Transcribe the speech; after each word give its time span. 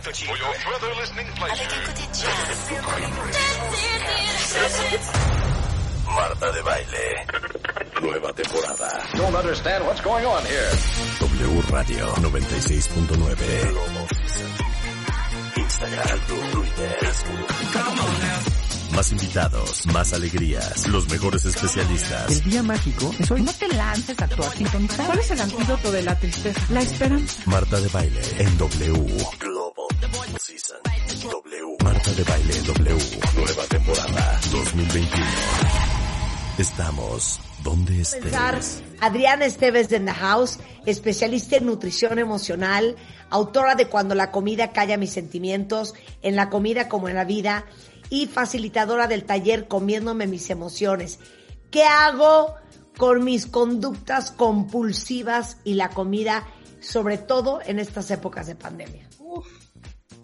for 0.00 0.36
your 0.36 0.52
further 0.54 0.94
listening 0.94 1.26
pleasure. 1.36 1.64
Marta 6.06 6.52
de 6.52 6.62
Baile. 6.62 7.26
Nueva 8.00 8.32
temporada. 8.32 9.06
Don't 9.14 9.34
understand 9.36 9.84
what's 9.86 10.00
going 10.00 10.24
on 10.24 10.44
here. 10.46 10.70
W 11.20 11.60
Radio 11.70 12.06
96.9. 12.14 13.36
Instagram, 15.56 16.20
Twitter. 16.52 16.96
Más 18.94 19.10
invitados, 19.10 19.86
más 19.86 20.12
alegrías, 20.12 20.86
los 20.88 21.08
mejores 21.08 21.46
especialistas. 21.46 22.30
El 22.30 22.50
día 22.50 22.62
mágico 22.62 23.10
es 23.18 23.30
hoy. 23.30 23.42
No 23.42 23.52
te 23.52 23.68
lances 23.68 24.20
a 24.20 24.24
actuar 24.24 24.54
sintonizar. 24.54 25.06
¿Cuál 25.06 25.18
es 25.18 25.30
el 25.30 25.40
antídoto 25.40 25.90
de 25.92 26.02
la 26.02 26.18
tristeza? 26.18 26.60
La 26.70 26.82
esperanza. 26.82 27.42
Marta 27.46 27.80
de 27.80 27.88
Baile 27.88 28.20
en 28.38 28.58
W. 28.58 29.16
Global 29.40 30.38
Season. 30.40 30.76
W. 31.22 31.76
Marta 31.82 32.12
de 32.12 32.22
Baile 32.22 32.56
en 32.58 32.66
W. 32.66 32.98
Nueva 33.34 33.64
temporada 33.68 34.40
2021. 34.52 35.26
Estamos 36.58 37.40
donde 37.64 38.02
estés. 38.02 38.82
Adriana 39.00 39.46
Esteves 39.46 39.88
de 39.88 40.00
The 40.00 40.12
House, 40.12 40.58
especialista 40.84 41.56
en 41.56 41.64
nutrición 41.64 42.18
emocional, 42.18 42.96
autora 43.30 43.74
de 43.74 43.86
Cuando 43.86 44.14
la 44.14 44.30
comida 44.30 44.72
calla 44.72 44.98
mis 44.98 45.12
sentimientos, 45.12 45.94
en 46.20 46.36
la 46.36 46.50
comida 46.50 46.88
como 46.88 47.08
en 47.08 47.14
la 47.14 47.24
vida, 47.24 47.64
y 48.12 48.26
facilitadora 48.26 49.06
del 49.06 49.24
taller 49.24 49.68
Comiéndome 49.68 50.26
mis 50.26 50.50
emociones. 50.50 51.18
¿Qué 51.70 51.84
hago 51.84 52.56
con 52.98 53.24
mis 53.24 53.46
conductas 53.46 54.30
compulsivas 54.30 55.56
y 55.64 55.74
la 55.74 55.88
comida, 55.88 56.44
sobre 56.80 57.16
todo 57.16 57.60
en 57.64 57.78
estas 57.78 58.10
épocas 58.10 58.46
de 58.46 58.54
pandemia? 58.54 59.08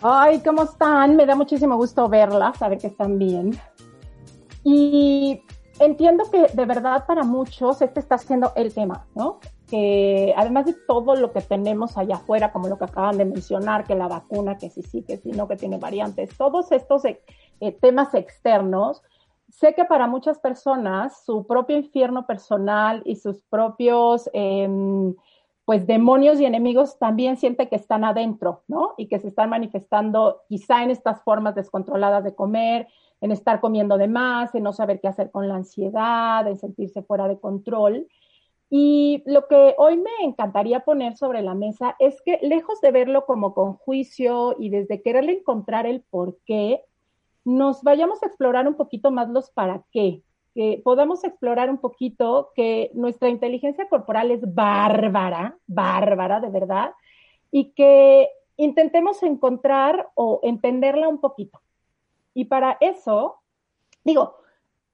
Ay, 0.02 0.42
¿cómo 0.44 0.64
están? 0.64 1.16
Me 1.16 1.24
da 1.24 1.34
muchísimo 1.34 1.78
gusto 1.78 2.10
verlas, 2.10 2.58
saber 2.58 2.76
que 2.76 2.88
están 2.88 3.18
bien. 3.18 3.58
Y 4.62 5.42
entiendo 5.80 6.30
que 6.30 6.48
de 6.52 6.66
verdad 6.66 7.06
para 7.06 7.22
muchos 7.24 7.80
este 7.80 8.00
está 8.00 8.18
siendo 8.18 8.52
el 8.54 8.74
tema, 8.74 9.06
¿no? 9.14 9.40
Que 9.66 10.34
además 10.36 10.66
de 10.66 10.74
todo 10.86 11.16
lo 11.16 11.32
que 11.32 11.40
tenemos 11.40 11.96
allá 11.96 12.16
afuera, 12.16 12.52
como 12.52 12.68
lo 12.68 12.76
que 12.76 12.84
acaban 12.84 13.16
de 13.16 13.24
mencionar, 13.24 13.84
que 13.84 13.94
la 13.94 14.08
vacuna, 14.08 14.58
que 14.58 14.68
sí, 14.68 14.82
sí, 14.82 15.02
que 15.02 15.16
sí, 15.16 15.30
no, 15.30 15.48
que 15.48 15.56
tiene 15.56 15.78
variantes, 15.78 16.36
todos 16.36 16.70
estos 16.70 17.06
eh, 17.60 17.72
temas 17.72 18.14
externos, 18.14 19.02
sé 19.48 19.74
que 19.74 19.84
para 19.84 20.06
muchas 20.06 20.38
personas 20.38 21.24
su 21.24 21.46
propio 21.46 21.76
infierno 21.76 22.26
personal 22.26 23.02
y 23.04 23.16
sus 23.16 23.42
propios, 23.44 24.28
em, 24.32 25.14
pues, 25.64 25.86
demonios 25.86 26.40
y 26.40 26.46
enemigos 26.46 26.98
también 26.98 27.36
siente 27.36 27.68
que 27.68 27.76
están 27.76 28.04
adentro, 28.04 28.62
¿no? 28.68 28.94
Y 28.96 29.06
que 29.08 29.18
se 29.18 29.28
están 29.28 29.50
manifestando 29.50 30.42
quizá 30.48 30.82
en 30.82 30.90
estas 30.90 31.22
formas 31.22 31.54
descontroladas 31.54 32.24
de 32.24 32.34
comer, 32.34 32.88
en 33.20 33.32
estar 33.32 33.60
comiendo 33.60 33.98
de 33.98 34.08
más, 34.08 34.54
en 34.54 34.62
no 34.62 34.72
saber 34.72 35.00
qué 35.00 35.08
hacer 35.08 35.30
con 35.30 35.48
la 35.48 35.56
ansiedad, 35.56 36.46
en 36.46 36.56
sentirse 36.56 37.02
fuera 37.02 37.28
de 37.28 37.38
control. 37.38 38.06
Y 38.70 39.22
lo 39.26 39.46
que 39.46 39.74
hoy 39.78 39.96
me 39.96 40.10
encantaría 40.22 40.80
poner 40.80 41.16
sobre 41.16 41.42
la 41.42 41.54
mesa 41.54 41.96
es 41.98 42.20
que 42.22 42.38
lejos 42.42 42.80
de 42.80 42.90
verlo 42.90 43.24
como 43.24 43.54
con 43.54 43.74
juicio 43.74 44.56
y 44.58 44.68
desde 44.68 45.02
quererle 45.02 45.32
encontrar 45.32 45.86
el 45.86 46.02
por 46.02 46.38
qué, 46.44 46.82
nos 47.44 47.82
vayamos 47.82 48.22
a 48.22 48.26
explorar 48.26 48.68
un 48.68 48.74
poquito 48.74 49.10
más 49.10 49.28
los 49.28 49.50
para 49.50 49.82
qué, 49.90 50.22
que 50.54 50.80
podamos 50.84 51.24
explorar 51.24 51.70
un 51.70 51.78
poquito 51.78 52.50
que 52.54 52.90
nuestra 52.94 53.28
inteligencia 53.28 53.88
corporal 53.88 54.30
es 54.30 54.40
bárbara, 54.54 55.56
bárbara 55.66 56.40
de 56.40 56.50
verdad, 56.50 56.92
y 57.50 57.70
que 57.72 58.28
intentemos 58.56 59.22
encontrar 59.22 60.08
o 60.14 60.40
entenderla 60.42 61.08
un 61.08 61.20
poquito. 61.20 61.60
Y 62.34 62.46
para 62.46 62.76
eso, 62.80 63.36
digo, 64.04 64.36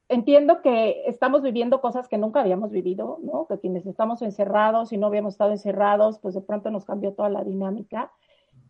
entiendo 0.09 0.61
que 0.61 1.03
estamos 1.07 1.43
viviendo 1.43 1.81
cosas 1.81 2.09
que 2.09 2.19
nunca 2.19 2.41
habíamos 2.41 2.71
vivido, 2.71 3.19
¿no? 3.23 3.47
Que 3.47 3.59
quienes 3.59 3.87
estamos 3.87 4.23
encerrados 4.23 4.93
y 4.93 4.99
no 4.99 5.07
habíamos 5.07 5.35
estado 5.35 5.53
encerrados, 5.53 6.19
pues 6.19 6.35
de 6.35 6.43
pronto 6.43 6.71
nos 6.71 6.85
cambió 6.85 7.15
toda 7.15 7.31
la 7.31 7.43
dinámica. 7.43 8.13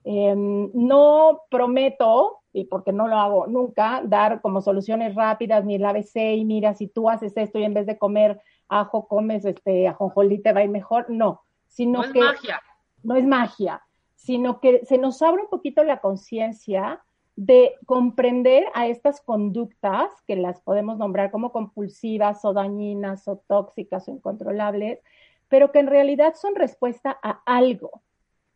Eh, 0.04 0.34
no 0.36 1.42
prometo, 1.50 2.40
y 2.54 2.64
porque 2.64 2.92
no 2.92 3.08
lo 3.08 3.16
hago 3.16 3.46
nunca, 3.48 4.00
dar 4.04 4.40
como 4.40 4.62
soluciones 4.62 5.14
rápidas 5.14 5.64
ni 5.64 5.74
el 5.74 5.84
ABC 5.84 6.16
y 6.36 6.44
mira, 6.44 6.74
si 6.74 6.86
tú 6.86 7.10
haces 7.10 7.36
esto 7.36 7.58
y 7.58 7.64
en 7.64 7.74
vez 7.74 7.84
de 7.86 7.98
comer 7.98 8.40
ajo 8.68 9.06
comes 9.08 9.44
este 9.44 9.88
ajonjolí 9.88 10.38
te 10.40 10.52
va 10.54 10.60
a 10.60 10.64
ir 10.64 10.70
mejor. 10.70 11.10
No, 11.10 11.42
sino 11.66 11.98
No 11.98 12.04
es 12.04 12.12
que 12.12 12.20
magia. 12.20 12.60
no 13.02 13.16
es 13.16 13.26
magia, 13.26 13.82
sino 14.14 14.60
que 14.60 14.84
se 14.86 14.96
nos 14.98 15.20
abre 15.20 15.42
un 15.42 15.48
poquito 15.48 15.82
la 15.84 15.98
conciencia 16.00 17.02
de 17.36 17.74
comprender 17.84 18.64
a 18.74 18.86
estas 18.86 19.20
conductas 19.20 20.08
que 20.24 20.36
las 20.36 20.60
podemos 20.60 20.96
nombrar 20.98 21.32
como 21.32 21.50
compulsivas 21.50 22.44
o 22.44 22.52
dañinas 22.52 23.26
o 23.26 23.42
tóxicas 23.48 24.06
o 24.08 24.12
incontrolables, 24.12 25.00
pero 25.48 25.72
que 25.72 25.80
en 25.80 25.88
realidad 25.88 26.34
son 26.36 26.54
respuesta 26.54 27.18
a 27.22 27.42
algo. 27.44 28.02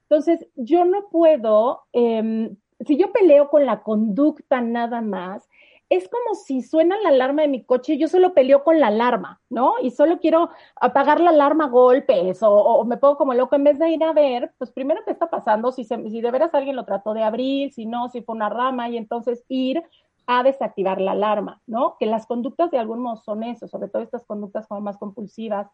Entonces, 0.09 0.47
yo 0.55 0.85
no 0.85 1.09
puedo, 1.11 1.83
eh, 1.93 2.55
si 2.85 2.97
yo 2.97 3.13
peleo 3.13 3.49
con 3.49 3.67
la 3.67 3.83
conducta 3.83 4.61
nada 4.61 5.01
más, 5.01 5.49
es 5.91 6.09
como 6.09 6.35
si 6.35 6.61
suena 6.63 6.99
la 7.03 7.09
alarma 7.09 7.43
de 7.43 7.49
mi 7.49 7.65
coche 7.65 7.95
y 7.95 7.99
yo 7.99 8.09
solo 8.09 8.35
peleo 8.35 8.63
con 8.63 8.79
la 8.79 8.89
alarma, 8.89 9.41
¿no? 9.49 9.75
Y 9.83 9.91
solo 9.91 10.19
quiero 10.19 10.51
apagar 10.77 11.19
la 11.19 11.31
alarma 11.31 11.65
a 11.65 11.69
golpes 11.69 12.43
o, 12.43 12.51
o 12.51 12.85
me 12.85 12.99
pongo 12.99 13.17
como 13.17 13.33
loco 13.33 13.57
en 13.57 13.65
vez 13.65 13.79
de 13.79 13.89
ir 13.91 14.05
a 14.05 14.13
ver, 14.13 14.53
pues 14.59 14.71
primero 14.71 15.01
qué 15.05 15.13
está 15.13 15.31
pasando, 15.31 15.73
si, 15.73 15.85
se, 15.85 16.11
si 16.11 16.21
de 16.21 16.31
veras 16.31 16.55
alguien 16.55 16.77
lo 16.77 16.85
trató 16.85 17.15
de 17.15 17.23
abrir, 17.23 17.73
si 17.73 17.87
no, 17.87 18.11
si 18.11 18.21
fue 18.21 18.35
una 18.35 18.51
rama 18.51 18.91
y 18.91 18.99
entonces 18.99 19.45
ir 19.49 19.83
a 20.27 20.43
desactivar 20.43 21.01
la 21.01 21.13
alarma, 21.13 21.63
¿no? 21.67 21.97
Que 21.99 22.05
las 22.05 22.27
conductas 22.27 22.71
de 22.71 22.79
algún 22.79 23.01
modo 23.01 23.17
son 23.17 23.43
eso, 23.43 23.67
sobre 23.67 23.89
todo 23.89 24.03
estas 24.03 24.27
conductas 24.27 24.67
como 24.67 24.83
más 24.83 24.99
compulsivas, 24.99 25.69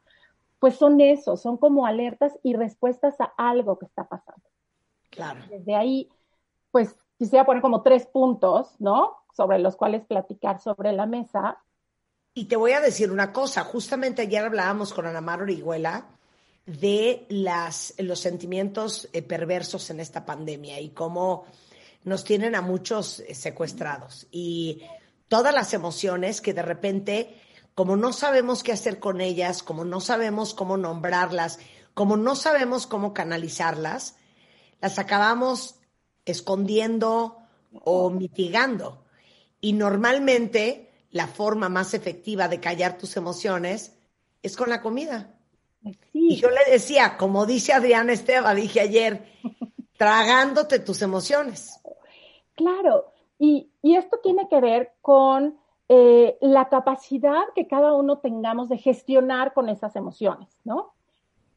pues 0.60 0.76
son 0.76 1.00
eso, 1.00 1.36
son 1.36 1.56
como 1.56 1.86
alertas 1.86 2.38
y 2.44 2.54
respuestas 2.54 3.20
a 3.20 3.32
algo 3.36 3.80
que 3.80 3.86
está 3.86 4.06
pasando. 4.06 4.46
Claro. 5.10 5.40
Desde 5.50 5.74
ahí, 5.74 6.08
pues 6.74 6.96
quisiera 7.16 7.46
poner 7.46 7.62
como 7.62 7.82
tres 7.82 8.04
puntos, 8.04 8.74
¿no? 8.80 9.18
Sobre 9.32 9.60
los 9.60 9.76
cuales 9.76 10.04
platicar 10.04 10.60
sobre 10.60 10.90
la 10.92 11.06
mesa. 11.06 11.62
Y 12.34 12.46
te 12.46 12.56
voy 12.56 12.72
a 12.72 12.80
decir 12.80 13.12
una 13.12 13.32
cosa, 13.32 13.62
justamente 13.62 14.22
ayer 14.22 14.44
hablábamos 14.44 14.92
con 14.92 15.06
Ana 15.06 15.20
Mar 15.20 15.40
Orihuela 15.40 16.08
de 16.66 17.26
las, 17.28 17.94
los 17.98 18.18
sentimientos 18.18 19.08
eh, 19.12 19.22
perversos 19.22 19.88
en 19.90 20.00
esta 20.00 20.26
pandemia 20.26 20.80
y 20.80 20.88
cómo 20.88 21.44
nos 22.02 22.24
tienen 22.24 22.56
a 22.56 22.60
muchos 22.60 23.20
eh, 23.20 23.36
secuestrados 23.36 24.26
y 24.32 24.82
todas 25.28 25.54
las 25.54 25.74
emociones 25.74 26.40
que 26.40 26.54
de 26.54 26.62
repente, 26.62 27.40
como 27.76 27.94
no 27.94 28.12
sabemos 28.12 28.64
qué 28.64 28.72
hacer 28.72 28.98
con 28.98 29.20
ellas, 29.20 29.62
como 29.62 29.84
no 29.84 30.00
sabemos 30.00 30.54
cómo 30.54 30.76
nombrarlas, 30.76 31.60
como 31.94 32.16
no 32.16 32.34
sabemos 32.34 32.88
cómo 32.88 33.14
canalizarlas, 33.14 34.16
las 34.80 34.98
acabamos 34.98 35.76
escondiendo 36.24 37.38
o 37.84 38.10
mitigando. 38.10 39.04
Y 39.60 39.72
normalmente 39.72 40.90
la 41.10 41.26
forma 41.26 41.68
más 41.68 41.94
efectiva 41.94 42.48
de 42.48 42.60
callar 42.60 42.98
tus 42.98 43.16
emociones 43.16 43.96
es 44.42 44.56
con 44.56 44.68
la 44.70 44.82
comida. 44.82 45.34
Sí. 46.12 46.28
Y 46.30 46.36
yo 46.36 46.50
le 46.50 46.70
decía, 46.70 47.16
como 47.16 47.46
dice 47.46 47.72
Adriana 47.72 48.12
Esteba, 48.12 48.54
dije 48.54 48.80
ayer, 48.80 49.26
tragándote 49.96 50.78
tus 50.78 51.02
emociones. 51.02 51.80
Claro, 52.54 53.12
y, 53.38 53.70
y 53.82 53.96
esto 53.96 54.18
tiene 54.22 54.48
que 54.48 54.60
ver 54.60 54.92
con 55.02 55.58
eh, 55.88 56.38
la 56.40 56.68
capacidad 56.68 57.42
que 57.54 57.66
cada 57.66 57.94
uno 57.94 58.18
tengamos 58.18 58.68
de 58.68 58.78
gestionar 58.78 59.52
con 59.52 59.68
esas 59.68 59.94
emociones, 59.96 60.48
¿no? 60.64 60.94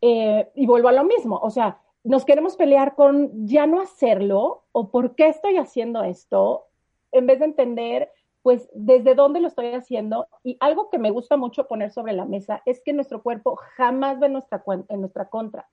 Eh, 0.02 0.52
y 0.56 0.66
vuelvo 0.68 0.90
a 0.90 0.92
lo 0.92 1.06
mismo, 1.06 1.40
o 1.42 1.50
sea, 1.50 1.80
nos 2.08 2.24
queremos 2.24 2.56
pelear 2.56 2.96
con 2.96 3.46
ya 3.46 3.68
no 3.68 3.82
hacerlo 3.82 4.64
o 4.72 4.92
por 4.92 5.16
qué 5.16 5.28
estoy 5.28 5.58
haciendo 5.58 6.04
esto, 6.04 6.68
en 7.12 7.28
vez 7.28 7.40
de 7.40 7.46
entender, 7.46 8.12
pues, 8.42 8.70
desde 8.74 9.14
dónde 9.14 9.42
lo 9.42 9.50
estoy 9.50 9.74
haciendo. 9.74 10.28
Y 10.42 10.56
algo 10.62 10.90
que 10.90 11.00
me 11.00 11.12
gusta 11.12 11.36
mucho 11.36 11.68
poner 11.68 11.92
sobre 11.92 12.14
la 12.14 12.26
mesa 12.26 12.62
es 12.66 12.82
que 12.82 12.94
nuestro 12.94 13.22
cuerpo 13.22 13.58
jamás 13.76 14.20
ve 14.20 14.30
nuestra, 14.30 14.64
en 14.88 15.02
nuestra 15.02 15.30
contra. 15.30 15.70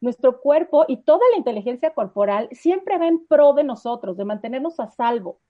nuestro 0.00 0.40
cuerpo 0.40 0.84
y 0.88 0.98
toda 0.98 1.22
la 1.32 1.38
inteligencia 1.38 1.94
corporal 1.94 2.48
siempre 2.52 2.98
va 2.98 3.06
en 3.08 3.26
pro 3.26 3.54
de 3.54 3.64
nosotros, 3.64 4.16
de 4.16 4.24
mantenernos 4.24 4.80
a 4.80 4.90
salvo. 4.90 5.40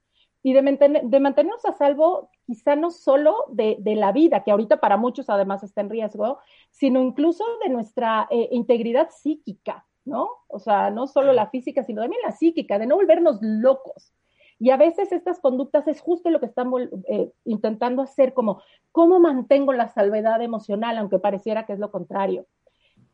Y 0.43 0.52
de, 0.52 0.62
mantenernos 0.62 1.64
a 1.64 1.72
salvo 1.72 2.31
quizá 2.46 2.76
no 2.76 2.90
solo 2.90 3.44
de, 3.49 3.79
la 3.96 4.12
vida, 4.12 4.44
que 4.44 4.50
ahorita 4.50 4.79
para 4.79 4.96
muchos 4.96 5.29
además 5.29 5.62
está 5.62 5.81
en 5.81 5.90
riesgo, 5.90 6.38
sino 6.70 7.00
incluso 7.00 7.44
de 7.62 7.69
nuestra 7.69 8.29
eh, 8.31 8.49
integridad 8.52 9.11
psíquica, 9.11 9.86
¿no? 10.06 10.29
O 10.49 10.58
sea, 10.58 10.91
no 10.91 11.06
solo 11.06 11.32
la 11.32 11.49
física, 11.49 11.85
sino 11.85 12.03
también 12.03 12.23
la 12.25 12.32
psíquica, 12.32 12.79
de 12.79 12.87
no 12.87 12.97
volvernos 12.97 13.38
locos. 13.43 14.14
Y 14.58 14.70
a 14.70 14.79
veces 14.79 15.12
estas 15.12 15.41
conductas 15.41 15.87
es 15.87 16.00
justo 16.00 16.31
lo 16.31 16.41
que 16.41 16.47
estamos 16.47 16.82
eh, 17.08 17.31
intentando 17.44 18.03
hacer, 18.03 18.32
como 18.32 18.62
cómo 18.91 19.19
mantengo 19.20 19.75
la 19.75 19.88
salvedad 19.88 20.41
emocional, 20.41 20.97
aunque 20.97 21.19
pareciera 21.19 21.67
que 21.67 21.75
es 21.75 21.79
lo 21.79 21.91
contrario. 21.91 22.47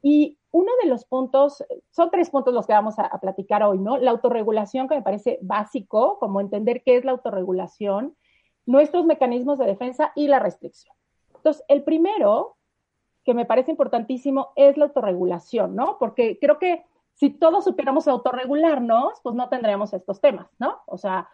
Y 0.02 0.38
uno 0.50 0.70
de 0.82 0.88
los 0.88 1.04
puntos, 1.04 1.64
son 1.90 2.10
tres 2.10 2.30
puntos 2.30 2.54
los 2.54 2.66
que 2.66 2.72
vamos 2.72 2.98
a, 2.98 3.08
platicar 3.20 3.62
hoy, 3.62 3.78
¿no? 3.78 3.96
La 3.96 4.10
autorregulación, 4.10 4.88
que 4.88 4.96
me 4.96 5.02
parece 5.02 5.38
básico, 5.42 6.18
como 6.18 6.40
entender 6.40 6.82
qué 6.84 6.96
es 6.96 7.04
la 7.04 7.12
autorregulación, 7.12 8.16
nuestros 8.66 9.04
mecanismos 9.06 9.58
de 9.58 9.66
defensa 9.66 10.12
y 10.14 10.28
la 10.28 10.38
restricción. 10.38 10.94
Entonces, 11.34 11.64
el 11.68 11.82
primero, 11.82 12.56
que 13.24 13.34
me 13.34 13.46
parece 13.46 13.70
importantísimo, 13.70 14.52
es 14.56 14.76
la 14.76 14.86
autorregulación, 14.86 15.76
¿no? 15.76 15.96
Porque 15.98 16.38
creo 16.40 16.58
que 16.58 16.84
si 17.14 17.30
todos 17.30 17.64
supiéramos 17.64 18.08
autorregularnos, 18.08 19.20
pues 19.22 19.34
no 19.34 19.48
tendríamos 19.48 19.92
estos 19.92 20.20
temas, 20.20 20.48
¿no? 20.58 20.80
O 20.86 20.98
sea, 20.98 21.28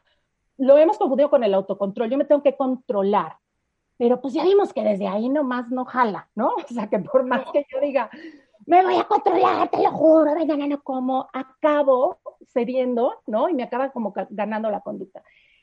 lo 0.58 0.76
hemos 0.76 0.98
confundido 0.98 1.30
con 1.30 1.44
el 1.44 1.54
autocontrol. 1.54 2.10
Yo 2.10 2.18
me 2.18 2.24
tengo 2.24 2.42
que 2.42 2.56
controlar. 2.56 3.36
Pero 3.96 4.20
pues 4.20 4.34
ya 4.34 4.44
vimos 4.44 4.72
que 4.72 4.84
desde 4.84 5.08
ahí 5.08 5.28
nomás 5.28 5.70
no 5.70 5.84
jala, 5.84 6.28
¿no? 6.34 6.52
O 6.70 6.74
sea, 6.74 6.88
que 6.88 6.98
por 6.98 7.24
más 7.24 7.44
que 7.52 7.66
yo 7.72 7.80
diga, 7.80 8.10
me 8.66 8.82
voy 8.82 8.96
a 8.96 9.04
controlar, 9.04 9.68
te 9.70 9.82
lo 9.82 9.90
juro, 9.90 10.34
venga, 10.34 10.56
no 10.56 10.82
como, 10.82 11.28
acabo 11.32 12.18
cediendo, 12.52 13.22
¿no? 13.26 13.48
Y 13.48 13.54
me 13.54 13.62
acaba 13.62 13.90
como 13.90 14.12
ganando 14.30 14.70
la 14.70 14.80
conducta. 14.80 15.22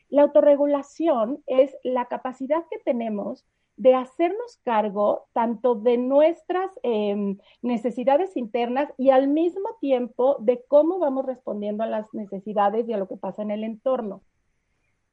La 0.09 0.23
autorregulación 0.23 1.43
es 1.45 1.75
la 1.83 2.05
capacidad 2.05 2.63
que 2.69 2.79
tenemos 2.79 3.45
de 3.77 3.93
hacernos 3.93 4.59
cargo 4.63 5.27
tanto 5.33 5.75
de 5.75 5.97
nuestras 5.97 6.71
em, 6.83 7.37
necesidades 7.61 8.37
internas 8.37 8.93
y 8.97 9.09
al 9.09 9.27
mismo 9.27 9.75
tiempo 9.81 10.37
de 10.39 10.63
cómo 10.67 10.99
vamos 10.99 11.25
respondiendo 11.25 11.83
a 11.83 11.87
las 11.87 12.13
necesidades 12.13 12.87
y 12.87 12.93
a 12.93 12.97
lo 12.97 13.07
que 13.07 13.17
pasa 13.17 13.41
en 13.41 13.51
el 13.51 13.63
entorno. 13.63 14.21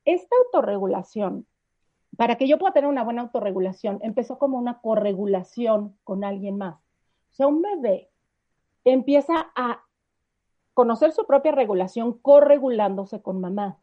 Esta 0.05 0.37
autorregulación, 0.45 1.47
para 2.17 2.37
que 2.37 2.47
yo 2.47 2.59
pueda 2.59 2.73
tener 2.73 2.89
una 2.89 3.05
buena 3.05 3.23
autorregulación, 3.23 3.99
empezó 4.03 4.39
como 4.39 4.59
una 4.59 4.81
corregulación 4.81 5.97
con 6.05 6.25
alguien 6.25 6.57
más. 6.57 6.77
O 7.33 7.35
sea, 7.35 7.47
un 7.49 7.63
bebé 7.63 8.11
empieza 8.85 9.51
a 9.55 9.83
conocer 10.75 11.13
su 11.13 11.27
propia 11.27 11.53
regulación 11.53 12.19
corregulándose 12.19 13.23
con 13.23 13.41
mamá, 13.41 13.79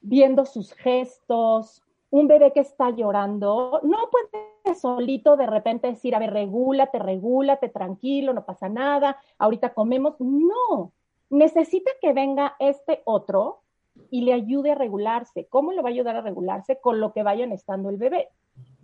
viendo 0.00 0.44
sus 0.44 0.72
gestos, 0.74 1.83
un 2.14 2.28
bebé 2.28 2.52
que 2.52 2.60
está 2.60 2.90
llorando, 2.90 3.80
no 3.82 4.08
puede 4.08 4.76
solito 4.76 5.36
de 5.36 5.46
repente 5.46 5.88
decir, 5.88 6.14
a 6.14 6.20
ver, 6.20 6.32
regúlate, 6.32 7.00
regúlate, 7.00 7.68
tranquilo, 7.70 8.32
no 8.32 8.44
pasa 8.44 8.68
nada, 8.68 9.16
ahorita 9.36 9.74
comemos. 9.74 10.14
No, 10.20 10.92
necesita 11.28 11.90
que 12.00 12.12
venga 12.12 12.54
este 12.60 13.02
otro 13.04 13.62
y 14.10 14.20
le 14.20 14.32
ayude 14.32 14.70
a 14.70 14.74
regularse. 14.76 15.48
¿Cómo 15.48 15.72
le 15.72 15.82
va 15.82 15.88
a 15.88 15.92
ayudar 15.92 16.14
a 16.14 16.20
regularse? 16.20 16.78
Con 16.78 17.00
lo 17.00 17.12
que 17.12 17.24
vayan 17.24 17.50
estando 17.50 17.90
el 17.90 17.96
bebé. 17.96 18.28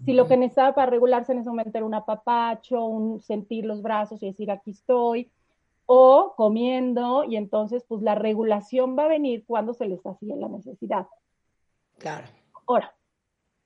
Si 0.05 0.13
lo 0.13 0.27
que 0.27 0.37
necesitaba 0.37 0.75
para 0.75 0.91
regularse 0.91 1.31
en 1.31 1.39
ese 1.39 1.51
momento 1.51 1.79
era 1.79 1.87
un 1.87 1.95
apapacho, 1.95 2.85
un 2.85 3.21
sentir 3.21 3.65
los 3.65 3.81
brazos 3.81 4.21
y 4.25 4.27
decir 4.27 4.51
aquí 4.51 4.73
estoy, 4.73 5.31
o 5.87 6.35
comiendo, 6.37 7.23
y 7.23 7.37
entonces 7.37 7.85
pues 7.87 8.03
la 8.03 8.17
regulación 8.17 8.99
va 8.99 9.05
a 9.05 9.09
venir 9.09 9.45
cuando 9.47 9.73
se 9.73 9.87
les 9.87 10.05
hacía 10.05 10.35
la 10.35 10.49
necesidad. 10.49 11.07
Claro. 11.99 12.27
Ahora, 12.67 12.93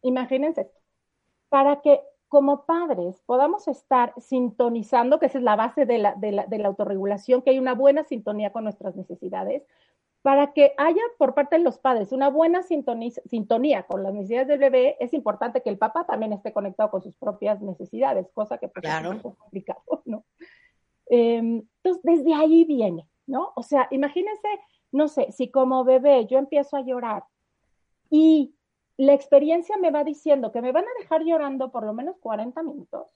imagínense 0.05 0.63
esto, 0.63 0.81
para 1.49 1.81
que 1.81 2.01
como 2.29 2.65
padres 2.65 3.21
podamos 3.27 3.69
estar 3.69 4.13
sintonizando, 4.19 5.19
que 5.19 5.27
esa 5.27 5.39
es 5.39 5.45
la 5.45 5.57
base 5.57 5.87
de 5.87 5.99
la, 5.99 6.15
de 6.15 6.33
la, 6.33 6.47
de 6.47 6.59
la 6.59 6.69
autorregulación, 6.69 7.43
que 7.43 7.51
hay 7.51 7.59
una 7.59 7.75
buena 7.75 8.05
sintonía 8.05 8.53
con 8.53 8.65
nuestras 8.65 8.97
necesidades, 8.97 9.63
para 10.25 10.55
que 10.55 10.73
haya 10.79 11.03
por 11.19 11.35
parte 11.35 11.59
de 11.59 11.63
los 11.63 11.79
padres 11.79 12.11
una 12.11 12.31
buena 12.31 12.63
sintonía, 12.63 13.83
con 13.83 14.03
las 14.03 14.15
necesidades 14.15 14.49
del 14.49 14.59
bebé, 14.59 14.97
es 14.99 15.13
importante 15.13 15.61
que 15.61 15.69
el 15.69 15.77
papá 15.77 16.07
también 16.07 16.33
esté 16.33 16.51
conectado 16.51 16.91
con 16.91 17.03
sus 17.03 17.15
propias 17.15 17.61
necesidades, 17.61 18.31
cosa 18.33 18.57
que 18.57 18.69
pues, 18.69 18.87
es 18.87 19.07
un 19.07 19.21
poco 19.21 19.37
complicado, 19.37 19.83
¿no? 20.07 20.25
Em, 21.07 21.63
entonces, 21.83 22.03
desde 22.03 22.33
ahí 22.33 22.65
viene, 22.65 23.07
¿no? 23.27 23.53
O 23.55 23.63
sea, 23.63 23.87
imagínense, 23.91 24.49
no 24.93 25.09
sé, 25.09 25.31
si 25.31 25.51
como 25.51 25.85
bebé 25.85 26.25
yo 26.25 26.39
empiezo 26.39 26.79
a 26.79 26.81
llorar 26.81 27.25
y 28.09 28.55
la 28.97 29.13
experiencia 29.13 29.77
me 29.77 29.91
va 29.91 30.05
diciendo 30.05 30.53
que 30.53 30.63
me 30.63 30.73
van 30.73 30.85
a 30.85 31.01
dejar 31.01 31.25
llorando 31.25 31.71
por 31.71 31.85
lo 31.85 31.93
menos 31.93 32.17
40 32.19 32.63
minutos, 32.63 33.09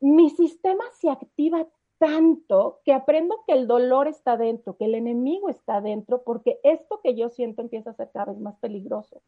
mi 0.00 0.30
sistema 0.30 0.84
se 0.98 1.10
activa 1.10 1.66
tanto 1.98 2.80
que 2.84 2.94
aprendo 2.94 3.42
que 3.46 3.52
el 3.52 3.66
dolor 3.66 4.08
está 4.08 4.36
dentro, 4.36 4.76
que 4.76 4.86
el 4.86 4.94
enemigo 4.94 5.50
está 5.50 5.82
dentro, 5.82 6.22
porque 6.22 6.58
esto 6.62 7.00
que 7.02 7.14
yo 7.14 7.28
siento 7.28 7.60
empieza 7.60 7.90
a 7.90 7.94
ser 7.94 8.10
cada 8.10 8.32
vez 8.32 8.40
más 8.40 8.56
peligroso. 8.58 9.20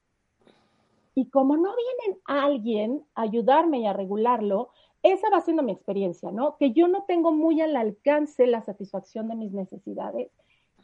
Y 1.15 1.29
como 1.29 1.59
no 1.59 1.75
viene 1.77 2.19
alguien 2.25 3.05
a 3.15 3.23
ayudarme 3.23 3.81
y 3.81 3.87
a 3.87 3.93
regularlo, 3.93 4.71
esa 5.03 5.29
va 5.29 5.43
siendo 5.43 5.63
mi 5.63 5.73
experiencia, 5.73 6.31
¿no? 6.31 6.57
Que 6.57 6.73
yo 6.73 6.89
no 6.89 7.05
tengo 7.05 7.33
muy 7.33 7.61
al 7.61 7.77
alcance 7.77 8.47
la 8.47 8.63
satisfacción 8.63 9.29
de 9.29 9.35
mis 9.35 9.53
necesidades 9.53 10.31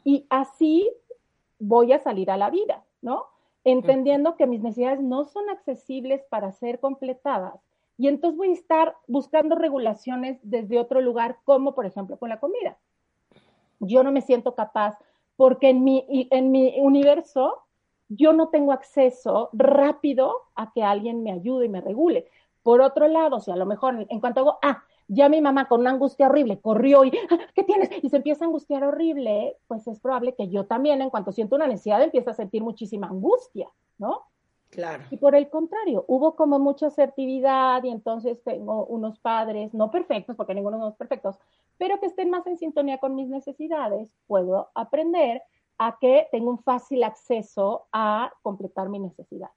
y 0.03 0.27
así 0.29 0.89
voy 1.57 1.93
a 1.93 1.99
salir 1.99 2.29
a 2.29 2.37
la 2.37 2.51
vida, 2.51 2.85
¿no? 3.01 3.25
Entendiendo 3.63 4.35
que 4.35 4.47
mis 4.47 4.61
necesidades 4.61 5.01
no 5.01 5.25
son 5.25 5.49
accesibles 5.49 6.23
para 6.29 6.51
ser 6.51 6.79
completadas 6.79 7.59
y 7.97 8.07
entonces 8.07 8.37
voy 8.37 8.51
a 8.51 8.53
estar 8.53 8.95
buscando 9.07 9.55
regulaciones 9.55 10.39
desde 10.41 10.79
otro 10.79 11.01
lugar, 11.01 11.39
como 11.43 11.75
por 11.75 11.85
ejemplo 11.85 12.17
con 12.17 12.29
la 12.29 12.39
comida. 12.39 12.77
Yo 13.79 14.03
no 14.03 14.11
me 14.11 14.21
siento 14.21 14.55
capaz 14.55 14.97
porque 15.35 15.69
en 15.69 15.83
mi, 15.83 16.05
en 16.31 16.51
mi 16.51 16.79
universo 16.79 17.63
yo 18.07 18.33
no 18.33 18.47
tengo 18.49 18.71
acceso 18.71 19.49
rápido 19.53 20.33
a 20.55 20.71
que 20.71 20.81
alguien 20.81 21.23
me 21.23 21.31
ayude 21.31 21.65
y 21.65 21.69
me 21.69 21.81
regule. 21.81 22.27
Por 22.63 22.81
otro 22.81 23.07
lado, 23.07 23.39
si 23.39 23.51
a 23.51 23.55
lo 23.55 23.65
mejor 23.65 24.05
en 24.09 24.19
cuanto 24.19 24.41
hago, 24.41 24.59
ah, 24.61 24.83
ya 25.09 25.27
mi 25.27 25.41
mamá 25.41 25.67
con 25.67 25.81
una 25.81 25.89
angustia 25.89 26.27
horrible 26.27 26.61
corrió 26.61 27.03
y, 27.03 27.11
ah, 27.31 27.39
¿qué 27.53 27.63
tienes? 27.63 27.89
Y 28.01 28.09
se 28.09 28.17
empieza 28.17 28.45
a 28.45 28.47
angustiar 28.47 28.83
horrible, 28.83 29.57
pues 29.67 29.87
es 29.87 29.99
probable 29.99 30.35
que 30.35 30.49
yo 30.49 30.65
también, 30.65 31.01
en 31.01 31.09
cuanto 31.09 31.31
siento 31.31 31.55
una 31.55 31.67
necesidad, 31.67 32.01
empiece 32.01 32.29
a 32.29 32.33
sentir 32.33 32.63
muchísima 32.63 33.07
angustia, 33.07 33.69
¿no? 33.97 34.21
Claro. 34.69 35.03
Y 35.09 35.17
por 35.17 35.33
el 35.33 35.49
contrario, 35.49 36.05
hubo 36.07 36.35
como 36.35 36.59
mucha 36.59 36.87
asertividad 36.87 37.83
y 37.83 37.89
entonces 37.89 38.39
tengo 38.43 38.85
unos 38.85 39.17
padres, 39.17 39.73
no 39.73 39.89
perfectos, 39.89 40.35
porque 40.35 40.53
ninguno 40.53 40.77
de 40.77 40.83
los 40.83 40.95
perfectos, 40.95 41.39
pero 41.79 41.99
que 41.99 42.05
estén 42.05 42.29
más 42.29 42.45
en 42.45 42.59
sintonía 42.59 42.99
con 42.99 43.15
mis 43.15 43.29
necesidades, 43.29 44.13
puedo 44.27 44.69
aprender 44.75 45.41
a 45.79 45.97
que 45.99 46.27
tengo 46.31 46.51
un 46.51 46.59
fácil 46.59 47.03
acceso 47.03 47.87
a 47.91 48.31
completar 48.43 48.89
mi 48.89 48.99
necesidad. 48.99 49.49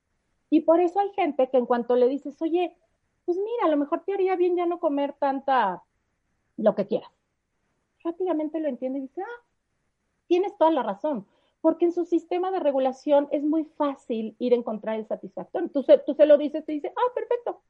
Y 0.49 0.61
por 0.61 0.81
eso 0.81 0.99
hay 0.99 1.11
gente 1.11 1.51
que 1.51 1.59
en 1.59 1.67
cuanto 1.67 1.95
le 1.95 2.09
dices, 2.09 2.41
oye, 2.41 2.75
pues 3.25 3.39
mira, 3.39 3.67
a 3.67 3.69
lo 3.69 3.77
mejor 3.77 4.03
te 4.05 4.15
haría 4.15 4.37
bien 4.37 4.57
ya 4.57 4.67
no 4.67 4.81
comer 4.81 5.15
tanta 5.15 5.83
lo 6.57 6.75
que 6.75 6.87
quieras. 6.87 7.11
Rápidamente 8.05 8.61
lo 8.61 8.69
entiende 8.69 8.99
y 8.99 9.03
dice, 9.03 9.23
ah, 9.23 9.45
tienes 10.27 10.57
toda 10.57 10.71
la 10.71 10.83
razón 10.83 11.27
porque 11.63 11.85
en 11.85 11.93
su 11.93 12.05
sistema 12.05 12.51
de 12.51 12.59
regulación 12.59 13.29
es 13.31 13.45
muy 13.45 13.65
fácil 13.65 14.37
ir 14.41 14.53
a 14.53 14.57
encontrar 14.57 14.97
el 14.97 15.07
satisfactorio. 15.07 15.71
Tú 15.71 15.85
se, 15.85 15.97
tú 15.99 16.13
se 16.13 16.27
lo 16.27 16.37
dices, 16.37 16.67
te 16.67 16.73
dice, 16.73 16.93
ah, 16.95 17.13
perfecto. 17.15 17.63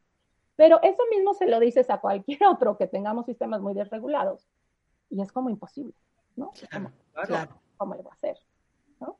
Pero 0.57 0.83
eso 0.83 1.03
mismo 1.11 1.35
se 1.35 1.47
lo 1.47 1.61
dices 1.61 1.89
a 1.91 2.01
cualquier 2.01 2.41
otro 2.47 2.77
que 2.79 2.87
tengamos 2.87 3.27
sistemas 3.27 3.61
muy 3.61 3.75
desregulados. 3.75 4.49
Y 5.11 5.21
es 5.21 5.31
como 5.31 5.51
imposible, 5.51 5.95
¿no? 6.37 6.53
Claro, 7.13 7.61
¿Cómo, 7.77 7.95
le 7.95 8.03
va 8.03 8.11
a 8.11 8.15
hacer? 8.15 8.39
¿no? 8.99 9.19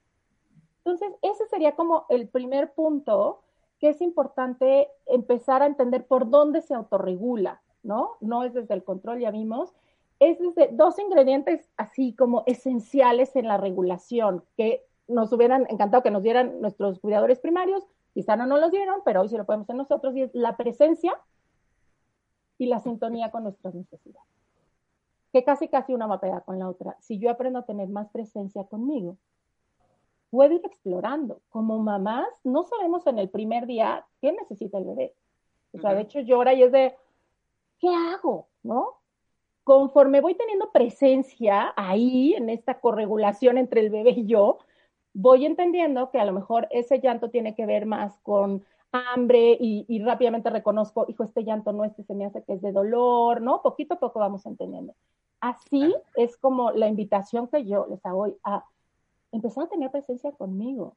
Entonces, 0.79 1.13
ese 1.21 1.47
sería 1.49 1.77
como 1.77 2.07
el 2.09 2.29
primer 2.29 2.73
punto 2.73 3.43
que 3.83 3.89
es 3.89 4.01
importante 4.01 4.89
empezar 5.07 5.61
a 5.61 5.67
entender 5.67 6.07
por 6.07 6.31
dónde 6.31 6.63
se 6.63 6.73
autorregula, 6.73 7.61
¿no? 7.83 8.13
No 8.21 8.45
es 8.45 8.55
desde 8.55 8.75
el 8.75 8.85
control, 8.85 9.19
ya 9.19 9.33
vimos, 9.33 9.75
es 10.21 10.39
desde 10.39 10.69
dos 10.69 11.01
ingredientes 11.01 11.69
así 11.77 12.15
como 12.15 12.45
esenciales 12.47 13.35
en 13.35 13.49
la 13.49 13.57
regulación 13.57 14.45
que 14.57 14.87
nos 15.09 15.33
hubieran 15.33 15.67
encantado 15.69 16.05
que 16.05 16.13
nos 16.13 16.23
dieran 16.23 16.61
nuestros 16.61 17.01
cuidadores 17.01 17.41
primarios, 17.41 17.85
quizá 18.15 18.37
no 18.37 18.47
nos 18.47 18.61
los 18.61 18.71
dieron, 18.71 19.01
pero 19.05 19.21
hoy 19.21 19.29
sí 19.29 19.37
lo 19.37 19.47
podemos 19.47 19.65
hacer 19.65 19.75
nosotros, 19.75 20.15
y 20.15 20.31
la 20.33 20.57
presencia 20.57 21.19
y 22.59 22.67
la 22.67 22.79
sintonía 22.79 23.33
con 23.33 23.43
nuestras 23.43 23.75
necesidades. 23.75 24.29
Que 25.33 25.43
casi 25.43 25.67
casi 25.67 25.93
una 25.93 26.07
va 26.07 26.15
a 26.15 26.21
pegar 26.21 26.45
con 26.45 26.57
la 26.61 26.69
otra. 26.69 26.97
Si 27.01 27.19
yo 27.19 27.31
aprendo 27.31 27.59
a 27.59 27.67
tener 27.67 27.89
más 27.89 28.09
presencia 28.11 28.63
conmigo, 28.63 29.17
puedo 30.33 30.55
ir 30.55 30.63
explorando. 30.65 31.43
Como 31.51 31.79
mamás, 31.79 32.27
no 32.43 32.65
sabemos 32.65 33.07
en 33.07 33.21
el 33.21 33.29
primer 33.29 33.67
día 33.67 34.05
qué 34.21 34.33
necesita 34.33 34.79
el 34.79 34.87
bebé. 34.87 35.15
O 35.73 35.79
sea, 35.79 35.95
de 35.95 36.01
hecho 36.01 36.21
llora 36.21 36.55
y 36.55 36.63
es 36.63 36.73
de, 36.73 36.97
¿qué 37.79 37.89
hago? 37.95 38.49
¿No? 38.63 39.03
conforme 39.65 40.21
voy 40.21 40.35
teniendo 40.35 40.71
presencia 40.73 41.73
ahí, 41.77 42.35
en 42.35 42.51
esta 42.51 42.81
corregulación 42.81 43.59
entre 43.59 43.81
el 43.81 43.91
bebé 43.91 44.11
y 44.11 44.27
yo, 44.27 44.59
voy 45.15 45.47
entendiendo 45.47 46.11
que 46.11 46.19
a 46.19 46.25
lo 46.25 46.33
mejor 46.33 46.69
ese 46.71 47.01
llanto 47.01 47.31
tiene 47.31 47.55
que 47.55 47.67
ver 47.67 47.87
más 47.87 48.19
con 48.21 48.65
hambre 48.91 49.57
y, 49.59 50.03
rápidamente 50.03 50.51
reconozco, 50.51 51.07
hijo, 51.09 51.25
este 51.25 51.45
llanto 51.45 51.73
no, 51.73 51.85
este 51.85 52.03
se 52.03 52.15
me 52.15 52.27
hace 52.27 52.43
que 52.43 52.55
es 52.55 52.63
de 52.63 52.73
dolor, 52.73 53.41
¿no? 53.41 53.63
Poquito 53.63 53.95
a 53.95 53.99
poco 53.99 54.19
vamos 54.19 54.45
entendiendo. 54.45 54.95
Así 55.41 55.95
es 56.15 56.37
como 56.37 56.73
la 56.73 56.89
invitación 56.89 57.49
que 57.49 57.65
yo 57.65 57.87
les 57.89 58.05
hago 58.05 58.27
a 58.45 58.65
empezar 59.33 59.65
a 59.65 59.69
tener 59.69 59.91
presencia 59.91 60.31
conmigo. 60.33 60.97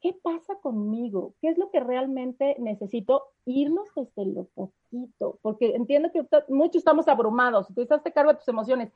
¿Qué 0.00 0.14
pasa 0.14 0.54
conmigo? 0.56 1.34
¿Qué 1.40 1.48
es 1.48 1.58
lo 1.58 1.70
que 1.70 1.80
realmente 1.80 2.56
necesito? 2.58 3.24
Irnos 3.44 3.88
desde 3.94 4.24
lo 4.24 4.44
poquito, 4.44 5.38
porque 5.42 5.74
entiendo 5.74 6.10
que 6.10 6.26
muchos 6.48 6.76
estamos 6.76 7.06
abrumados, 7.08 7.68
tú 7.74 7.82
estás 7.82 8.00
cargo 8.14 8.32
de 8.32 8.38
tus 8.38 8.48
emociones. 8.48 8.92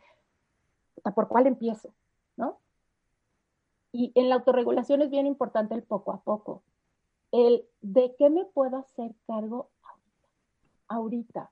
¿Por 1.14 1.29
cuál 1.29 1.47
empiezo? 1.47 1.93
¿No? 2.37 2.59
Y 3.93 4.12
en 4.14 4.29
la 4.29 4.37
autorregulación 4.37 5.03
es 5.03 5.11
bien 5.11 5.26
importante 5.26 5.75
el 5.75 5.83
poco 5.83 6.12
a 6.12 6.21
poco. 6.21 6.62
El 7.33 7.67
de 7.83 8.14
qué 8.17 8.31
me 8.31 8.45
puedo 8.47 8.79
hacer 8.79 9.14
cargo 9.26 9.69
ahorita. 9.83 10.00
Ahorita. 10.88 11.50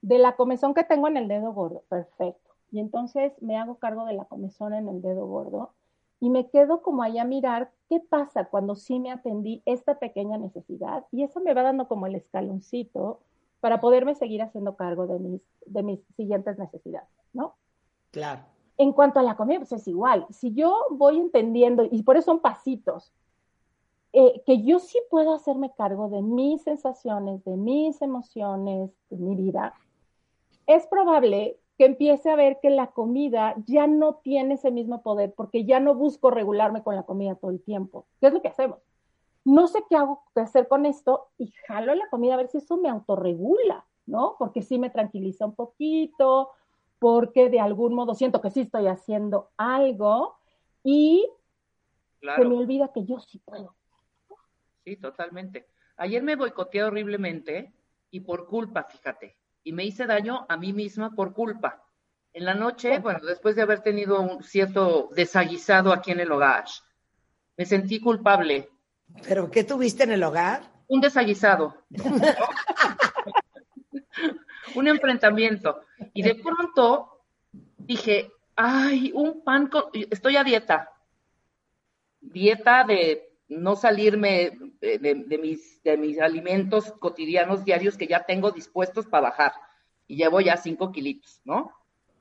De 0.00 0.18
la 0.18 0.36
comezón 0.36 0.74
que 0.74 0.84
tengo 0.84 1.08
en 1.08 1.16
el 1.16 1.28
dedo 1.28 1.52
gordo. 1.52 1.82
Perfecto. 1.88 2.50
Y 2.70 2.80
entonces 2.80 3.32
me 3.40 3.56
hago 3.56 3.76
cargo 3.76 4.04
de 4.04 4.14
la 4.14 4.24
comezón 4.24 4.74
en 4.74 4.88
el 4.88 5.02
dedo 5.02 5.26
gordo 5.26 5.72
y 6.20 6.30
me 6.30 6.48
quedo 6.50 6.82
como 6.82 7.02
allá 7.02 7.22
a 7.22 7.26
mirar 7.26 7.70
qué 7.88 8.00
pasa 8.00 8.46
cuando 8.46 8.74
sí 8.74 8.98
me 8.98 9.10
atendí 9.10 9.62
esta 9.66 9.98
pequeña 9.98 10.36
necesidad 10.38 11.04
y 11.12 11.22
eso 11.22 11.40
me 11.40 11.54
va 11.54 11.62
dando 11.62 11.86
como 11.88 12.06
el 12.06 12.14
escaloncito 12.16 13.20
para 13.60 13.80
poderme 13.80 14.14
seguir 14.14 14.42
haciendo 14.42 14.76
cargo 14.76 15.06
de 15.06 15.18
mis, 15.18 15.42
de 15.66 15.82
mis 15.82 16.00
siguientes 16.16 16.58
necesidades, 16.58 17.08
¿no? 17.32 17.54
Claro. 18.10 18.42
En 18.76 18.92
cuanto 18.92 19.18
a 19.18 19.24
la 19.24 19.36
comida, 19.36 19.58
pues 19.58 19.72
es 19.72 19.88
igual. 19.88 20.26
Si 20.30 20.54
yo 20.54 20.76
voy 20.90 21.18
entendiendo, 21.18 21.84
y 21.90 22.02
por 22.04 22.16
eso 22.16 22.26
son 22.26 22.40
pasitos, 22.40 23.12
eh, 24.12 24.42
que 24.46 24.62
yo 24.62 24.78
sí 24.78 24.98
puedo 25.10 25.34
hacerme 25.34 25.72
cargo 25.76 26.08
de 26.08 26.22
mis 26.22 26.62
sensaciones, 26.62 27.44
de 27.44 27.56
mis 27.56 28.00
emociones, 28.00 28.90
de 29.10 29.16
mi 29.16 29.34
vida, 29.34 29.74
es 30.66 30.86
probable 30.86 31.58
que 31.78 31.84
empiece 31.84 32.28
a 32.28 32.34
ver 32.34 32.58
que 32.60 32.70
la 32.70 32.88
comida 32.88 33.54
ya 33.64 33.86
no 33.86 34.16
tiene 34.16 34.54
ese 34.54 34.72
mismo 34.72 35.00
poder 35.00 35.32
porque 35.32 35.64
ya 35.64 35.78
no 35.78 35.94
busco 35.94 36.28
regularme 36.28 36.82
con 36.82 36.96
la 36.96 37.04
comida 37.04 37.36
todo 37.36 37.52
el 37.52 37.62
tiempo. 37.62 38.04
¿Qué 38.20 38.26
es 38.26 38.32
lo 38.32 38.42
que 38.42 38.48
hacemos? 38.48 38.80
No 39.44 39.68
sé 39.68 39.84
qué 39.88 39.94
hago 39.94 40.24
qué 40.34 40.40
hacer 40.40 40.66
con 40.66 40.86
esto 40.86 41.28
y 41.38 41.52
jalo 41.68 41.94
la 41.94 42.08
comida 42.10 42.34
a 42.34 42.38
ver 42.38 42.48
si 42.48 42.58
eso 42.58 42.76
me 42.78 42.88
autorregula, 42.88 43.86
¿no? 44.06 44.34
Porque 44.40 44.62
sí 44.62 44.76
me 44.76 44.90
tranquiliza 44.90 45.46
un 45.46 45.54
poquito, 45.54 46.50
porque 46.98 47.48
de 47.48 47.60
algún 47.60 47.94
modo 47.94 48.14
siento 48.16 48.40
que 48.40 48.50
sí 48.50 48.62
estoy 48.62 48.88
haciendo 48.88 49.50
algo 49.56 50.36
y 50.82 51.30
se 52.20 52.44
me 52.44 52.56
olvida 52.56 52.92
que 52.92 53.04
yo 53.04 53.20
sí 53.20 53.38
puedo. 53.38 53.76
Sí, 54.84 54.96
totalmente. 54.96 55.68
Ayer 55.96 56.24
me 56.24 56.34
boicoteé 56.34 56.82
horriblemente 56.82 57.72
y 58.10 58.18
por 58.18 58.48
culpa, 58.48 58.82
fíjate 58.82 59.37
y 59.64 59.72
me 59.72 59.84
hice 59.84 60.06
daño 60.06 60.46
a 60.48 60.56
mí 60.56 60.72
misma 60.72 61.14
por 61.14 61.32
culpa. 61.32 61.84
En 62.32 62.44
la 62.44 62.54
noche, 62.54 62.98
bueno, 62.98 63.20
después 63.24 63.56
de 63.56 63.62
haber 63.62 63.80
tenido 63.80 64.20
un 64.20 64.42
cierto 64.42 65.08
desaguisado 65.14 65.92
aquí 65.92 66.12
en 66.12 66.20
el 66.20 66.30
hogar, 66.30 66.64
me 67.56 67.64
sentí 67.64 68.00
culpable. 68.00 68.68
¿Pero 69.26 69.50
qué 69.50 69.64
tuviste 69.64 70.04
en 70.04 70.12
el 70.12 70.22
hogar? 70.22 70.62
Un 70.86 71.00
desaguisado. 71.00 71.84
un 74.74 74.88
enfrentamiento. 74.88 75.80
Y 76.12 76.22
de 76.22 76.34
pronto 76.36 77.24
dije, 77.76 78.30
ay, 78.54 79.10
un 79.14 79.42
pan 79.42 79.68
con... 79.68 79.84
Estoy 79.92 80.36
a 80.36 80.44
dieta. 80.44 80.92
Dieta 82.20 82.84
de 82.84 83.27
no 83.48 83.76
salirme 83.76 84.58
de, 84.80 85.38
mis, 85.40 85.82
de 85.82 85.96
mis 85.96 86.20
alimentos 86.20 86.92
cotidianos 86.92 87.64
diarios 87.64 87.96
que 87.96 88.06
ya 88.06 88.24
tengo 88.24 88.50
dispuestos 88.50 89.06
para 89.06 89.30
bajar. 89.30 89.52
Y 90.06 90.16
llevo 90.16 90.40
ya 90.40 90.56
cinco 90.56 90.92
kilitos, 90.92 91.40
¿no? 91.44 91.72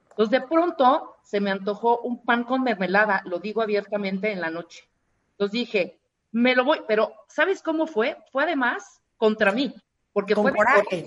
Entonces 0.09 0.41
de 0.41 0.47
pronto 0.47 1.15
se 1.23 1.39
me 1.39 1.51
antojó 1.51 1.99
un 1.99 2.23
pan 2.23 2.43
con 2.43 2.63
mermelada, 2.63 3.21
lo 3.25 3.39
digo 3.39 3.61
abiertamente 3.61 4.31
en 4.31 4.41
la 4.41 4.49
noche. 4.49 4.89
Entonces 5.31 5.51
dije, 5.51 5.99
me 6.31 6.55
lo 6.55 6.65
voy, 6.65 6.81
pero 6.87 7.13
¿sabes 7.27 7.61
cómo 7.61 7.85
fue? 7.85 8.17
Fue 8.31 8.43
además 8.43 9.01
contra 9.17 9.51
mí, 9.51 9.73
porque 10.13 10.35
fue 10.35 10.53
coraje, 10.53 11.03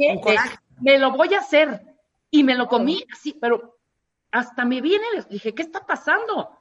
me 0.81 0.99
lo 0.99 1.13
voy 1.13 1.35
a 1.35 1.41
hacer 1.41 1.83
y 2.31 2.45
me 2.45 2.55
lo 2.55 2.69
comí 2.69 3.05
así, 3.13 3.33
pero 3.33 3.79
hasta 4.31 4.65
me 4.65 4.81
viene, 4.81 5.05
dije, 5.29 5.55
¿qué 5.55 5.63
está 5.63 5.87
pasando? 5.87 6.57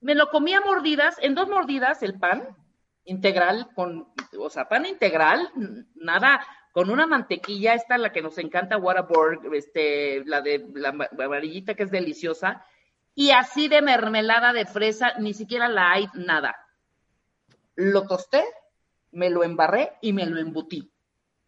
Me 0.00 0.14
lo 0.14 0.28
comí 0.30 0.52
a 0.54 0.60
mordidas, 0.60 1.16
en 1.20 1.34
dos 1.34 1.48
mordidas 1.48 2.02
el 2.02 2.18
pan, 2.18 2.56
integral, 3.10 3.68
con, 3.74 4.08
o 4.38 4.50
sea, 4.50 4.68
pan 4.68 4.86
integral, 4.86 5.50
nada, 5.96 6.46
con 6.70 6.90
una 6.90 7.08
mantequilla, 7.08 7.74
esta 7.74 7.98
la 7.98 8.12
que 8.12 8.22
nos 8.22 8.38
encanta, 8.38 8.76
Whataburger, 8.76 9.52
este, 9.54 10.24
la 10.24 10.40
de 10.40 10.64
la 10.74 10.90
amarillita 10.90 11.74
que 11.74 11.82
es 11.82 11.90
deliciosa, 11.90 12.64
y 13.16 13.32
así 13.32 13.66
de 13.66 13.82
mermelada 13.82 14.52
de 14.52 14.64
fresa, 14.64 15.14
ni 15.18 15.34
siquiera 15.34 15.68
la 15.68 15.90
hay, 15.90 16.06
nada. 16.14 16.54
Lo 17.74 18.06
tosté, 18.06 18.44
me 19.10 19.28
lo 19.28 19.42
embarré 19.42 19.92
y 20.00 20.12
me 20.12 20.26
lo 20.26 20.38
embutí. 20.38 20.92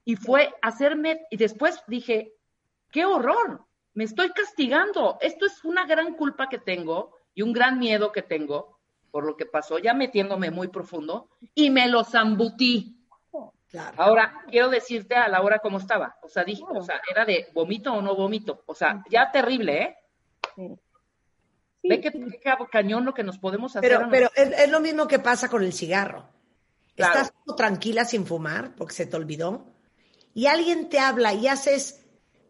Y 0.05 0.17
fue 0.17 0.53
hacerme, 0.63 1.21
y 1.31 1.37
después 1.37 1.81
dije, 1.87 2.35
qué 2.91 3.05
horror, 3.05 3.65
me 3.95 4.03
estoy 4.03 4.31
castigando, 4.31 5.17
esto 5.21 5.47
es 5.47 5.65
una 5.65 5.87
gran 5.87 6.15
culpa 6.15 6.49
que 6.49 6.59
tengo 6.59 7.17
y 7.35 7.43
un 7.43 7.53
gran 7.53 7.79
miedo 7.79 8.11
que 8.11 8.23
tengo, 8.23 8.72
por 9.13 9.25
lo 9.25 9.37
que 9.37 9.47
pasó, 9.47 9.79
ya 9.79 9.95
metiéndome 9.95 10.51
muy 10.51 10.69
profundo, 10.69 11.29
y 11.55 11.71
me 11.71 11.87
lo 11.87 12.03
zambutí. 12.03 12.99
Ahora, 13.97 14.43
quiero 14.51 14.69
decirte 14.69 15.15
a 15.15 15.29
la 15.29 15.41
hora 15.41 15.61
cómo 15.61 15.79
estaba. 15.79 16.17
O 16.23 16.29
sea, 16.29 16.45
dije, 16.45 16.65
o 16.69 16.83
sea, 16.83 17.01
era 17.11 17.25
de 17.25 17.49
vomito 17.55 17.93
o 17.93 18.03
no 18.03 18.17
vomito. 18.17 18.65
O 18.67 18.75
sea, 18.75 19.03
ya 19.09 19.31
terrible, 19.31 19.83
¿eh? 19.83 19.97
Sí. 20.57 20.69
Ve 21.85 22.01
que, 22.01 22.13
cañón 22.71 23.05
lo 23.05 23.15
que 23.15 23.25
nos 23.25 23.39
podemos 23.39 23.75
hacer. 23.75 23.89
Pero, 23.89 24.09
pero 24.11 24.31
es, 24.35 24.71
lo 24.71 24.81
mismo 24.81 25.09
que 25.09 25.19
pasa 25.19 25.49
con 25.49 25.63
el 25.63 25.73
cigarro. 25.73 26.29
Estás 26.97 27.33
tranquila 27.57 28.05
sin 28.05 28.27
fumar 28.27 28.75
porque 28.77 28.95
se 28.95 29.07
te 29.07 29.17
olvidó 29.17 29.67
y 30.35 30.47
alguien 30.47 30.89
te 30.89 30.99
habla 30.99 31.33
y 31.33 31.49
haces 31.49 32.05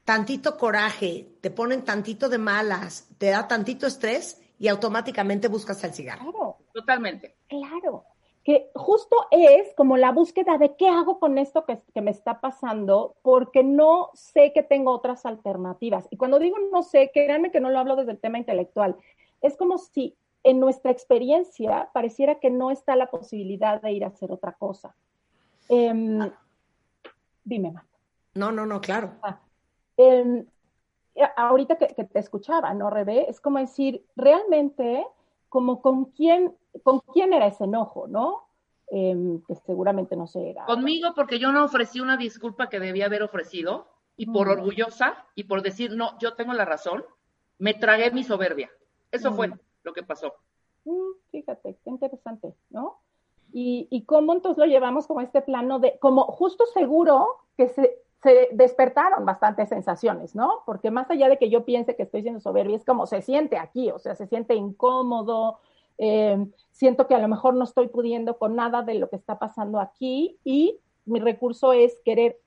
tantito 0.05 0.57
coraje, 0.57 1.29
te 1.41 1.51
ponen 1.51 1.85
tantito 1.85 2.29
de 2.29 2.39
malas, 2.39 3.09
te 3.19 3.31
da 3.31 3.47
tantito 3.49 3.87
estrés 3.87 4.41
y 4.59 4.69
automáticamente 4.69 5.49
buscas 5.49 5.83
el 5.85 5.95
cigarro. 5.95 6.31
Claro. 6.33 6.52
Totalmente. 6.73 7.35
Claro. 7.49 8.05
Que 8.45 8.71
justo 8.75 9.17
es 9.31 9.73
como 9.77 9.97
la 9.97 10.11
búsqueda 10.11 10.59
de 10.59 10.75
qué 10.77 10.89
hago 10.89 11.21
con 11.21 11.39
esto 11.39 11.65
que, 11.65 11.79
que, 11.95 12.01
me 12.01 12.11
está 12.11 12.41
pasando, 12.41 13.15
porque 13.23 13.63
no 13.63 14.11
sé 14.15 14.53
que 14.53 14.65
tengo 14.65 14.91
otras 14.91 15.25
alternativas. 15.27 16.09
Y 16.11 16.17
cuando 16.17 16.41
digo 16.41 16.57
no 16.73 16.83
sé, 16.83 17.11
créanme 17.15 17.53
que 17.53 17.61
no 17.61 17.71
lo 17.71 17.79
hablo 17.79 17.95
desde 17.95 18.13
el 18.13 18.19
tema 18.19 18.39
intelectual. 18.39 18.97
Es 19.43 19.57
como 19.57 19.79
si 19.79 20.17
en 20.45 20.59
nuestra 20.59 20.91
experiencia 20.91 21.91
pareciera 21.93 22.41
que 22.41 22.51
no 22.51 22.71
está 22.71 22.97
la 22.97 23.11
posibilidad 23.11 23.81
de 23.81 23.93
ir 23.93 24.05
a 24.05 24.09
hacer 24.09 24.33
otra 24.33 24.53
cosa. 24.53 24.95
Em, 25.69 26.31
dime, 27.45 27.71
Marta. 27.71 27.89
No, 28.35 28.51
no, 28.51 28.67
no, 28.67 28.81
claro. 28.81 29.13
Ah, 29.23 29.41
em, 29.97 30.47
ahorita 31.37 31.77
que, 31.77 31.87
te 31.87 32.19
escuchaba, 32.19 32.73
¿no, 32.75 32.91
Rebe? 32.91 33.29
Es 33.29 33.41
como 33.41 33.59
decir, 33.59 34.05
realmente, 34.17 35.07
como 35.53 35.83
con 35.83 36.07
quién, 36.07 36.57
con 36.83 37.01
quién 37.13 37.35
era 37.35 37.47
ese 37.47 37.65
enojo, 37.65 38.09
¿no? 38.09 38.49
Em, 38.87 39.43
que 39.43 39.55
seguramente 39.55 40.17
no 40.17 40.27
sé, 40.27 40.49
era. 40.49 40.65
Conmigo, 40.65 41.11
porque 41.15 41.39
yo 41.39 41.53
no 41.53 41.63
ofrecí 41.63 42.01
una 42.01 42.17
disculpa 42.17 42.71
que 42.71 42.81
debía 42.81 43.05
haber 43.05 43.23
ofrecido, 43.23 43.87
y 44.17 44.25
por 44.25 44.49
orgullosa, 44.49 45.27
y 45.35 45.45
por 45.45 45.61
decir, 45.61 45.95
no, 45.95 46.19
yo 46.19 46.37
tengo 46.37 46.55
la 46.55 46.65
razón, 46.65 47.05
me 47.59 47.75
tragué 47.75 48.11
mi 48.11 48.25
soberbia. 48.25 48.71
Eso 49.11 49.33
fue 49.35 49.53
lo 49.83 49.93
que 49.93 50.03
pasó. 50.03 50.33
Mm, 50.87 51.13
fíjate, 51.31 51.77
qué 51.85 51.91
interesante, 51.91 52.55
¿no? 52.71 53.01
Y, 53.53 53.89
y 53.91 54.07
cómo 54.07 54.33
entonces 54.33 54.57
lo 54.57 54.65
llevamos 54.65 55.07
como 55.07 55.21
este 55.21 55.43
plano 55.43 55.81
de, 55.81 55.99
como 55.99 56.25
justo 56.25 56.65
seguro 56.73 57.27
que 57.59 57.69
se, 57.69 57.99
se 58.23 58.49
despertaron 58.53 59.25
bastantes 59.27 59.69
sensaciones, 59.69 60.35
¿no? 60.35 60.63
Porque 60.65 60.91
más 60.91 61.11
allá 61.11 61.29
de 61.29 61.39
que 61.39 61.51
yo 61.51 61.65
piense 61.65 61.97
que 61.97 62.05
estoy 62.05 62.23
siendo 62.23 62.41
soberbia, 62.41 62.77
es 62.77 62.85
como 62.85 63.07
se 63.07 63.21
siente 63.21 63.59
aquí, 63.59 63.91
o 63.91 63.99
sea, 63.99 64.15
se 64.15 64.27
siente 64.29 64.55
incómodo, 64.55 65.59
eh, 65.99 66.47
siento 66.71 67.09
que 67.09 67.17
a 67.17 67.19
lo 67.19 67.27
mejor 67.27 67.55
no 67.55 67.65
estoy 67.65 67.89
pudiendo 67.89 68.39
con 68.39 68.55
nada 68.55 68.83
de 68.83 68.95
lo 68.95 69.11
que 69.11 69.17
está 69.17 69.39
pasando 69.39 69.81
aquí 69.81 70.39
y 70.45 70.79
mi 71.05 71.19
recurso 71.19 71.73
es 71.73 71.99
querer, 72.05 72.39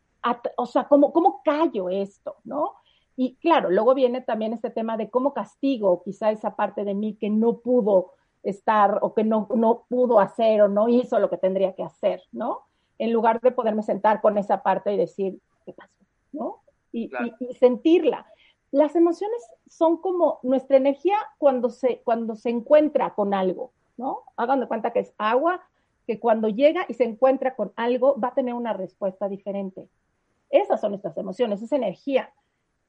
o 0.55 0.65
sea, 0.65 0.87
¿cómo, 0.87 1.11
¿cómo 1.11 1.41
callo 1.43 1.89
esto, 1.89 2.37
no? 2.45 2.75
Y 3.17 3.35
claro, 3.35 3.69
luego 3.69 3.93
viene 3.93 4.21
también 4.21 4.53
este 4.53 4.69
tema 4.69 4.95
de 4.95 5.09
cómo 5.09 5.33
castigo 5.33 6.03
quizá 6.03 6.31
esa 6.31 6.55
parte 6.55 6.85
de 6.85 6.93
mí 6.93 7.15
que 7.15 7.29
no 7.29 7.57
pudo 7.57 8.11
estar 8.43 8.99
o 9.01 9.13
que 9.13 9.23
no, 9.25 9.47
no 9.53 9.83
pudo 9.89 10.19
hacer 10.19 10.61
o 10.61 10.67
no 10.69 10.87
hizo 10.87 11.19
lo 11.19 11.29
que 11.29 11.37
tendría 11.37 11.73
que 11.73 11.83
hacer, 11.83 12.23
¿no? 12.31 12.61
En 12.97 13.11
lugar 13.11 13.41
de 13.41 13.51
poderme 13.51 13.83
sentar 13.83 14.21
con 14.21 14.37
esa 14.37 14.63
parte 14.63 14.93
y 14.93 14.97
decir, 14.97 15.39
qué 15.65 15.73
pasó, 15.73 16.05
¿no? 16.31 16.61
Y, 16.91 17.11
sentirla. 17.59 18.25
las 18.71 18.95
emociones 18.95 19.41
son 19.67 19.97
como 19.97 20.39
nuestra 20.43 20.77
energía 20.77 21.17
cuando 21.37 21.69
se, 21.69 21.99
cuando 22.03 22.35
se 22.35 22.49
encuentra 22.49 23.13
con 23.13 23.33
algo, 23.33 23.71
¿no? 23.97 24.23
Hagan 24.37 24.61
de 24.61 24.67
cuenta 24.67 24.93
que 24.93 24.99
es 24.99 25.13
agua, 25.17 25.61
que 26.07 26.19
cuando 26.19 26.47
llega 26.47 26.85
y 26.87 26.93
se 26.93 27.03
encuentra 27.03 27.55
con 27.55 27.73
algo 27.75 28.19
va 28.19 28.29
a 28.29 28.33
tener 28.33 28.53
una 28.53 28.73
respuesta 28.73 29.27
diferente. 29.27 29.89
Esas 30.49 30.79
son 30.79 30.91
nuestras 30.91 31.17
emociones, 31.17 31.61
esa 31.61 31.75
energía. 31.75 32.31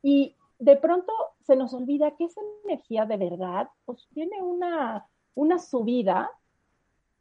Y 0.03 0.37
de 0.59 0.77
pronto 0.77 1.13
se 1.41 1.57
nos 1.57 1.75
olvida 1.75 2.17
que 2.17 2.25
esa 2.25 2.41
energía 2.65 3.07
de 3.07 3.17
verdad, 3.17 3.69
pues 3.85 4.07
tiene 4.13 4.43
una, 4.43 5.07
una 5.35 5.59
subida, 5.59 6.31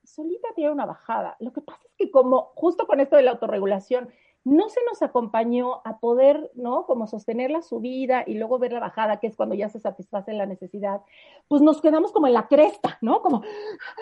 solita 0.03 0.49
tiene 0.55 0.71
una 0.71 0.85
bajada. 0.85 1.35
Lo 1.39 1.51
que 1.51 1.61
pasa 1.61 1.81
es 1.85 1.93
que 1.97 2.11
como 2.11 2.51
justo 2.55 2.87
con 2.87 2.99
esto 2.99 3.15
de 3.15 3.23
la 3.23 3.31
autorregulación, 3.31 4.09
no 4.45 4.69
se 4.69 4.79
nos 4.87 5.01
acompañó 5.01 5.81
a 5.85 5.97
poder, 5.97 6.51
¿no? 6.53 6.85
Como 6.85 7.07
sostener 7.07 7.49
la 7.49 7.63
subida 7.63 8.23
y 8.27 8.35
luego 8.35 8.59
ver 8.59 8.73
la 8.73 8.79
bajada, 8.79 9.19
que 9.19 9.25
es 9.25 9.35
cuando 9.35 9.55
ya 9.55 9.69
se 9.69 9.79
satisface 9.79 10.33
la 10.33 10.45
necesidad, 10.45 11.01
pues 11.47 11.63
nos 11.63 11.81
quedamos 11.81 12.11
como 12.11 12.27
en 12.27 12.33
la 12.33 12.47
cresta, 12.47 12.99
¿no? 13.01 13.23
Como, 13.23 13.41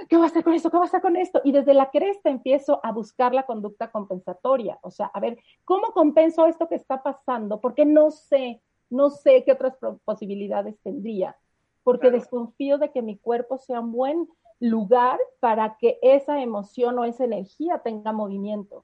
¿qué 0.09 0.17
va 0.17 0.25
a 0.25 0.27
hacer 0.27 0.43
con 0.43 0.53
esto? 0.53 0.69
¿Qué 0.69 0.75
va 0.75 0.83
a 0.83 0.87
hacer 0.87 1.01
con 1.01 1.15
esto? 1.15 1.39
Y 1.45 1.53
desde 1.53 1.73
la 1.73 1.89
cresta 1.91 2.29
empiezo 2.29 2.81
a 2.83 2.91
buscar 2.91 3.33
la 3.33 3.45
conducta 3.45 3.89
compensatoria, 3.89 4.79
o 4.81 4.91
sea, 4.91 5.05
a 5.13 5.19
ver, 5.21 5.39
¿cómo 5.63 5.93
compenso 5.93 6.45
esto 6.45 6.67
que 6.67 6.75
está 6.75 7.01
pasando? 7.01 7.61
Porque 7.61 7.85
no 7.85 8.11
sé, 8.11 8.61
no 8.89 9.11
sé 9.11 9.45
qué 9.45 9.53
otras 9.53 9.77
posibilidades 10.03 10.77
tendría, 10.83 11.37
porque 11.85 12.11
desconfío 12.11 12.77
de 12.77 12.91
que 12.91 13.01
mi 13.01 13.17
cuerpo 13.17 13.57
sea 13.57 13.79
un 13.79 13.93
buen 13.93 14.27
lugar 14.59 15.19
para 15.39 15.77
que 15.77 15.99
esa 16.01 16.41
emoción 16.41 16.99
o 16.99 17.05
esa 17.05 17.23
energía 17.23 17.79
tenga 17.79 18.11
movimiento. 18.11 18.83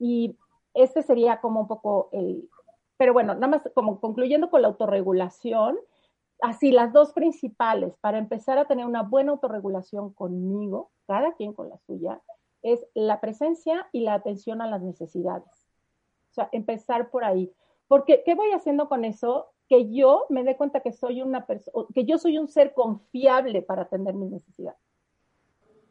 Y 0.00 0.36
este 0.74 1.02
sería 1.02 1.40
como 1.40 1.60
un 1.60 1.68
poco 1.68 2.08
el, 2.12 2.48
pero 2.96 3.12
bueno, 3.12 3.34
nada 3.34 3.46
más 3.46 3.62
como 3.74 4.00
concluyendo 4.00 4.50
con 4.50 4.62
la 4.62 4.68
autorregulación, 4.68 5.78
así 6.42 6.72
las 6.72 6.92
dos 6.92 7.12
principales 7.12 7.96
para 8.00 8.18
empezar 8.18 8.58
a 8.58 8.66
tener 8.66 8.84
una 8.84 9.02
buena 9.02 9.32
autorregulación 9.32 10.12
conmigo, 10.12 10.90
cada 11.06 11.32
quien 11.34 11.52
con 11.52 11.68
la 11.68 11.78
suya, 11.78 12.20
es 12.62 12.84
la 12.94 13.20
presencia 13.20 13.88
y 13.92 14.00
la 14.00 14.14
atención 14.14 14.60
a 14.60 14.66
las 14.66 14.82
necesidades. 14.82 15.48
O 16.30 16.34
sea, 16.34 16.48
empezar 16.52 17.10
por 17.10 17.24
ahí. 17.24 17.50
Porque, 17.88 18.22
¿qué 18.24 18.34
voy 18.34 18.52
haciendo 18.52 18.88
con 18.88 19.04
eso? 19.04 19.46
Que 19.68 19.90
yo 19.90 20.26
me 20.28 20.44
dé 20.44 20.58
cuenta 20.58 20.80
que 20.80 20.92
soy 20.92 21.22
una 21.22 21.46
persona, 21.46 21.86
que 21.94 22.04
yo 22.04 22.18
soy 22.18 22.38
un 22.38 22.48
ser 22.48 22.74
confiable 22.74 23.62
para 23.62 23.82
atender 23.82 24.14
mis 24.14 24.30
necesidades. 24.30 24.78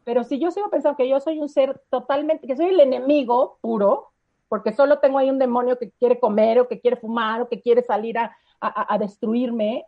Pero 0.03 0.23
si 0.23 0.39
yo 0.39 0.51
sigo 0.51 0.69
pensando 0.69 0.97
que 0.97 1.09
yo 1.09 1.19
soy 1.19 1.39
un 1.39 1.49
ser 1.49 1.81
totalmente, 1.89 2.47
que 2.47 2.55
soy 2.55 2.67
el 2.67 2.79
enemigo 2.79 3.57
puro, 3.61 4.11
porque 4.47 4.73
solo 4.73 4.99
tengo 4.99 5.19
ahí 5.19 5.29
un 5.29 5.39
demonio 5.39 5.77
que 5.77 5.91
quiere 5.91 6.19
comer 6.19 6.59
o 6.59 6.67
que 6.67 6.79
quiere 6.79 6.97
fumar 6.97 7.41
o 7.41 7.47
que 7.49 7.61
quiere 7.61 7.83
salir 7.83 8.17
a, 8.17 8.35
a, 8.59 8.97
destruirme, 8.97 9.85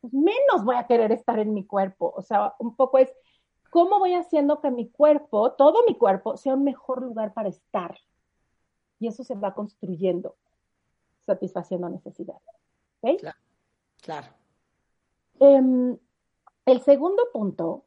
pues 0.00 0.14
menos 0.14 0.64
voy 0.64 0.76
a 0.76 0.86
querer 0.86 1.10
estar 1.12 1.38
en 1.38 1.52
mi 1.52 1.64
cuerpo. 1.64 2.12
O 2.16 2.22
sea, 2.22 2.54
un 2.60 2.76
poco 2.76 2.98
es 2.98 3.12
cómo 3.70 3.98
voy 3.98 4.14
haciendo 4.14 4.60
que 4.60 4.70
mi 4.70 4.88
cuerpo, 4.88 5.52
todo 5.52 5.84
mi 5.86 5.96
cuerpo, 5.96 6.36
sea 6.36 6.54
un 6.54 6.64
mejor 6.64 7.02
lugar 7.02 7.34
para 7.34 7.48
estar. 7.48 7.98
Y 9.00 9.08
eso 9.08 9.24
se 9.24 9.34
va 9.34 9.54
construyendo, 9.54 10.36
satisfaciendo 11.26 11.88
necesidades. 11.88 12.42
¿Ok? 13.00 13.18
Claro. 13.18 13.38
claro. 14.02 14.26
Em, 15.40 15.98
el 16.64 16.80
segundo 16.82 17.28
punto 17.32 17.84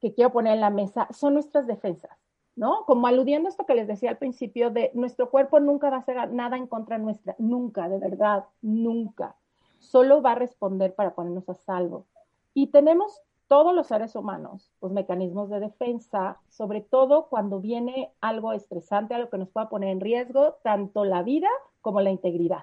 que 0.00 0.14
quiero 0.14 0.32
poner 0.32 0.54
en 0.54 0.60
la 0.60 0.70
mesa 0.70 1.08
son 1.12 1.34
nuestras 1.34 1.66
defensas, 1.66 2.16
¿no? 2.56 2.84
Como 2.86 3.06
aludiendo 3.06 3.48
a 3.48 3.50
esto 3.50 3.66
que 3.66 3.74
les 3.74 3.88
decía 3.88 4.10
al 4.10 4.18
principio 4.18 4.70
de 4.70 4.90
nuestro 4.94 5.30
cuerpo 5.30 5.60
nunca 5.60 5.90
va 5.90 5.96
a 5.96 6.00
hacer 6.00 6.32
nada 6.32 6.56
en 6.56 6.66
contra 6.66 6.98
nuestra, 6.98 7.34
nunca, 7.38 7.88
de 7.88 7.98
verdad, 7.98 8.44
nunca. 8.62 9.36
Solo 9.78 10.22
va 10.22 10.32
a 10.32 10.36
responder 10.36 10.94
para 10.94 11.14
ponernos 11.14 11.48
a 11.48 11.54
salvo. 11.54 12.06
Y 12.54 12.68
tenemos 12.68 13.22
todos 13.48 13.74
los 13.74 13.86
seres 13.86 14.14
humanos, 14.14 14.70
los 14.82 14.92
mecanismos 14.92 15.48
de 15.48 15.60
defensa, 15.60 16.38
sobre 16.48 16.82
todo 16.82 17.28
cuando 17.28 17.60
viene 17.60 18.12
algo 18.20 18.52
estresante, 18.52 19.14
algo 19.14 19.30
que 19.30 19.38
nos 19.38 19.48
pueda 19.48 19.68
poner 19.68 19.88
en 19.88 20.00
riesgo, 20.00 20.56
tanto 20.62 21.04
la 21.04 21.22
vida 21.22 21.48
como 21.80 22.00
la 22.00 22.10
integridad. 22.10 22.62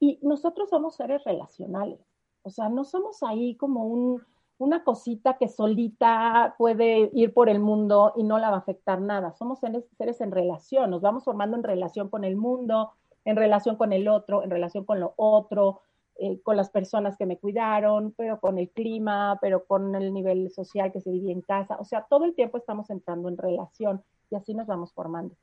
Y 0.00 0.18
nosotros 0.22 0.68
somos 0.68 0.96
seres 0.96 1.22
relacionales, 1.24 2.00
o 2.42 2.50
sea, 2.50 2.68
no 2.68 2.84
somos 2.84 3.22
ahí 3.22 3.54
como 3.54 3.86
un, 3.86 4.22
una 4.62 4.84
cosita 4.84 5.38
que 5.38 5.48
solita 5.48 6.54
puede 6.56 7.10
ir 7.14 7.34
por 7.34 7.48
el 7.48 7.58
mundo 7.58 8.12
y 8.16 8.22
no 8.22 8.38
la 8.38 8.48
va 8.48 8.56
a 8.56 8.60
afectar 8.60 9.00
nada. 9.00 9.32
Somos 9.32 9.58
seres, 9.58 10.20
en 10.20 10.30
relación, 10.30 10.88
nos 10.90 11.02
vamos 11.02 11.24
formando 11.24 11.56
en 11.56 11.64
relación 11.64 12.08
con 12.08 12.22
el 12.22 12.36
mundo, 12.36 12.92
en 13.24 13.34
relación 13.34 13.74
con 13.74 13.92
el 13.92 14.06
otro, 14.06 14.44
en 14.44 14.50
relación 14.50 14.84
con 14.84 15.00
lo 15.00 15.14
otro, 15.16 15.80
eh, 16.14 16.40
con 16.42 16.56
las 16.56 16.70
personas 16.70 17.16
que 17.16 17.26
me 17.26 17.38
cuidaron, 17.38 18.14
pero 18.16 18.38
con 18.38 18.56
el 18.56 18.70
clima, 18.70 19.36
pero 19.40 19.64
con 19.64 19.96
el 19.96 20.14
nivel 20.14 20.48
social 20.52 20.92
que 20.92 21.00
se 21.00 21.10
vive 21.10 21.32
en 21.32 21.40
casa. 21.40 21.76
O 21.80 21.84
sea, 21.84 22.06
todo 22.08 22.24
el 22.24 22.36
tiempo 22.36 22.56
estamos 22.56 22.88
entrando 22.90 23.28
en 23.28 23.38
relación 23.38 24.04
y 24.30 24.36
así 24.36 24.54
nos 24.54 24.68
vamos 24.68 24.92
formando. 24.92 25.34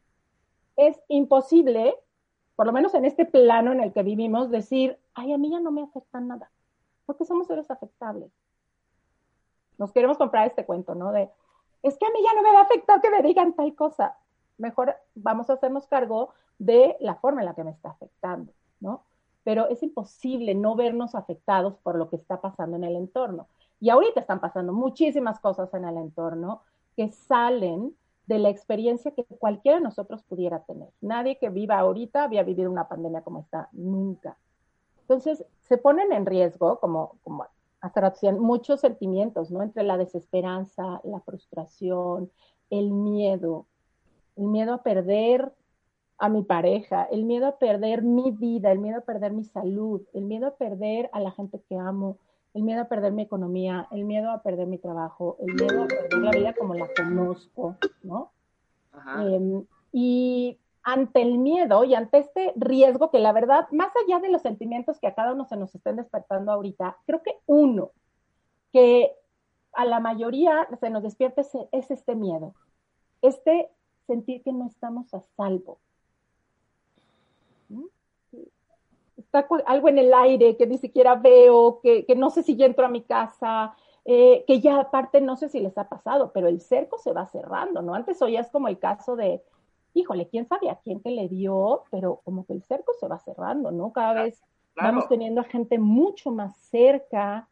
Es 0.78 0.98
imposible, 1.10 1.94
por 2.56 2.68
lo 2.68 2.72
menos 2.72 2.94
en 2.94 3.04
este 3.04 3.26
plano 3.26 3.74
en 3.74 3.82
el 3.82 3.92
que 3.92 4.02
vivimos, 4.02 4.50
decir, 4.50 4.98
ay, 5.14 5.34
a 5.34 5.38
mí 5.38 5.52
ya 5.52 5.60
no 5.60 5.72
me 5.72 5.82
afecta 5.82 6.22
nada, 6.22 6.50
porque 7.06 7.26
somos 7.26 7.48
seres 7.48 7.70
afectables 7.70 8.32
nos 9.80 9.92
queremos 9.92 10.18
comprar 10.18 10.46
este 10.46 10.66
cuento, 10.66 10.94
¿no? 10.94 11.12
De, 11.12 11.30
es 11.82 11.98
que 11.98 12.06
a 12.06 12.10
mí 12.10 12.20
ya 12.24 12.34
no 12.36 12.44
me 12.44 12.54
va 12.54 12.60
a 12.60 12.64
afectar 12.64 13.02
que 13.02 13.10
me 13.10 13.24
digan 13.24 13.54
tal 13.54 13.74
cosa. 13.74 14.18
Mejor 14.58 14.94
vamos 15.16 15.50
a 15.50 15.54
hacernos 15.54 15.88
cargo 15.88 16.30
de 16.60 16.98
la 17.00 17.16
forma 17.16 17.42
en 17.42 17.46
la 17.46 17.56
que 17.56 17.64
me 17.64 17.72
está 17.72 17.90
afectando, 17.90 18.52
¿no? 18.82 19.04
Pero 19.44 19.70
es 19.70 19.82
imposible 19.82 20.54
no 20.54 20.76
vernos 20.76 21.16
afectados 21.16 21.78
por 21.78 21.96
lo 21.96 22.10
que 22.10 22.18
está 22.18 22.42
pasando 22.42 22.76
en 22.76 22.84
el 22.84 22.98
entorno. 22.98 23.48
Y 23.80 23.90
ahorita 23.90 24.20
están 24.20 24.42
pasando 24.42 24.74
muchísimas 24.74 25.40
cosas 25.40 25.74
en 25.74 25.86
el 25.86 25.98
entorno 25.98 26.62
que 26.98 27.10
salen 27.10 27.96
de 28.28 28.38
la 28.38 28.50
experiencia 28.50 29.12
que 29.12 29.24
cualquiera 29.24 29.78
de 29.78 29.84
nosotros 29.84 30.22
pudiera 30.24 30.60
tener. 30.66 30.90
Nadie 31.00 31.40
que 31.40 31.50
viva 31.50 31.80
ahorita 31.80 32.26
había 32.26 32.44
vivido 32.44 32.70
una 32.70 32.90
pandemia 32.90 33.22
como 33.22 33.40
esta, 33.40 33.70
nunca. 33.72 34.38
Entonces, 35.02 35.44
se 35.62 35.78
ponen 35.78 36.12
en 36.12 36.26
riesgo, 36.26 36.80
como, 36.80 37.16
como 37.24 37.48
hasta 37.82 38.14
muchos 38.34 38.82
sentimientos, 38.82 39.52
¿no? 39.52 39.64
Entre 39.64 39.84
la 39.84 39.98
desesperanza, 39.98 41.02
la 41.04 41.20
frustración, 41.22 42.32
el 42.70 42.92
miedo, 42.92 43.66
el 44.36 44.46
miedo 44.46 44.74
a 44.74 44.84
perder 44.84 45.52
a 46.18 46.30
mi 46.30 46.44
pareja, 46.44 47.04
el 47.04 47.24
miedo 47.24 47.48
a 47.48 47.58
perder 47.58 48.04
mi 48.04 48.32
vida, 48.32 48.72
el 48.72 48.80
miedo 48.80 49.00
a 49.00 49.02
perder 49.02 49.32
mi 49.32 49.46
salud, 49.46 50.02
el 50.14 50.26
miedo 50.26 50.48
a 50.48 50.56
perder 50.56 51.10
a 51.14 51.22
la 51.22 51.32
gente 51.32 51.62
que 51.68 51.78
amo, 51.78 52.18
el 52.54 52.64
miedo 52.64 52.82
a 52.82 52.86
perder 52.86 53.14
mi 53.14 53.22
economía, 53.24 53.88
el 53.92 54.04
miedo 54.04 54.30
a 54.32 54.42
perder 54.42 54.68
mi 54.68 54.78
trabajo, 54.78 55.38
el 55.40 55.54
miedo 55.54 55.84
a 55.84 55.88
perder 55.88 56.20
la 56.20 56.32
vida 56.32 56.54
como 56.54 56.74
la 56.74 56.90
conozco, 56.96 57.78
¿no? 58.04 58.32
Em, 59.18 59.64
y 59.94 60.58
ante 60.84 61.22
el 61.22 61.38
miedo 61.38 61.84
y 61.84 61.96
ante 61.96 62.20
este 62.20 62.54
riesgo 62.56 63.12
que 63.12 63.20
la 63.20 63.34
verdad, 63.34 63.68
más 63.72 63.92
allá 64.06 64.20
de 64.20 64.30
los 64.30 64.42
sentimientos 64.42 65.00
que 65.00 65.08
a 65.08 65.14
cada 65.14 65.34
uno 65.34 65.46
se 65.46 65.58
nos 65.58 65.74
estén 65.76 65.98
despertando 65.98 66.52
ahorita, 66.52 66.98
creo 67.06 67.22
que 67.22 67.38
uno 67.46 67.92
que 68.72 69.16
a 69.74 69.86
la 69.86 70.00
mayoría 70.00 70.68
se 70.80 70.90
nos 70.90 71.04
despierta 71.04 71.42
es, 71.72 71.92
este 71.92 72.16
miedo, 72.16 72.54
este 73.22 73.70
sentir 74.08 74.42
que 74.42 74.52
no 74.52 74.68
estamos 74.68 75.14
a 75.14 75.22
salvo. 75.38 75.80
¿Mm? 77.70 77.86
Está 79.18 79.48
algo 79.66 79.90
en 79.90 80.00
el 80.00 80.14
aire 80.14 80.58
que 80.58 80.66
ni 80.66 80.78
siquiera 80.78 81.16
veo, 81.16 81.82
que, 81.82 82.06
no 82.16 82.30
sé 82.30 82.42
si 82.42 82.56
ya 82.56 82.66
entro 82.66 82.86
a 82.86 82.90
mi 82.90 83.02
casa, 83.02 83.76
eh, 84.06 84.44
que 84.48 84.60
ya 84.60 84.80
aparte 84.80 85.22
no 85.22 85.36
sé 85.36 85.50
si 85.50 85.60
les 85.60 85.78
ha 85.78 85.88
pasado, 85.88 86.32
pero 86.34 86.48
el 86.48 86.62
cerco 86.62 86.98
se 86.98 87.12
va 87.12 87.28
cerrando, 87.28 87.82
¿no? 87.82 87.94
Antes 87.94 88.22
oías 88.22 88.50
como 88.50 88.70
el 88.70 88.80
caso 88.80 89.16
de, 89.16 89.44
híjole, 89.94 90.28
quién 90.28 90.48
sabe 90.48 90.70
a 90.70 90.76
quién 90.76 91.02
te 91.02 91.12
le 91.12 91.28
dio, 91.28 91.84
pero 91.92 92.22
como 92.24 92.46
que 92.46 92.54
el 92.54 92.64
cerco 92.64 92.94
se 93.00 93.08
va 93.08 93.20
cerrando, 93.20 93.72
¿no? 93.72 93.92
Cada 93.92 94.24
vez 94.24 94.42
vamos 94.76 95.08
teniendo 95.08 95.42
a 95.42 95.46
gente 95.46 95.78
mucho 95.78 96.32
más 96.32 96.56
cerca, 96.58 97.48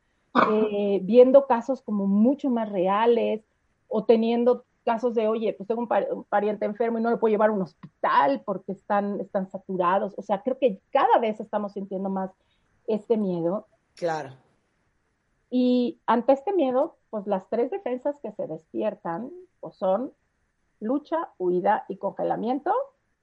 eh, 0.51 0.99
viendo 1.03 1.47
casos 1.47 1.81
como 1.81 2.07
mucho 2.07 2.49
más 2.49 2.69
reales, 2.71 3.43
o 3.87 4.05
teniendo 4.05 4.65
casos 4.85 5.15
de, 5.15 5.27
oye, 5.27 5.53
pues 5.53 5.67
tengo 5.67 5.81
un, 5.81 6.23
pariente 6.29 6.65
enfermo 6.65 6.97
y 6.97 7.01
no 7.01 7.09
lo 7.09 7.19
puedo 7.19 7.31
llevar 7.31 7.49
a 7.49 7.53
un 7.53 7.61
hospital 7.61 8.41
porque 8.45 8.71
están, 8.71 9.19
están 9.19 9.49
saturados. 9.49 10.13
O 10.17 10.21
sea, 10.21 10.41
creo 10.41 10.57
que 10.57 10.79
cada 10.91 11.19
vez 11.19 11.39
estamos 11.39 11.73
sintiendo 11.73 12.09
más 12.09 12.31
este 12.87 13.17
miedo. 13.17 13.67
Claro. 13.95 14.31
Y 15.49 15.99
ante 16.05 16.33
este 16.33 16.53
miedo, 16.53 16.97
pues 17.09 17.27
las 17.27 17.49
tres 17.49 17.71
defensas 17.71 18.17
que 18.21 18.31
se 18.31 18.47
despiertan 18.47 19.29
pues 19.59 19.75
son 19.75 20.13
lucha, 20.79 21.29
huida 21.37 21.85
y 21.87 21.97
congelamiento, 21.97 22.73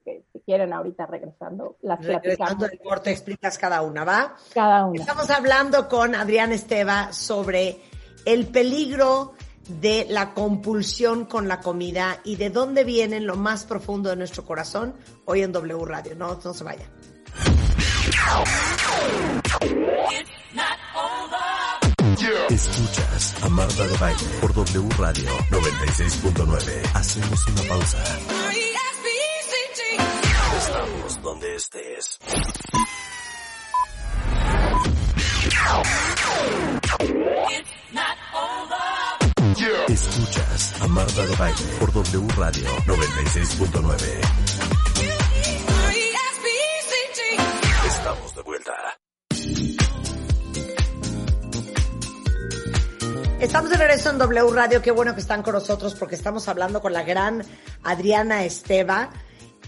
que 0.03 0.23
si 0.31 0.39
quieren 0.41 0.73
ahorita 0.73 1.05
regresando, 1.05 1.77
las 1.81 2.03
Regresando 2.03 2.67
del 2.67 2.79
corte 2.79 3.11
explicas 3.11 3.57
cada 3.57 3.81
una, 3.81 4.03
¿va? 4.03 4.35
Cada 4.53 4.85
una. 4.85 4.99
Estamos 4.99 5.29
hablando 5.29 5.87
con 5.87 6.13
Adrián 6.15 6.51
Esteva 6.51 7.11
sobre 7.11 7.79
el 8.25 8.47
peligro 8.47 9.33
de 9.67 10.05
la 10.09 10.33
compulsión 10.33 11.25
con 11.25 11.47
la 11.47 11.59
comida 11.59 12.19
y 12.23 12.35
de 12.35 12.51
dónde 12.51 12.83
viene 12.83 13.19
lo 13.19 13.35
más 13.35 13.65
profundo 13.65 14.09
de 14.09 14.15
nuestro 14.15 14.45
corazón 14.45 14.93
hoy 15.25 15.41
en 15.41 15.51
W 15.51 15.85
Radio. 15.85 16.15
No, 16.15 16.39
no 16.43 16.53
se 16.53 16.63
vayan. 16.63 16.87
Escuchas 22.49 23.35
a 23.43 23.49
Marta 23.49 23.85
de 23.85 23.97
Baile 23.97 24.23
por 24.39 24.53
W 24.53 24.89
Radio 24.97 25.29
96.9. 25.51 26.91
Hacemos 26.93 27.47
una 27.47 27.61
pausa. 27.63 28.03
Estamos 30.57 31.21
donde 31.21 31.55
estés. 31.55 32.19
Escuchas 39.89 40.81
a 40.81 40.87
Marta 40.87 41.25
de 41.25 41.35
Baile 41.35 41.65
por 41.79 41.91
W 41.91 42.27
Radio 42.37 42.69
96.9. 42.85 43.95
Estamos 47.87 48.35
de 48.35 48.41
vuelta. 48.41 49.04
Estamos 53.45 53.69
de 53.69 53.77
regreso 53.77 54.09
en 54.09 54.17
W 54.17 54.51
Radio, 54.53 54.81
qué 54.81 54.89
bueno 54.89 55.13
que 55.13 55.21
están 55.21 55.43
con 55.43 55.53
nosotros 55.53 55.93
porque 55.93 56.15
estamos 56.15 56.47
hablando 56.47 56.81
con 56.81 56.93
la 56.93 57.03
gran 57.03 57.43
Adriana 57.83 58.43
Esteva. 58.43 59.11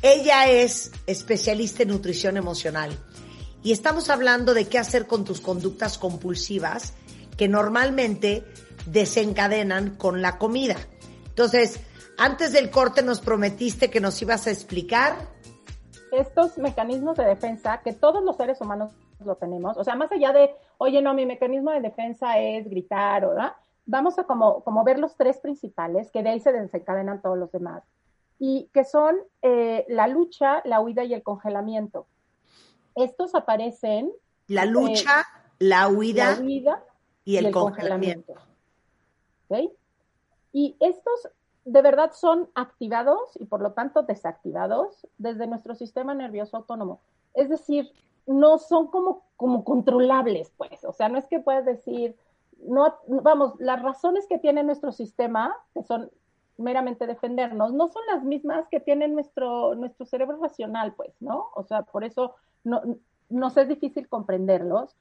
Ella 0.02 0.50
es 0.50 0.92
especialista 1.06 1.84
en 1.84 1.90
nutrición 1.90 2.38
emocional 2.38 2.90
y 3.62 3.74
estamos 3.74 4.10
hablando 4.10 4.56
de 4.56 4.68
qué 4.68 4.80
hacer 4.80 5.06
con 5.06 5.24
tus 5.26 5.42
conductas 5.42 6.00
compulsivas 6.00 6.96
que 7.38 7.48
normalmente 7.48 8.44
desencadenan 8.88 9.96
con 9.96 10.24
la 10.24 10.40
comida. 10.40 10.76
Entonces, 11.28 11.80
antes 12.18 12.54
del 12.54 12.72
corte 12.72 13.04
nos 13.04 13.22
prometiste 13.22 13.92
que 13.92 14.02
nos 14.02 14.20
ibas 14.24 14.48
a 14.48 14.52
explicar 14.52 15.16
estos 16.12 16.58
mecanismos 16.58 17.16
de 17.16 17.26
defensa 17.26 17.82
que 17.84 17.94
todos 17.94 18.24
los 18.24 18.38
seres 18.38 18.60
humanos 18.60 18.92
lo 19.24 19.36
tenemos, 19.36 19.78
o 19.78 19.84
sea, 19.84 19.96
más 19.96 20.12
allá 20.12 20.34
de, 20.34 20.50
oye, 20.80 21.00
no, 21.00 21.14
mi 21.14 21.28
mecanismo 21.28 21.70
de 21.72 21.82
defensa 21.82 22.40
es 22.40 22.68
gritar, 22.68 23.28
¿verdad? 23.28 23.54
Vamos 23.88 24.20
a 24.20 24.26
como, 24.26 24.64
como 24.64 24.84
ver 24.84 25.00
los 25.00 25.16
tres 25.16 25.40
principales, 25.40 26.12
que 26.12 26.22
de 26.22 26.30
ahí 26.30 26.40
se 26.40 26.52
desencadenan 26.52 27.22
todos 27.22 27.38
los 27.38 27.52
demás, 27.52 27.84
y 28.38 28.70
que 28.74 28.84
son 28.84 29.16
eh, 29.42 29.86
la 29.88 30.08
lucha, 30.08 30.62
la 30.66 30.82
huida 30.82 31.04
y 31.04 31.14
el 31.14 31.24
congelamiento. 31.24 32.06
Estos 32.96 33.34
aparecen... 33.34 34.12
La 34.48 34.66
lucha, 34.66 35.22
eh, 35.22 35.56
la, 35.60 35.88
huida 35.88 36.40
y, 37.26 37.38
el, 37.38 37.52
congelamiento. 37.52 38.34
Y 40.54 40.76
estos 40.80 41.30
de 41.66 41.82
verdad 41.82 42.12
son 42.14 42.50
activados 42.56 43.36
y 43.36 43.46
por 43.46 43.62
lo 43.62 43.74
tanto 43.74 44.04
desactivados 44.04 45.06
desde 45.18 45.48
nuestro 45.48 45.76
sistema 45.76 46.14
nervioso 46.14 46.56
autónomo. 46.56 47.02
Es 47.34 47.50
decir, 47.50 47.92
no 48.26 48.58
son 48.58 48.88
como, 48.88 49.24
como 49.36 49.64
controlables, 49.64 50.54
pues. 50.58 50.84
O 50.86 50.94
sea, 50.94 51.10
no 51.10 51.18
es 51.18 51.26
que 51.28 51.40
puedas 51.40 51.66
decir, 51.66 52.16
no, 52.62 52.96
vamos, 53.08 53.54
las 53.60 53.82
razones 53.82 54.28
que 54.28 54.40
tiene 54.40 54.64
nuestro 54.64 54.92
sistema, 54.92 55.56
que 55.74 55.84
son 55.84 56.10
meramente 56.58 57.06
defendernos, 57.06 57.74
no 57.74 57.88
son 57.88 58.02
las 58.08 58.24
mismas 58.24 58.68
que 58.70 58.80
tiene 58.80 59.08
nuestro, 59.08 59.76
nuestro 59.76 60.06
cerebro 60.06 60.38
racional, 60.42 60.94
pues, 60.96 61.14
¿no? 61.20 61.50
O 61.56 61.64
sea, 61.64 61.84
por 61.84 62.04
eso 62.04 62.36
no, 62.64 62.82
nos 63.30 63.58
es 63.58 63.68
difícil 63.68 64.08
comprenderlos. 64.08 64.96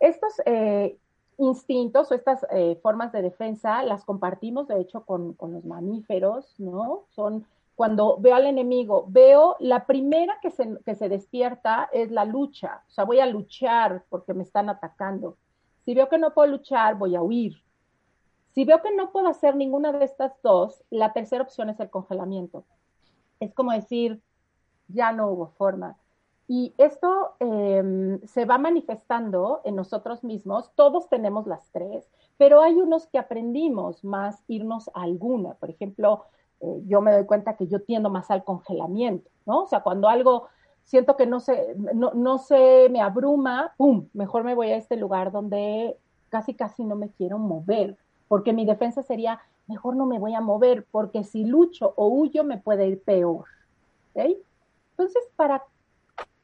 Estos 0.00 0.34
eh, 0.44 0.98
instintos 1.38 2.10
o 2.10 2.14
estas 2.14 2.44
eh, 2.50 2.78
formas 2.82 3.12
de 3.12 3.22
defensa 3.22 3.82
las 3.82 4.04
compartimos, 4.04 4.68
de 4.68 4.80
hecho, 4.80 5.04
con, 5.04 5.32
con 5.34 5.52
los 5.52 5.64
mamíferos, 5.64 6.58
¿no? 6.58 7.04
Son 7.10 7.46
cuando 7.74 8.18
veo 8.18 8.34
al 8.34 8.46
enemigo, 8.46 9.06
veo 9.08 9.56
la 9.58 9.86
primera 9.86 10.38
que 10.42 10.50
se, 10.50 10.78
que 10.84 10.94
se 10.94 11.08
despierta 11.08 11.88
es 11.92 12.10
la 12.10 12.24
lucha, 12.24 12.82
o 12.86 12.90
sea, 12.90 13.04
voy 13.04 13.18
a 13.18 13.26
luchar 13.26 14.04
porque 14.08 14.34
me 14.34 14.42
están 14.42 14.68
atacando. 14.68 15.36
Si 15.84 15.94
veo 15.94 16.08
que 16.08 16.18
no 16.18 16.32
puedo 16.32 16.48
luchar, 16.48 16.96
voy 16.96 17.16
a 17.16 17.22
huir. 17.22 17.62
Si 18.50 18.64
veo 18.64 18.82
que 18.82 18.94
no 18.94 19.12
puedo 19.12 19.28
hacer 19.28 19.56
ninguna 19.56 19.92
de 19.92 20.04
estas 20.04 20.32
dos, 20.42 20.84
la 20.90 21.12
tercera 21.12 21.42
opción 21.42 21.70
es 21.70 21.80
el 21.80 21.90
congelamiento. 21.90 22.64
Es 23.40 23.54
como 23.54 23.72
decir, 23.72 24.20
ya 24.88 25.12
no 25.12 25.28
hubo 25.28 25.48
forma. 25.48 25.96
Y 26.48 26.74
esto 26.76 27.34
em, 27.40 28.20
se 28.26 28.44
va 28.44 28.58
manifestando 28.58 29.62
en 29.64 29.74
nosotros 29.74 30.22
mismos, 30.22 30.70
todos 30.74 31.08
tenemos 31.08 31.46
las 31.46 31.70
tres, 31.70 32.10
pero 32.36 32.60
hay 32.60 32.74
unos 32.74 33.06
que 33.06 33.18
aprendimos 33.18 34.04
más 34.04 34.42
irnos 34.48 34.90
a 34.94 35.02
alguna. 35.02 35.54
Por 35.54 35.70
ejemplo, 35.70 36.26
eh, 36.60 36.82
yo 36.86 37.00
me 37.00 37.12
doy 37.12 37.24
cuenta 37.24 37.56
que 37.56 37.68
yo 37.68 37.80
tiendo 37.82 38.10
más 38.10 38.30
al 38.30 38.44
congelamiento, 38.44 39.30
¿no? 39.46 39.62
O 39.62 39.66
sea, 39.66 39.82
cuando 39.82 40.08
algo 40.08 40.48
siento 40.84 41.16
que 41.16 41.26
no 41.26 41.40
se, 41.40 41.74
no, 41.94 42.12
no 42.14 42.38
se 42.38 42.88
me 42.90 43.00
abruma, 43.00 43.72
¡pum! 43.76 44.08
Mejor 44.12 44.44
me 44.44 44.54
voy 44.54 44.70
a 44.70 44.76
este 44.76 44.96
lugar 44.96 45.32
donde 45.32 45.96
casi, 46.28 46.54
casi 46.54 46.84
no 46.84 46.96
me 46.96 47.10
quiero 47.10 47.38
mover, 47.38 47.96
porque 48.28 48.52
mi 48.52 48.64
defensa 48.64 49.02
sería, 49.02 49.40
mejor 49.66 49.96
no 49.96 50.06
me 50.06 50.18
voy 50.18 50.34
a 50.34 50.40
mover, 50.40 50.86
porque 50.90 51.24
si 51.24 51.44
lucho 51.44 51.92
o 51.96 52.08
huyo 52.08 52.44
me 52.44 52.58
puede 52.58 52.86
ir 52.88 53.02
peor. 53.02 53.44
¿ok? 54.14 54.36
Entonces, 54.92 55.22
para 55.36 55.62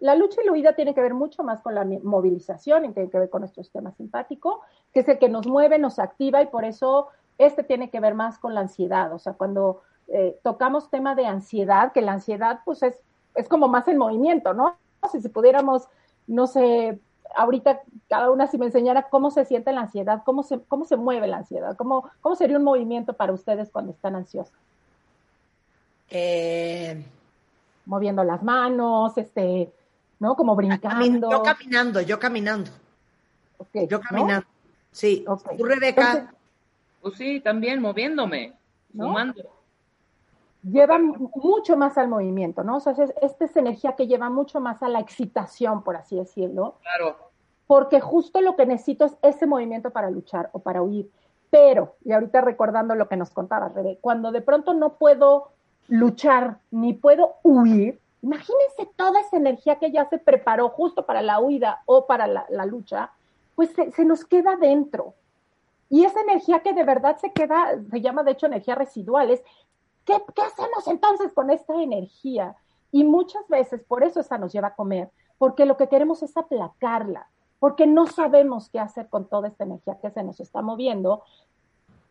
la 0.01 0.15
lucha 0.15 0.41
y 0.43 0.47
la 0.47 0.53
huida 0.53 0.75
tiene 0.75 0.95
que 0.95 1.01
ver 1.01 1.15
mucho 1.15 1.43
más 1.43 1.61
con 1.61 1.75
la 1.75 1.85
movilización 1.85 2.85
y 2.85 2.93
tiene 2.93 3.11
que 3.11 3.19
ver 3.19 3.31
con 3.31 3.41
nuestro 3.41 3.63
sistema 3.63 3.91
simpático, 3.93 4.61
que 4.93 5.01
es 5.01 5.09
el 5.09 5.19
que 5.19 5.29
nos 5.29 5.47
mueve, 5.47 5.79
nos 5.79 5.99
activa 5.99 6.41
y 6.43 6.47
por 6.47 6.65
eso 6.65 7.09
este 7.37 7.63
tiene 7.63 7.91
que 7.91 8.01
ver 8.01 8.15
más 8.15 8.39
con 8.39 8.55
la 8.55 8.61
ansiedad. 8.61 9.13
O 9.13 9.19
sea, 9.19 9.33
cuando 9.33 9.83
eh, 10.09 10.39
tocamos 10.43 10.91
tema 10.91 11.15
de 11.15 11.27
ansiedad, 11.27 11.93
que 11.93 12.01
la 12.01 12.13
ansiedad 12.13 12.61
pues 12.65 12.83
es, 12.83 13.01
es 13.39 13.49
como 13.49 13.69
más 13.69 13.87
en 13.89 13.99
movimiento, 13.99 14.53
¿no? 14.53 14.77
Si, 15.13 15.21
si 15.21 15.29
pudiéramos, 15.29 15.85
no 16.27 16.47
sé, 16.47 16.99
ahorita 17.37 17.81
cada 18.09 18.31
una 18.31 18.49
si 18.49 18.59
me 18.59 18.67
enseñara 18.67 19.09
cómo 19.09 19.31
se 19.31 19.45
siente 19.45 19.73
la 19.73 19.83
ansiedad, 19.83 20.23
cómo 20.25 20.43
se, 20.43 20.61
cómo 20.63 20.85
se 20.85 20.97
mueve 20.97 21.29
la 21.29 21.39
ansiedad, 21.39 21.77
cómo, 21.77 22.11
cómo 22.21 22.35
sería 22.35 22.59
un 22.59 22.65
movimiento 22.65 23.13
para 23.13 23.33
ustedes 23.33 23.71
cuando 23.71 23.93
están 23.93 24.17
ansiosos. 24.17 24.55
Eh... 26.11 27.05
Moviendo 27.87 28.23
las 28.25 28.43
manos, 28.43 29.17
este, 29.17 29.73
¿no? 30.19 30.37
Como 30.37 30.55
brincando. 30.57 31.31
Yo 31.31 31.43
caminando, 31.43 32.01
yo 32.03 32.19
caminando. 32.19 32.71
yo 33.73 34.01
caminando. 34.01 34.47
Sí. 34.91 35.25
¿Tú, 35.57 35.65
Rebeca? 35.65 36.35
pues 37.01 37.17
sí, 37.17 37.41
también 37.41 37.81
moviéndome, 37.81 38.53
sumando 38.93 39.58
lleva 40.71 40.99
mucho 40.99 41.77
más 41.77 41.99
al 41.99 42.09
movimiento, 42.09 42.65
¿no? 42.65 42.77
O 42.77 42.81
sea, 42.81 42.95
esta 43.23 43.45
es 43.45 43.57
energía 43.57 43.93
que 43.97 44.07
lleva 44.07 44.31
mucho 44.31 44.61
más 44.61 44.83
a 44.83 44.89
la 44.89 45.01
excitación, 45.01 45.83
por 45.83 45.97
así 45.97 46.17
decirlo. 46.17 46.77
Claro. 46.83 47.17
Porque 47.67 48.01
justo 48.01 48.41
lo 48.41 48.57
que 48.57 48.67
necesito 48.67 49.05
es 49.05 49.17
ese 49.23 49.47
movimiento 49.47 49.91
para 49.91 50.11
luchar 50.11 50.51
o 50.53 50.59
para 50.61 50.83
huir. 50.83 51.11
Pero, 51.51 51.97
y 52.05 52.13
ahorita 52.13 52.41
recordando 52.41 52.95
lo 52.95 53.09
que 53.09 53.17
nos 53.17 53.31
contaba 53.31 53.69
Rebe, 53.69 53.99
cuando 54.01 54.33
de 54.33 54.41
pronto 54.41 54.75
no 54.75 54.95
puedo 54.95 55.49
luchar 55.89 56.59
ni 56.71 56.93
puedo 56.93 57.35
huir, 57.43 58.01
imagínense 58.23 58.89
toda 58.97 59.21
esa 59.21 59.37
energía 59.37 59.77
que 59.79 59.91
ya 59.91 60.09
se 60.09 60.19
preparó 60.19 60.69
justo 60.69 61.07
para 61.07 61.23
la 61.23 61.41
huida 61.41 61.83
o 61.87 62.07
para 62.07 62.27
la, 62.27 62.67
lucha, 62.67 63.13
pues 63.55 63.71
se, 63.71 63.91
se 63.93 64.05
nos 64.05 64.25
queda 64.25 64.57
dentro. 64.57 65.15
Y 65.91 66.05
esa 66.05 66.21
energía 66.21 66.61
que 66.61 66.75
de 66.75 66.85
verdad 66.85 67.17
se 67.17 67.33
queda, 67.33 67.79
se 67.91 68.01
llama 68.03 68.23
de 68.23 68.33
hecho 68.33 68.47
energía 68.47 68.75
residual, 68.75 69.31
es 69.31 69.43
¿Qué, 70.09 70.43
hacemos 70.43 70.87
entonces 70.87 71.35
con 71.35 71.51
esta 71.51 71.75
energía? 71.83 72.57
Y 72.91 73.05
muchas 73.05 73.47
veces 73.49 73.83
por 73.87 74.03
eso 74.03 74.21
esa 74.21 74.39
nos 74.39 74.53
lleva 74.55 74.69
a 74.69 74.75
comer, 74.75 75.11
porque 75.37 75.67
lo 75.67 75.77
que 75.77 75.89
queremos 75.89 76.23
es 76.23 76.35
aplacarla, 76.35 77.29
porque 77.59 77.87
no 77.87 78.07
sabemos 78.07 78.71
qué 78.71 78.81
hacer 78.81 79.09
con 79.09 79.27
toda 79.27 79.49
esta 79.49 79.65
energía 79.65 79.99
que 80.01 80.11
se 80.11 80.23
nos 80.23 80.41
está 80.41 80.63
moviendo, 80.63 81.23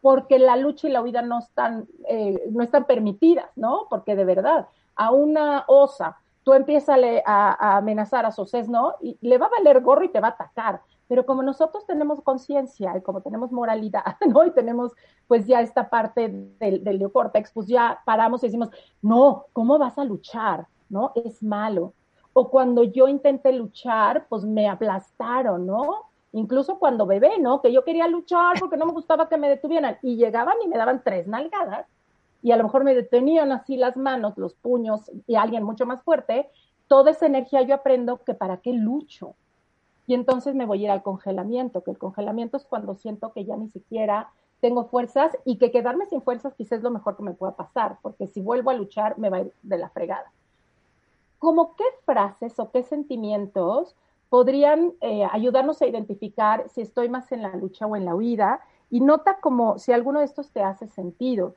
porque 0.02 0.38
la 0.38 0.56
lucha 0.58 0.88
y 0.88 0.92
la 0.92 1.02
huida 1.02 1.24
no 1.24 1.40
están, 1.40 1.88
eh, 2.08 2.48
no 2.52 2.64
están 2.64 2.86
permitidas, 2.86 3.50
¿no? 3.56 3.88
Porque 3.90 4.16
de 4.16 4.26
verdad, 4.26 4.68
a 4.96 5.10
una 5.10 5.64
osa, 5.68 6.18
tú 6.44 6.54
empiezas 6.54 7.00
a, 7.26 7.56
a 7.60 7.78
amenazar 7.78 8.28
a 8.28 8.32
su 8.32 8.48
¿no? 8.68 8.94
Y 9.02 9.18
le 9.22 9.40
va 9.40 9.48
a 9.48 9.58
valer 9.58 9.82
gorro 9.82 10.04
y 10.04 10.10
te 10.10 10.20
va 10.20 10.28
a 10.28 10.32
atacar. 10.32 10.82
Pero 11.08 11.26
como 11.26 11.42
nosotros 11.42 11.86
tenemos 11.86 12.22
conciencia 12.22 12.96
y 12.98 13.02
como 13.02 13.22
tenemos 13.22 13.52
moralidad, 13.52 14.04
¿no? 14.28 14.46
Y 14.46 14.52
tenemos 14.52 14.92
pues 15.28 15.46
ya 15.46 15.62
esta 15.62 15.90
parte 15.90 16.30
del, 16.60 16.84
del 16.84 17.12
pues 17.54 17.68
ya 17.68 18.02
paramos 18.06 18.44
y 18.44 18.48
decimos, 18.48 18.70
no, 19.02 19.46
¿cómo 19.54 19.78
vas 19.78 19.98
a 19.98 20.04
luchar? 20.04 20.68
¿No? 20.90 21.12
Es 21.16 21.44
malo. 21.44 21.94
O 22.34 22.50
cuando 22.50 22.84
yo 22.84 23.08
intenté 23.08 23.52
luchar, 23.52 24.28
pues 24.30 24.44
me 24.44 24.70
aplastaron, 24.70 25.66
¿no? 25.66 26.08
Incluso 26.34 26.78
cuando 26.78 27.06
bebé, 27.06 27.40
¿no? 27.40 27.62
Que 27.62 27.72
yo 27.72 27.84
quería 27.84 28.08
luchar 28.08 28.60
porque 28.60 28.78
no 28.78 28.86
me 28.86 28.92
gustaba 28.92 29.28
que 29.28 29.38
me 29.38 29.50
detuvieran. 29.50 29.98
Y 30.02 30.18
llegaban 30.18 30.56
y 30.64 30.68
me 30.68 30.78
daban 30.78 31.02
tres 31.04 31.28
nalgadas. 31.28 31.88
Y 32.44 32.52
a 32.52 32.58
lo 32.58 32.64
mejor 32.64 32.84
me 32.84 32.94
detenían 32.94 33.52
así 33.52 33.76
las 33.76 33.98
manos, 33.98 34.38
los 34.38 34.54
puños 34.54 35.12
y 35.26 35.36
alguien 35.36 35.64
mucho 35.64 35.86
más 35.86 36.04
fuerte. 36.04 36.50
Toda 36.88 37.12
esa 37.12 37.26
energía 37.26 37.64
yo 37.64 37.74
aprendo 37.76 38.24
que 38.24 38.34
para 38.34 38.58
qué 38.58 38.72
lucho 38.72 39.36
y 40.08 40.14
entonces 40.14 40.56
me 40.56 40.66
voy 40.66 40.80
a 40.80 40.84
ir 40.86 40.92
al 40.92 41.04
congelamiento, 41.04 41.84
que 41.84 41.92
el 41.92 41.98
congelamiento 41.98 42.56
es 42.56 42.66
cuando 42.66 42.96
siento 42.96 43.34
que 43.34 43.44
ya 43.44 43.58
ni 43.58 43.68
siquiera 43.70 44.32
tengo 44.62 44.86
fuerzas 44.86 45.38
y 45.46 45.58
que 45.58 45.70
quedarme 45.70 46.06
sin 46.06 46.22
fuerzas 46.22 46.56
quizás 46.56 46.80
es 46.80 46.84
lo 46.84 46.90
mejor 46.90 47.18
que 47.18 47.24
me 47.24 47.34
pueda 47.34 47.56
pasar, 47.56 47.98
porque 48.02 48.26
si 48.26 48.42
vuelvo 48.42 48.72
a 48.72 48.74
luchar 48.74 49.20
me 49.20 49.30
va 49.30 49.38
a 49.38 49.42
ir 49.42 49.54
de 49.62 49.78
la 49.78 49.90
fregada. 49.90 50.32
¿Cómo 51.40 51.76
qué 51.76 51.84
frases 52.06 52.58
o 52.58 52.72
qué 52.72 52.82
sentimientos 52.84 53.96
podrían 54.30 54.94
eh, 55.02 55.28
ayudarnos 55.32 55.82
a 55.82 55.88
identificar 55.88 56.68
si 56.70 56.82
estoy 56.82 57.10
más 57.10 57.32
en 57.32 57.42
la 57.42 57.56
lucha 57.56 57.86
o 57.86 57.96
en 57.96 58.06
la 58.06 58.16
huida 58.16 58.62
y 58.90 59.02
nota 59.02 59.40
como 59.40 59.78
si 59.78 59.92
alguno 59.92 60.20
de 60.20 60.26
estos 60.26 60.52
te 60.52 60.64
hace 60.64 60.88
sentido. 60.88 61.56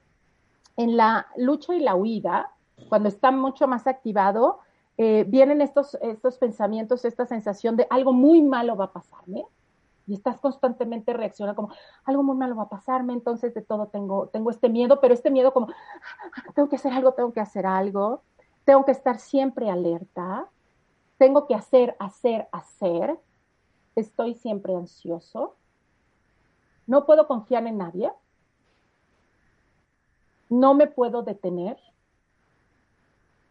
En 0.76 0.96
la 0.96 1.28
lucha 1.36 1.74
y 1.74 1.80
la 1.80 1.94
huida, 1.94 2.52
cuando 2.88 3.08
está 3.08 3.30
mucho 3.30 3.68
más 3.68 3.86
activado, 3.86 4.60
eh, 5.02 5.24
vienen 5.26 5.62
estos, 5.62 5.94
estos 6.02 6.36
pensamientos, 6.36 7.06
esta 7.06 7.24
sensación 7.24 7.74
de 7.74 7.86
algo 7.88 8.12
muy 8.12 8.42
malo 8.42 8.76
va 8.76 8.84
a 8.84 8.92
pasarme, 8.92 9.46
y 10.06 10.12
estás 10.12 10.38
constantemente 10.38 11.14
reaccionando 11.14 11.56
como 11.56 11.74
algo 12.04 12.22
muy 12.22 12.36
malo 12.36 12.54
va 12.54 12.64
a 12.64 12.68
pasarme, 12.68 13.14
entonces 13.14 13.54
de 13.54 13.62
todo 13.62 13.86
tengo, 13.86 14.26
tengo 14.26 14.50
este 14.50 14.68
miedo, 14.68 15.00
pero 15.00 15.14
este 15.14 15.30
miedo 15.30 15.54
como 15.54 15.68
tengo 16.54 16.68
que 16.68 16.76
hacer 16.76 16.92
algo, 16.92 17.14
tengo 17.14 17.32
que 17.32 17.40
hacer 17.40 17.64
algo, 17.64 18.20
tengo 18.66 18.84
que 18.84 18.92
estar 18.92 19.18
siempre 19.18 19.70
alerta, 19.70 20.50
tengo 21.16 21.46
que 21.46 21.54
hacer, 21.54 21.96
hacer, 21.98 22.48
hacer, 22.52 23.18
estoy 23.96 24.34
siempre 24.34 24.74
ansioso, 24.74 25.56
no 26.86 27.06
puedo 27.06 27.26
confiar 27.26 27.66
en 27.66 27.78
nadie, 27.78 28.12
no 30.50 30.74
me 30.74 30.88
puedo 30.88 31.22
detener, 31.22 31.78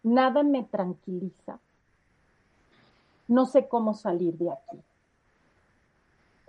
nada 0.04 0.44
me 0.44 0.64
tranquiliza, 0.64 1.60
no 3.28 3.46
sé 3.46 3.68
cómo 3.68 3.94
salir 3.94 4.38
de 4.38 4.52
aquí. 4.52 4.78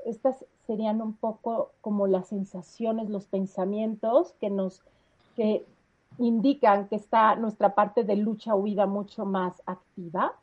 Estas 0.07 0.45
serían 0.67 1.03
un 1.03 1.15
poco 1.15 1.73
como 1.81 2.07
las 2.07 2.29
sensaciones, 2.29 3.11
los 3.11 3.27
pensamientos 3.27 4.35
que 4.41 4.51
nos 4.51 4.83
que 5.37 5.65
indican 6.19 6.89
que 6.89 6.97
está 6.97 7.37
nuestra 7.37 7.75
parte 7.75 8.05
de 8.05 8.17
lucha 8.17 8.55
huida 8.55 8.87
mucho 8.87 9.25
más 9.25 9.63
activa. 9.67 10.35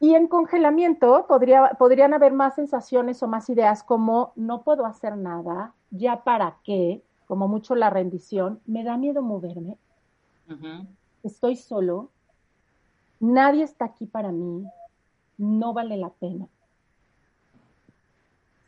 Y 0.00 0.14
en 0.14 0.28
congelamiento 0.28 1.26
podría, 1.26 1.70
podrían 1.78 2.14
haber 2.14 2.32
más 2.32 2.54
sensaciones 2.54 3.22
o 3.22 3.28
más 3.28 3.48
ideas 3.48 3.82
como 3.82 4.32
no 4.36 4.62
puedo 4.62 4.84
hacer 4.84 5.16
nada, 5.16 5.72
ya 5.90 6.22
para 6.22 6.58
qué, 6.64 7.02
como 7.26 7.48
mucho 7.48 7.74
la 7.74 7.90
rendición, 7.90 8.60
me 8.66 8.84
da 8.84 8.96
miedo 8.96 9.22
moverme, 9.22 9.78
estoy 11.24 11.56
solo, 11.56 12.10
nadie 13.20 13.64
está 13.64 13.86
aquí 13.86 14.06
para 14.06 14.30
mí, 14.30 14.64
no 15.38 15.72
vale 15.72 15.96
la 15.96 16.10
pena. 16.10 16.46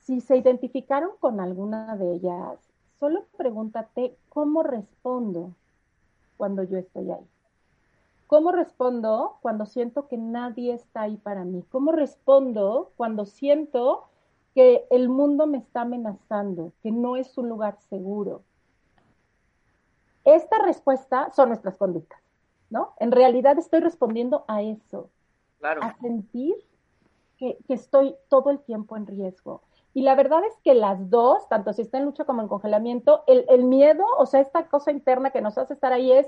Si 0.00 0.20
se 0.20 0.36
identificaron 0.36 1.10
con 1.18 1.40
alguna 1.40 1.96
de 1.96 2.14
ellas, 2.14 2.58
solo 2.98 3.24
pregúntate 3.36 4.16
cómo 4.28 4.62
respondo 4.62 5.52
cuando 6.36 6.62
yo 6.62 6.78
estoy 6.78 7.10
ahí. 7.10 7.26
¿Cómo 8.26 8.50
respondo 8.50 9.38
cuando 9.40 9.66
siento 9.66 10.08
que 10.08 10.16
nadie 10.16 10.74
está 10.74 11.02
ahí 11.02 11.16
para 11.16 11.44
mí? 11.44 11.64
¿Cómo 11.70 11.92
respondo 11.92 12.92
cuando 12.96 13.24
siento 13.24 14.04
que 14.54 14.86
el 14.90 15.08
mundo 15.08 15.46
me 15.46 15.58
está 15.58 15.82
amenazando, 15.82 16.72
que 16.82 16.90
no 16.90 17.16
es 17.16 17.38
un 17.38 17.48
lugar 17.48 17.78
seguro? 17.88 18.42
Esta 20.24 20.58
respuesta 20.58 21.30
son 21.32 21.50
nuestras 21.50 21.76
conductas, 21.76 22.20
¿no? 22.70 22.94
En 22.98 23.12
realidad 23.12 23.58
estoy 23.58 23.80
respondiendo 23.80 24.44
a 24.48 24.62
eso, 24.62 25.10
a 25.62 25.96
sentir 26.00 26.54
que, 27.36 27.58
que 27.66 27.74
estoy 27.74 28.16
todo 28.28 28.50
el 28.50 28.60
tiempo 28.60 28.96
en 28.96 29.06
riesgo. 29.06 29.62
Y 29.94 30.02
la 30.02 30.14
verdad 30.14 30.44
es 30.44 30.54
que 30.62 30.74
las 30.74 31.08
dos, 31.08 31.48
tanto 31.48 31.72
si 31.72 31.82
está 31.82 31.98
en 31.98 32.04
lucha 32.04 32.24
como 32.24 32.42
en 32.42 32.48
congelamiento, 32.48 33.24
el, 33.26 33.46
el 33.48 33.64
miedo, 33.64 34.04
o 34.18 34.26
sea, 34.26 34.40
esta 34.40 34.68
cosa 34.68 34.90
interna 34.90 35.30
que 35.30 35.40
nos 35.40 35.56
hace 35.56 35.74
estar 35.74 35.92
ahí 35.92 36.12
es 36.12 36.26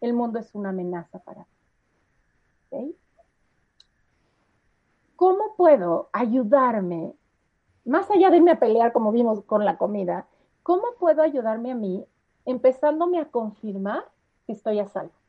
el 0.00 0.12
mundo 0.12 0.38
es 0.38 0.54
una 0.54 0.70
amenaza 0.70 1.18
para 1.18 1.46
mí. 2.70 2.94
¿Cómo 5.16 5.54
puedo 5.56 6.08
ayudarme, 6.12 7.12
más 7.84 8.10
allá 8.10 8.30
de 8.30 8.38
irme 8.38 8.52
a 8.52 8.60
pelear 8.60 8.92
como 8.92 9.12
vimos 9.12 9.42
con 9.42 9.64
la 9.64 9.76
comida, 9.76 10.26
cómo 10.62 10.84
puedo 10.98 11.22
ayudarme 11.22 11.72
a 11.72 11.74
mí 11.74 12.06
empezándome 12.46 13.18
a 13.18 13.26
confirmar 13.26 14.04
que 14.46 14.52
estoy 14.52 14.78
a 14.78 14.86
salvo? 14.86 15.19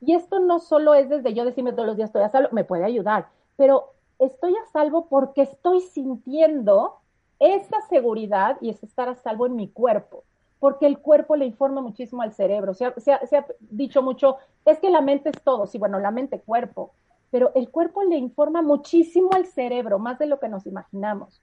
Y 0.00 0.14
esto 0.14 0.40
no 0.40 0.58
solo 0.58 0.94
es 0.94 1.08
desde 1.08 1.34
yo 1.34 1.44
decirme 1.44 1.72
todos 1.72 1.86
los 1.86 1.96
días 1.96 2.08
estoy 2.08 2.22
a 2.22 2.28
salvo, 2.28 2.48
me 2.52 2.64
puede 2.64 2.84
ayudar, 2.84 3.28
pero 3.56 3.92
estoy 4.18 4.54
a 4.56 4.70
salvo 4.72 5.06
porque 5.06 5.42
estoy 5.42 5.80
sintiendo 5.80 6.96
esa 7.38 7.80
seguridad 7.88 8.56
y 8.60 8.70
es 8.70 8.82
estar 8.82 9.08
a 9.08 9.14
salvo 9.14 9.46
en 9.46 9.56
mi 9.56 9.68
cuerpo 9.68 10.24
porque 10.60 10.86
el 10.86 10.98
cuerpo 10.98 11.34
le 11.34 11.46
informa 11.46 11.80
muchísimo 11.80 12.22
al 12.22 12.32
cerebro. 12.32 12.74
Se 12.74 12.84
ha, 12.84 12.94
se, 12.96 13.36
ha, 13.36 13.46
dicho 13.58 14.02
mucho, 14.02 14.36
es 14.64 14.78
que 14.78 14.90
la 14.90 15.00
mente 15.00 15.30
es 15.30 15.42
todo, 15.42 15.66
sí, 15.66 15.78
bueno, 15.78 15.98
la 15.98 16.10
mente, 16.10 16.40
cuerpo, 16.40 16.92
pero 17.30 17.50
el 17.54 17.70
cuerpo 17.70 18.04
le 18.04 18.16
informa 18.16 18.62
muchísimo 18.62 19.30
al 19.32 19.46
cerebro, 19.46 19.98
más 19.98 20.18
de 20.18 20.26
lo 20.26 20.38
que 20.38 20.48
nos 20.48 20.66
imaginamos. 20.66 21.40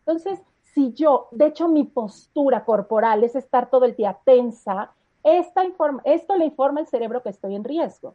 Entonces, 0.00 0.40
si 0.62 0.92
yo, 0.92 1.28
de 1.32 1.46
hecho, 1.46 1.68
mi 1.68 1.84
postura 1.84 2.64
corporal 2.64 3.24
es 3.24 3.34
estar 3.34 3.68
todo 3.68 3.84
el 3.84 3.96
día 3.96 4.18
tensa, 4.24 4.92
esta 5.22 5.64
informa, 5.64 6.02
esto 6.04 6.36
le 6.36 6.46
informa 6.46 6.80
al 6.80 6.86
cerebro 6.86 7.22
que 7.22 7.30
estoy 7.30 7.54
en 7.54 7.64
riesgo. 7.64 8.14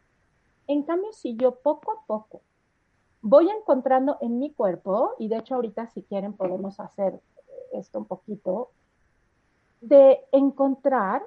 En 0.66 0.82
cambio, 0.82 1.12
si 1.12 1.36
yo 1.36 1.54
poco 1.56 1.92
a 1.92 2.02
poco 2.06 2.42
voy 3.22 3.50
encontrando 3.50 4.18
en 4.20 4.38
mi 4.38 4.52
cuerpo, 4.52 5.14
y 5.18 5.28
de 5.28 5.38
hecho 5.38 5.56
ahorita 5.56 5.88
si 5.88 6.02
quieren 6.02 6.32
podemos 6.32 6.78
hacer 6.78 7.20
esto 7.72 7.98
un 7.98 8.04
poquito, 8.04 8.70
de 9.80 10.20
encontrar 10.30 11.26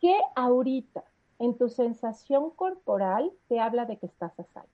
qué 0.00 0.18
ahorita 0.34 1.04
en 1.38 1.56
tu 1.56 1.68
sensación 1.68 2.50
corporal 2.50 3.32
te 3.48 3.60
habla 3.60 3.84
de 3.84 3.96
que 3.96 4.06
estás 4.06 4.38
a 4.40 4.44
salvo. 4.44 4.68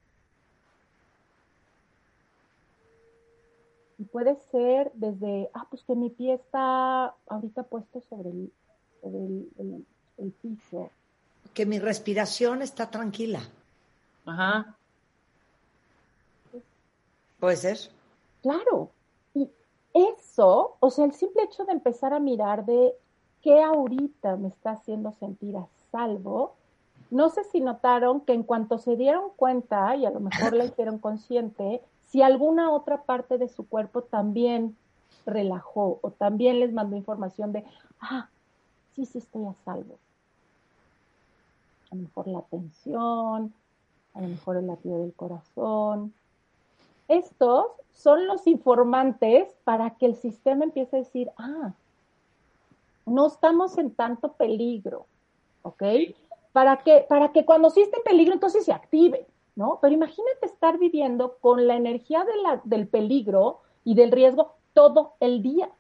Y 3.99 4.05
puede 4.05 4.37
ser 4.37 4.91
desde, 4.95 5.51
ah, 5.53 5.67
pues 5.69 5.83
que 5.83 5.95
mi 5.95 6.09
pie 6.09 6.35
está 6.35 7.15
ahorita 7.27 7.65
puesto 7.65 8.01
sobre 8.09 8.31
el, 8.31 8.53
el, 9.03 9.85
el 10.19 10.31
piso. 10.33 10.91
Que 11.55 11.67
mi 11.67 11.79
respiración 11.79 12.63
está 12.63 12.91
tranquila. 12.91 13.41
Ajá. 14.27 14.77
Puede 17.41 17.57
ser. 17.57 17.79
Claro, 18.43 18.91
eso, 19.95 20.77
o 20.81 20.91
sea, 20.91 21.05
el 21.05 21.13
simple 21.13 21.45
hecho 21.45 21.65
de 21.65 21.73
empezar 21.73 22.13
a 22.13 22.21
mirar 22.21 22.65
de 22.65 22.95
qué 23.43 23.63
ahorita 23.63 24.37
me 24.37 24.49
está 24.49 24.73
haciendo 24.73 25.13
sentir 25.13 25.57
a 25.57 25.67
salvo, 25.91 26.55
no 27.11 27.31
sé 27.31 27.45
si 27.45 27.61
notaron 27.61 28.21
que 28.21 28.35
en 28.35 28.43
cuanto 28.43 28.79
se 28.79 28.97
dieron 28.97 29.31
cuenta, 29.37 29.97
y 29.97 30.05
a 30.05 30.11
lo 30.11 30.21
mejor 30.21 30.53
la 30.53 30.65
hicieron 30.65 30.99
consciente, 30.99 31.81
si 32.07 32.23
alguna 32.23 32.71
otra 32.71 33.03
parte 33.03 33.39
de 33.39 33.49
su 33.49 33.67
cuerpo 33.67 34.03
también 34.03 34.77
relajó 35.25 35.99
o 36.03 36.11
también 36.11 36.61
les 36.61 36.73
mandó 36.73 36.97
información 36.97 37.53
de, 37.53 37.65
ah, 38.01 38.29
sí, 38.99 39.07
sí 39.07 39.19
estoy 39.19 39.45
a 39.47 39.55
salvo. 39.65 39.97
A 41.91 41.95
lo 41.95 42.03
mejor 42.03 42.29
la 42.29 42.43
tensión, 42.43 43.53
a 44.15 44.21
lo 44.21 44.29
mejor 44.29 44.57
el 44.57 44.67
latido 44.67 44.99
del 44.99 45.15
corazón. 45.15 46.13
Estos 47.07 47.67
son 47.93 48.27
los 48.27 48.47
informantes 48.47 49.55
para 49.65 49.91
que 49.91 50.07
el 50.07 50.17
sistema 50.17 50.65
empiece 50.65 50.97
a 50.97 50.99
decir, 50.99 51.31
ah, 51.39 51.73
no 53.07 53.27
estamos 53.27 53.79
en 53.79 53.91
tanto 53.93 54.33
peligro, 54.33 55.07
¿ok? 55.63 55.83
Para 56.53 56.79
que, 56.79 57.07
para 57.09 57.33
que 57.33 57.45
cuando 57.45 57.71
sí 57.71 57.81
esté 57.81 57.99
en 57.99 58.03
peligro, 58.03 58.35
entonces 58.35 58.65
se 58.65 58.73
active, 58.73 59.27
¿no? 59.55 59.79
Pero 59.81 59.95
imagínate 59.95 60.47
estar 60.47 60.79
viviendo 60.79 61.39
con 61.41 61.67
la 61.67 61.77
energía 61.77 62.25
de 62.25 62.37
la, 62.43 62.61
del 62.65 62.89
peligro 62.89 63.61
y 63.85 63.95
del 63.95 64.11
riesgo 64.11 64.57
todo 64.75 65.15
el 65.21 65.43
día. 65.43 65.71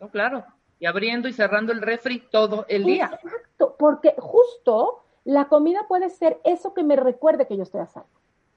No, 0.00 0.08
claro, 0.08 0.44
y 0.84 0.86
abriendo 0.86 1.28
y 1.28 1.32
cerrando 1.32 1.72
el 1.72 1.80
refri 1.80 2.18
todo 2.30 2.66
el 2.68 2.84
día. 2.84 3.10
Exacto, 3.22 3.74
porque 3.78 4.14
justo 4.18 5.02
la 5.24 5.46
comida 5.48 5.88
puede 5.88 6.10
ser 6.10 6.38
eso 6.44 6.74
que 6.74 6.82
me 6.82 6.94
recuerde 6.94 7.46
que 7.46 7.56
yo 7.56 7.62
estoy 7.62 7.80
a 7.80 7.86
salvo. 7.86 8.10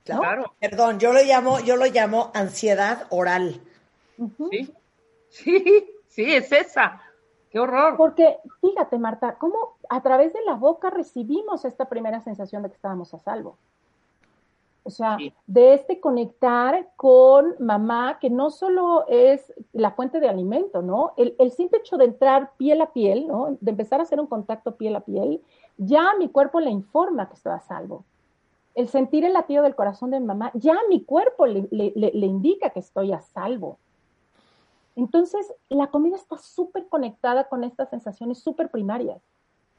Claro. 0.04 0.54
Perdón, 0.60 1.00
yo 1.00 1.14
lo 1.14 1.24
llamo, 1.24 1.62
yo 1.62 1.78
lo 1.78 1.86
llamo 1.86 2.32
ansiedad 2.34 3.08
oral. 3.12 3.62
Sí, 4.50 4.74
sí, 5.30 5.90
sí, 6.10 6.36
es 6.36 6.52
esa. 6.52 7.02
Qué 7.50 7.62
horror. 7.62 7.96
Porque 7.96 8.40
fíjate, 8.60 9.00
Marta, 9.00 9.36
cómo 9.36 9.78
a 9.88 10.04
través 10.04 10.34
de 10.34 10.42
la 10.42 10.56
boca 10.56 10.90
recibimos 10.90 11.64
esta 11.64 11.86
primera 11.86 12.20
sensación 12.20 12.62
de 12.62 12.68
que 12.68 12.76
estábamos 12.76 13.14
a 13.14 13.20
salvo. 13.20 13.58
O 14.88 14.90
sea, 14.90 15.18
de 15.46 15.74
este 15.74 16.00
conectar 16.00 16.92
con 16.96 17.56
mamá, 17.60 18.18
que 18.20 18.30
no 18.30 18.50
solo 18.50 19.06
es 19.08 19.54
la 19.74 19.92
fuente 19.92 20.20
de 20.20 20.30
alimento, 20.30 20.82
¿no? 20.82 21.14
El, 21.18 21.36
el, 21.40 21.52
simple 21.52 21.80
hecho 21.80 21.98
de 21.98 22.06
entrar 22.06 22.54
piel 22.58 22.82
a 22.82 22.94
piel, 22.94 23.28
¿no? 23.28 23.58
De 23.60 23.72
empezar 23.72 24.00
a 24.00 24.04
hacer 24.04 24.20
un 24.20 24.28
contacto 24.28 24.78
piel 24.78 24.96
a 24.96 25.02
piel, 25.02 25.42
ya 25.78 26.14
mi 26.18 26.30
cuerpo 26.30 26.60
le 26.60 26.72
informa 26.72 27.28
que 27.28 27.36
estoy 27.36 27.52
a 27.52 27.60
salvo 27.60 28.06
el 28.78 28.88
sentir 28.90 29.26
el 29.26 29.34
latido 29.34 29.64
del 29.64 29.74
corazón 29.74 30.12
de 30.12 30.20
mamá, 30.20 30.52
ya 30.54 30.78
mi 30.88 31.04
cuerpo 31.04 31.48
le, 31.48 31.68
indica 32.14 32.70
que 32.70 32.80
estoy 32.80 33.12
a 33.12 33.22
salvo. 33.22 33.80
Entonces, 34.96 35.52
la 35.68 35.88
comida 35.88 36.16
está 36.16 36.38
súper 36.38 36.88
conectada 36.88 37.46
con 37.46 37.64
estas 37.64 37.90
sensaciones 37.90 38.38
súper 38.38 38.70
primarias. 38.70 39.20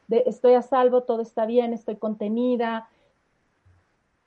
De 0.09 0.25
estoy 0.27 0.55
a 0.55 0.63
salvo, 0.63 1.05
todo 1.05 1.23
está 1.23 1.47
bien, 1.47 1.73
estoy 1.73 1.95
contenida. 1.95 2.89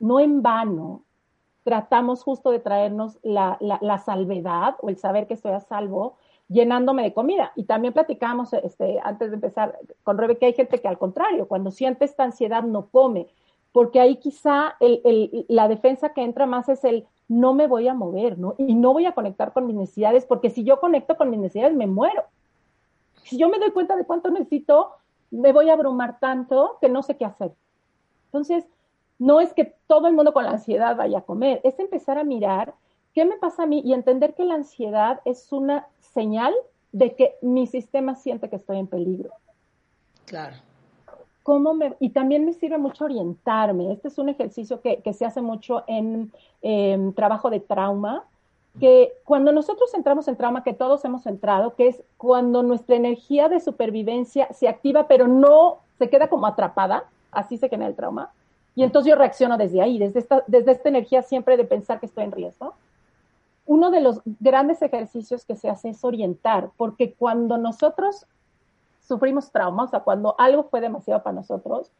No 0.01 0.19
en 0.19 0.41
vano, 0.41 1.03
tratamos 1.63 2.23
justo 2.23 2.51
de 2.51 2.59
traernos 2.59 3.19
la, 3.23 3.57
la, 3.59 3.97
salvedad 3.99 4.75
o 4.81 4.89
el 4.89 4.97
saber 4.97 5.27
que 5.27 5.35
estoy 5.35 5.51
a 5.51 5.59
salvo 5.59 6.17
llenándome 6.49 7.03
de 7.03 7.13
comida. 7.13 7.51
Y 7.55 7.63
también 7.63 7.93
platicamos 7.93 8.51
este, 8.53 8.99
antes 9.03 9.29
de 9.29 9.35
empezar 9.35 9.77
con 10.03 10.17
Rebe 10.17 10.37
hay 10.41 10.53
gente 10.53 10.81
que 10.81 10.87
al 10.87 10.97
contrario, 10.97 11.47
cuando 11.47 11.71
siente 11.71 12.05
esta 12.05 12.23
ansiedad 12.23 12.63
no 12.63 12.87
come, 12.87 13.27
porque 13.71 13.99
ahí 14.01 14.17
quizá 14.17 14.75
el, 14.79 15.01
el, 15.05 15.45
la 15.47 15.67
defensa 15.67 16.13
que 16.13 16.23
entra 16.23 16.45
más 16.45 16.67
es 16.67 16.83
el 16.83 17.07
no 17.27 17.53
me 17.53 17.67
voy 17.67 17.87
a 17.87 17.93
mover, 17.93 18.37
¿no? 18.37 18.55
Y 18.57 18.73
no 18.73 18.91
voy 18.91 19.05
a 19.05 19.13
conectar 19.13 19.53
con 19.53 19.65
mis 19.65 19.75
necesidades, 19.75 20.25
porque 20.25 20.49
si 20.49 20.65
yo 20.65 20.81
conecto 20.81 21.15
con 21.15 21.29
mis 21.29 21.39
necesidades 21.39 21.75
me 21.75 21.87
muero. 21.87 22.23
Si 23.23 23.37
yo 23.37 23.47
me 23.47 23.59
doy 23.59 23.71
cuenta 23.71 23.95
de 23.95 24.03
cuánto 24.03 24.29
necesito, 24.29 24.91
me 25.29 25.53
voy 25.53 25.69
a 25.69 25.73
abrumar 25.73 26.19
tanto 26.19 26.77
que 26.81 26.89
no 26.89 27.03
sé 27.03 27.15
qué 27.15 27.23
hacer. 27.23 27.53
Entonces, 28.25 28.65
no 29.21 29.39
es 29.39 29.53
que 29.53 29.75
todo 29.85 30.07
el 30.07 30.15
mundo 30.15 30.33
con 30.33 30.45
la 30.45 30.49
ansiedad 30.49 30.95
vaya 30.95 31.19
a 31.19 31.21
comer, 31.21 31.61
es 31.63 31.77
empezar 31.77 32.17
a 32.17 32.23
mirar 32.23 32.73
qué 33.13 33.23
me 33.23 33.37
pasa 33.37 33.63
a 33.63 33.65
mí 33.67 33.79
y 33.85 33.93
entender 33.93 34.33
que 34.33 34.43
la 34.43 34.55
ansiedad 34.55 35.21
es 35.25 35.51
una 35.51 35.87
señal 35.99 36.55
de 36.91 37.13
que 37.13 37.35
mi 37.43 37.67
sistema 37.67 38.15
siente 38.15 38.49
que 38.49 38.55
estoy 38.55 38.79
en 38.79 38.87
peligro. 38.87 39.29
Claro. 40.25 40.55
¿Cómo 41.43 41.75
me, 41.75 41.95
y 41.99 42.09
también 42.09 42.45
me 42.45 42.53
sirve 42.53 42.79
mucho 42.79 43.05
orientarme. 43.05 43.91
Este 43.91 44.07
es 44.07 44.17
un 44.17 44.29
ejercicio 44.29 44.81
que, 44.81 45.13
se 45.13 45.23
hace 45.23 45.41
mucho 45.41 45.83
en 45.85 46.31
trabajo 47.13 47.51
de 47.51 47.59
trauma, 47.59 48.25
que 48.79 49.13
cuando 49.23 49.51
nosotros 49.51 49.93
entramos 49.93 50.27
en 50.27 50.35
trauma, 50.35 50.63
que 50.63 50.73
todos 50.73 51.05
hemos 51.05 51.27
entrado, 51.27 51.75
que 51.75 51.89
es 51.89 52.03
cuando 52.17 52.63
nuestra 52.63 52.95
energía 52.95 53.49
de 53.49 53.59
supervivencia 53.59 54.51
se 54.51 54.67
activa, 54.67 55.07
pero 55.07 55.27
no 55.27 55.77
se 55.99 56.09
queda 56.09 56.27
como 56.27 56.47
atrapada, 56.47 57.05
así 57.31 57.59
se 57.59 57.69
genera 57.69 57.89
el 57.89 57.95
trauma. 57.95 58.31
Y 58.81 58.83
entonces 58.83 59.11
yo 59.11 59.15
reacciono 59.15 59.59
desde 59.59 59.79
ahí, 59.79 59.99
desde 59.99 60.17
esta, 60.17 60.43
desde 60.47 60.71
esta 60.71 60.89
energía 60.89 61.21
siempre 61.21 61.55
de 61.55 61.65
pensar 61.65 61.99
que 61.99 62.07
estoy 62.07 62.23
en 62.23 62.31
riesgo. 62.31 62.73
Uno 63.67 63.91
de 63.91 64.01
los 64.01 64.21
grandes 64.39 64.81
ejercicios 64.81 65.45
que 65.45 65.55
se 65.55 65.69
hace 65.69 65.89
es 65.89 66.03
orientar, 66.03 66.71
porque 66.77 67.13
cuando 67.13 67.59
nosotros 67.59 68.25
sufrimos 68.99 69.51
trauma, 69.51 69.83
o 69.83 69.87
sea, 69.87 69.99
cuando 69.99 70.33
algo 70.39 70.63
fue 70.63 70.81
demasiado 70.81 71.21
para 71.21 71.35
nosotros, 71.35 71.91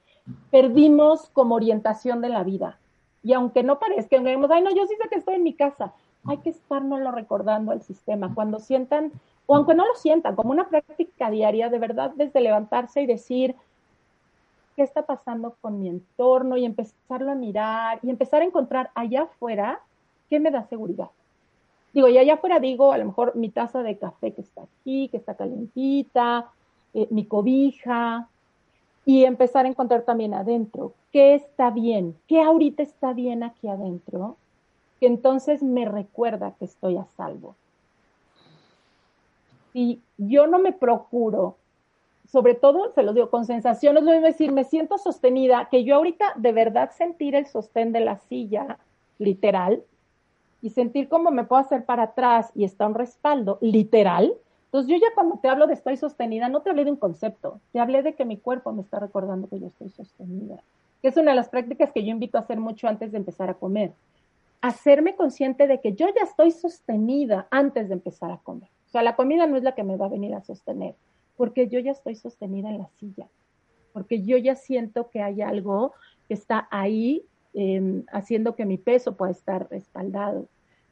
perdimos 0.49 1.29
como 1.33 1.53
orientación 1.53 2.19
de 2.19 2.29
la 2.29 2.43
vida. 2.43 2.79
Y 3.21 3.33
aunque 3.33 3.61
no 3.61 3.77
parezca, 3.77 4.17
que 4.17 4.23
digamos, 4.23 4.49
ay, 4.49 4.63
no, 4.63 4.71
yo 4.71 4.87
sí 4.87 4.95
sé 4.99 5.07
que 5.07 5.19
estoy 5.19 5.35
en 5.35 5.43
mi 5.43 5.53
casa, 5.53 5.93
hay 6.25 6.37
que 6.37 6.49
estarnoslo 6.49 7.11
recordando 7.11 7.73
al 7.73 7.83
sistema. 7.83 8.33
Cuando 8.33 8.57
sientan, 8.57 9.11
o 9.45 9.55
aunque 9.55 9.75
no 9.75 9.85
lo 9.85 9.93
sientan, 9.93 10.35
como 10.35 10.49
una 10.49 10.67
práctica 10.67 11.29
diaria, 11.29 11.69
de 11.69 11.77
verdad, 11.77 12.11
desde 12.15 12.41
levantarse 12.41 13.03
y 13.03 13.05
decir, 13.05 13.55
¿qué 14.81 14.85
está 14.85 15.03
pasando 15.03 15.57
con 15.61 15.79
mi 15.79 15.89
entorno? 15.89 16.57
Y 16.57 16.65
empezarlo 16.65 17.31
a 17.31 17.35
mirar 17.35 17.99
y 18.01 18.09
empezar 18.09 18.41
a 18.41 18.45
encontrar 18.45 18.89
allá 18.95 19.23
afuera 19.23 19.79
qué 20.27 20.39
me 20.39 20.49
da 20.49 20.63
seguridad. 20.63 21.09
Digo, 21.93 22.07
y 22.07 22.17
allá 22.17 22.33
afuera 22.33 22.59
digo, 22.59 22.91
a 22.91 22.97
lo 22.97 23.05
mejor 23.05 23.35
mi 23.35 23.49
taza 23.49 23.83
de 23.83 23.99
café 23.99 24.33
que 24.33 24.41
está 24.41 24.63
aquí, 24.63 25.07
que 25.09 25.17
está 25.17 25.35
calentita, 25.35 26.49
eh, 26.95 27.05
mi 27.11 27.25
cobija, 27.25 28.27
y 29.05 29.23
empezar 29.25 29.65
a 29.65 29.69
encontrar 29.69 30.01
también 30.01 30.33
adentro 30.33 30.93
qué 31.11 31.35
está 31.35 31.69
bien, 31.69 32.17
qué 32.27 32.41
ahorita 32.41 32.81
está 32.81 33.13
bien 33.13 33.43
aquí 33.43 33.67
adentro, 33.67 34.37
que 34.99 35.05
entonces 35.05 35.61
me 35.61 35.85
recuerda 35.85 36.55
que 36.57 36.65
estoy 36.65 36.97
a 36.97 37.05
salvo. 37.15 37.55
Y 39.75 39.99
yo 40.17 40.47
no 40.47 40.57
me 40.57 40.71
procuro, 40.71 41.57
sobre 42.31 42.55
todo, 42.55 42.93
se 42.93 43.03
lo 43.03 43.13
digo, 43.13 43.29
con 43.29 43.45
sensaciones, 43.45 44.03
lo 44.03 44.11
mismo 44.11 44.25
decir, 44.25 44.51
me 44.51 44.63
siento 44.63 44.97
sostenida, 44.97 45.67
que 45.69 45.83
yo 45.83 45.95
ahorita 45.95 46.33
de 46.37 46.53
verdad 46.53 46.91
sentir 46.91 47.35
el 47.35 47.45
sostén 47.45 47.91
de 47.91 47.99
la 47.99 48.17
silla, 48.17 48.77
literal, 49.19 49.83
y 50.61 50.69
sentir 50.69 51.09
cómo 51.09 51.31
me 51.31 51.43
puedo 51.43 51.61
hacer 51.61 51.85
para 51.85 52.03
atrás 52.03 52.51
y 52.55 52.63
está 52.63 52.87
un 52.87 52.93
respaldo, 52.93 53.57
literal. 53.61 54.33
Entonces 54.65 54.89
yo 54.89 54.97
ya 54.97 55.13
cuando 55.13 55.39
te 55.39 55.49
hablo 55.49 55.67
de 55.67 55.73
estoy 55.73 55.97
sostenida, 55.97 56.47
no 56.47 56.61
te 56.61 56.69
hablé 56.69 56.85
de 56.85 56.91
un 56.91 56.97
concepto, 56.97 57.59
te 57.73 57.79
hablé 57.79 58.03
de 58.03 58.13
que 58.13 58.23
mi 58.23 58.37
cuerpo 58.37 58.71
me 58.71 58.81
está 58.81 58.99
recordando 58.99 59.49
que 59.49 59.59
yo 59.59 59.67
estoy 59.67 59.89
sostenida, 59.89 60.63
que 61.01 61.09
es 61.09 61.17
una 61.17 61.31
de 61.31 61.35
las 61.35 61.49
prácticas 61.49 61.91
que 61.91 62.05
yo 62.05 62.11
invito 62.11 62.37
a 62.37 62.41
hacer 62.41 62.59
mucho 62.59 62.87
antes 62.87 63.11
de 63.11 63.17
empezar 63.17 63.49
a 63.49 63.55
comer 63.55 63.91
hacerme 64.61 65.15
consciente 65.15 65.67
de 65.67 65.81
que 65.81 65.93
yo 65.93 66.07
ya 66.07 66.23
estoy 66.23 66.51
sostenida 66.51 67.47
antes 67.49 67.89
de 67.89 67.95
empezar 67.95 68.31
a 68.31 68.37
comer. 68.37 68.69
O 68.87 68.89
sea, 68.91 69.01
la 69.01 69.15
comida 69.15 69.47
no 69.47 69.57
es 69.57 69.63
la 69.63 69.73
que 69.73 69.83
me 69.83 69.97
va 69.97 70.05
a 70.05 70.09
venir 70.09 70.35
a 70.35 70.41
sostener, 70.41 70.95
porque 71.41 71.67
yo 71.67 71.79
ya 71.79 71.91
estoy 71.91 72.13
sostenida 72.13 72.69
en 72.69 72.77
la 72.77 72.87
silla, 72.99 73.27
porque 73.93 74.21
yo 74.21 74.37
ya 74.37 74.55
siento 74.55 75.09
que 75.09 75.23
hay 75.23 75.41
algo 75.41 75.91
que 76.27 76.35
está 76.35 76.67
ahí 76.69 77.25
em, 77.55 78.03
haciendo 78.11 78.55
que 78.55 78.63
mi 78.63 78.77
peso 78.77 79.17
pueda 79.17 79.31
estar 79.31 79.67
respaldado, 79.71 80.45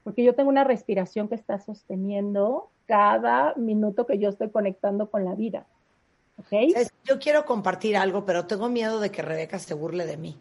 porque 0.03 0.23
yo 0.23 0.33
tengo 0.33 0.49
una 0.49 0.63
respiración 0.63 1.27
que 1.27 1.35
está 1.35 1.59
sosteniendo 1.59 2.71
cada 2.87 3.53
minuto 3.57 4.07
que 4.07 4.17
yo 4.17 4.29
estoy 4.29 4.49
conectando 4.49 5.11
con 5.11 5.23
la 5.23 5.35
vida. 5.35 5.67
¿Okay? 6.37 6.73
Yo 7.03 7.19
quiero 7.19 7.45
compartir 7.45 7.95
algo, 7.95 8.25
pero 8.25 8.47
tengo 8.47 8.69
miedo 8.69 8.99
de 8.99 9.11
que 9.11 9.21
Rebeca 9.21 9.59
se 9.59 9.75
burle 9.75 10.07
de 10.07 10.17
mí. 10.17 10.35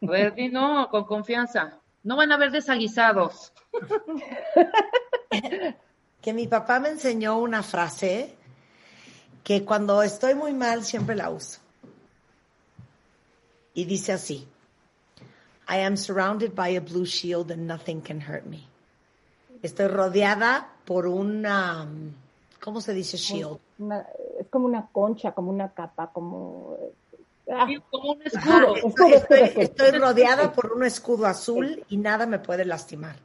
A 0.00 0.10
ver, 0.10 0.34
no, 0.50 0.88
con 0.88 1.04
confianza. 1.04 1.78
No 2.02 2.16
van 2.16 2.32
a 2.32 2.36
haber 2.36 2.50
desaguisados. 2.50 3.52
que 6.22 6.32
mi 6.32 6.46
papá 6.46 6.80
me 6.80 6.88
enseñó 6.88 7.38
una 7.38 7.62
frase 7.62 8.39
que 9.44 9.64
cuando 9.64 10.02
estoy 10.02 10.34
muy 10.34 10.52
mal 10.52 10.84
siempre 10.84 11.14
la 11.16 11.30
uso. 11.30 11.60
Y 13.74 13.84
dice 13.84 14.12
así, 14.12 14.46
I 15.68 15.80
am 15.82 15.96
surrounded 15.96 16.52
by 16.54 16.76
a 16.76 16.80
blue 16.80 17.06
shield 17.06 17.50
and 17.52 17.66
nothing 17.66 18.00
can 18.00 18.20
hurt 18.20 18.44
me. 18.44 18.64
Estoy 19.62 19.88
rodeada 19.88 20.68
por 20.84 21.06
una, 21.06 21.86
¿cómo 22.60 22.80
se 22.80 22.94
dice 22.94 23.16
shield? 23.16 23.58
es 24.38 24.46
como 24.48 24.66
una 24.66 24.86
concha, 24.86 25.32
como 25.32 25.50
una 25.50 25.68
capa, 25.70 26.10
como 26.12 26.76
Ah. 27.52 27.66
como 27.90 28.12
un 28.12 28.22
escudo. 28.22 28.76
estoy, 29.56 29.90
rodeada 29.90 30.52
por 30.52 30.72
un 30.72 30.84
escudo 30.84 31.26
azul 31.26 31.84
y 31.88 31.96
nada 31.96 32.26
me 32.26 32.38
puede 32.38 32.64
lastimar. 32.64 33.16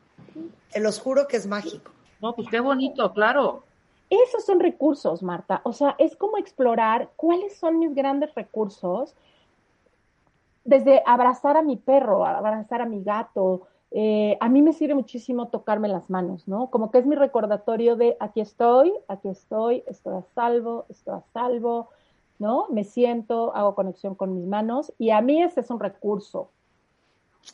Te 0.71 0.79
los 0.79 0.99
juro 0.99 1.27
que 1.27 1.37
es 1.37 1.45
mágico. 1.45 1.91
No, 2.21 2.33
pues 2.33 2.47
qué 2.49 2.59
bonito, 2.59 3.13
claro. 3.13 3.63
Esos 4.09 4.45
son 4.45 4.59
recursos, 4.59 5.23
Marta. 5.23 5.61
O 5.63 5.73
sea, 5.73 5.95
es 5.97 6.15
como 6.15 6.37
explorar 6.37 7.09
cuáles 7.15 7.57
son 7.57 7.79
mis 7.79 7.93
grandes 7.93 8.33
recursos. 8.35 9.15
Desde 10.63 11.03
abrazar 11.05 11.57
a 11.57 11.61
mi 11.61 11.77
perro, 11.77 12.25
abrazar 12.25 12.81
a 12.81 12.85
mi 12.85 13.03
gato. 13.03 13.67
Eh, 13.91 14.37
a 14.39 14.49
mí 14.49 14.61
me 14.61 14.73
sirve 14.73 14.95
muchísimo 14.95 15.47
tocarme 15.47 15.87
las 15.87 16.09
manos, 16.09 16.47
¿no? 16.47 16.69
Como 16.69 16.91
que 16.91 16.97
es 16.97 17.05
mi 17.05 17.15
recordatorio 17.15 17.95
de 17.95 18.17
aquí 18.19 18.41
estoy, 18.41 18.93
aquí 19.07 19.29
estoy, 19.29 19.83
estoy 19.87 20.15
a 20.17 20.23
salvo, 20.33 20.85
estoy 20.89 21.15
a 21.15 21.21
salvo 21.33 21.89
¿no? 22.39 22.67
Me 22.69 22.83
siento, 22.83 23.55
hago 23.55 23.75
conexión 23.75 24.15
con 24.15 24.35
mis 24.35 24.45
manos 24.45 24.93
y 24.97 25.11
a 25.11 25.21
mí 25.21 25.41
ese 25.41 25.61
es 25.61 25.69
un 25.69 25.79
recurso. 25.79 26.49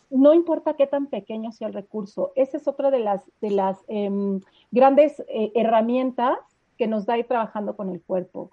No 0.09 0.33
importa 0.33 0.75
qué 0.75 0.87
tan 0.87 1.07
pequeño 1.07 1.51
sea 1.51 1.67
el 1.67 1.73
recurso, 1.73 2.31
esa 2.35 2.57
es 2.57 2.67
otra 2.67 2.91
de 2.91 2.99
las, 2.99 3.23
de 3.41 3.51
las 3.51 3.77
em, 3.87 4.41
grandes 4.71 5.19
eh, 5.27 5.51
herramientas 5.55 6.37
que 6.77 6.87
nos 6.87 7.05
da 7.05 7.17
ir 7.17 7.27
trabajando 7.27 7.75
con 7.75 7.89
el 7.89 8.01
cuerpo. 8.01 8.51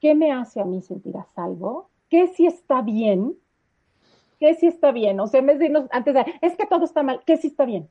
¿Qué 0.00 0.14
me 0.14 0.32
hace 0.32 0.60
a 0.60 0.64
mí 0.64 0.80
sentir 0.80 1.16
a 1.16 1.24
salvo? 1.34 1.88
¿Qué 2.08 2.26
si 2.28 2.46
está 2.46 2.82
bien? 2.82 3.36
¿Qué 4.38 4.54
si 4.54 4.66
está 4.66 4.92
bien? 4.92 5.20
O 5.20 5.26
sea, 5.26 5.40
en 5.40 5.46
vez 5.46 5.58
de 5.58 5.66
irnos 5.66 5.86
antes 5.90 6.14
de, 6.14 6.24
es 6.40 6.56
que 6.56 6.66
todo 6.66 6.84
está 6.84 7.02
mal, 7.02 7.22
¿qué 7.24 7.36
si 7.36 7.48
está 7.48 7.64
bien? 7.64 7.88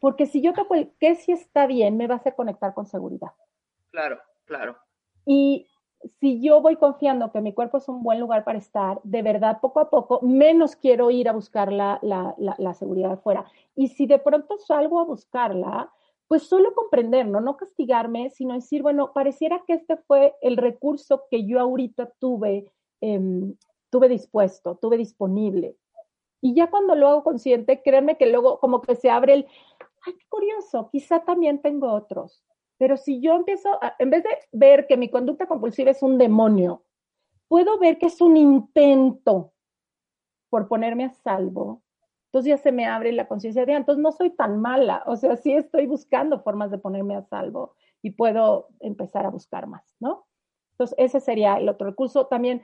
Porque 0.00 0.26
si 0.26 0.42
yo 0.42 0.52
toco 0.52 0.74
el 0.74 0.90
qué 0.98 1.14
si 1.14 1.30
está 1.32 1.66
bien, 1.66 1.96
me 1.96 2.08
va 2.08 2.14
a 2.14 2.18
hacer 2.18 2.34
conectar 2.34 2.74
con 2.74 2.86
seguridad. 2.86 3.30
Claro, 3.92 4.20
claro. 4.44 4.76
Y 5.24 5.68
si 6.20 6.40
yo 6.40 6.60
voy 6.60 6.76
confiando 6.76 7.30
que 7.32 7.40
mi 7.40 7.52
cuerpo 7.52 7.78
es 7.78 7.88
un 7.88 8.02
buen 8.02 8.20
lugar 8.20 8.44
para 8.44 8.58
estar, 8.58 9.00
de 9.04 9.22
verdad, 9.22 9.60
poco 9.60 9.80
a 9.80 9.90
poco, 9.90 10.20
menos 10.22 10.76
quiero 10.76 11.10
ir 11.10 11.28
a 11.28 11.32
buscar 11.32 11.72
la, 11.72 11.98
la, 12.02 12.74
seguridad 12.74 13.12
afuera. 13.12 13.44
Y 13.74 13.88
si 13.88 14.06
de 14.06 14.18
pronto 14.18 14.58
salgo 14.58 15.00
a 15.00 15.04
buscarla, 15.04 15.92
pues 16.28 16.44
solo 16.44 16.74
comprender, 16.74 17.26
¿no? 17.26 17.40
no 17.40 17.56
castigarme, 17.56 18.30
sino 18.30 18.54
decir, 18.54 18.82
bueno, 18.82 19.12
pareciera 19.12 19.62
que 19.66 19.74
este 19.74 19.96
fue 19.96 20.34
el 20.40 20.56
recurso 20.56 21.24
que 21.30 21.46
yo 21.46 21.60
ahorita 21.60 22.10
tuve, 22.18 22.70
em, 23.00 23.54
tuve 23.90 24.08
dispuesto, 24.08 24.76
tuve 24.76 24.96
disponible. 24.96 25.76
Y 26.40 26.54
ya 26.54 26.70
cuando 26.70 26.94
lo 26.94 27.08
hago 27.08 27.24
consciente, 27.24 27.82
créanme 27.82 28.16
que 28.16 28.26
luego 28.26 28.58
como 28.58 28.80
que 28.80 28.96
se 28.96 29.10
abre 29.10 29.34
el, 29.34 29.46
ay, 30.06 30.14
qué 30.14 30.26
curioso, 30.28 30.88
quizá 30.90 31.20
también 31.20 31.60
tengo 31.60 31.92
otros. 31.92 32.42
Pero 32.78 32.96
si 32.96 33.20
yo 33.20 33.34
empiezo, 33.34 33.78
en 33.98 34.10
vez 34.10 34.24
de 34.24 34.30
ver 34.52 34.86
que 34.86 34.96
mi 34.96 35.08
conducta 35.08 35.46
compulsiva 35.46 35.90
es 35.90 36.02
un 36.02 36.18
demonio, 36.18 36.84
puedo 37.48 37.78
ver 37.78 37.98
que 37.98 38.06
es 38.06 38.20
un 38.20 38.36
intento 38.36 39.52
por 40.48 40.68
ponerme 40.68 41.04
a 41.04 41.10
salvo. 41.10 41.82
Entonces 42.26 42.48
ya 42.48 42.56
se 42.56 42.72
me 42.72 42.86
abre 42.86 43.12
la 43.12 43.28
conciencia 43.28 43.66
de, 43.66 43.74
ah, 43.74 43.76
entonces 43.76 44.02
no 44.02 44.10
soy 44.10 44.30
tan 44.30 44.60
mala, 44.60 45.02
o 45.06 45.16
sea, 45.16 45.36
sí 45.36 45.52
estoy 45.52 45.86
buscando 45.86 46.40
formas 46.40 46.70
de 46.70 46.78
ponerme 46.78 47.14
a 47.14 47.22
salvo 47.22 47.74
y 48.00 48.12
puedo 48.12 48.68
empezar 48.80 49.26
a 49.26 49.30
buscar 49.30 49.66
más, 49.66 49.84
¿no? 50.00 50.26
Entonces 50.72 50.96
ese 50.98 51.20
sería 51.20 51.56
el 51.56 51.68
otro 51.68 51.86
recurso. 51.86 52.26
También, 52.26 52.62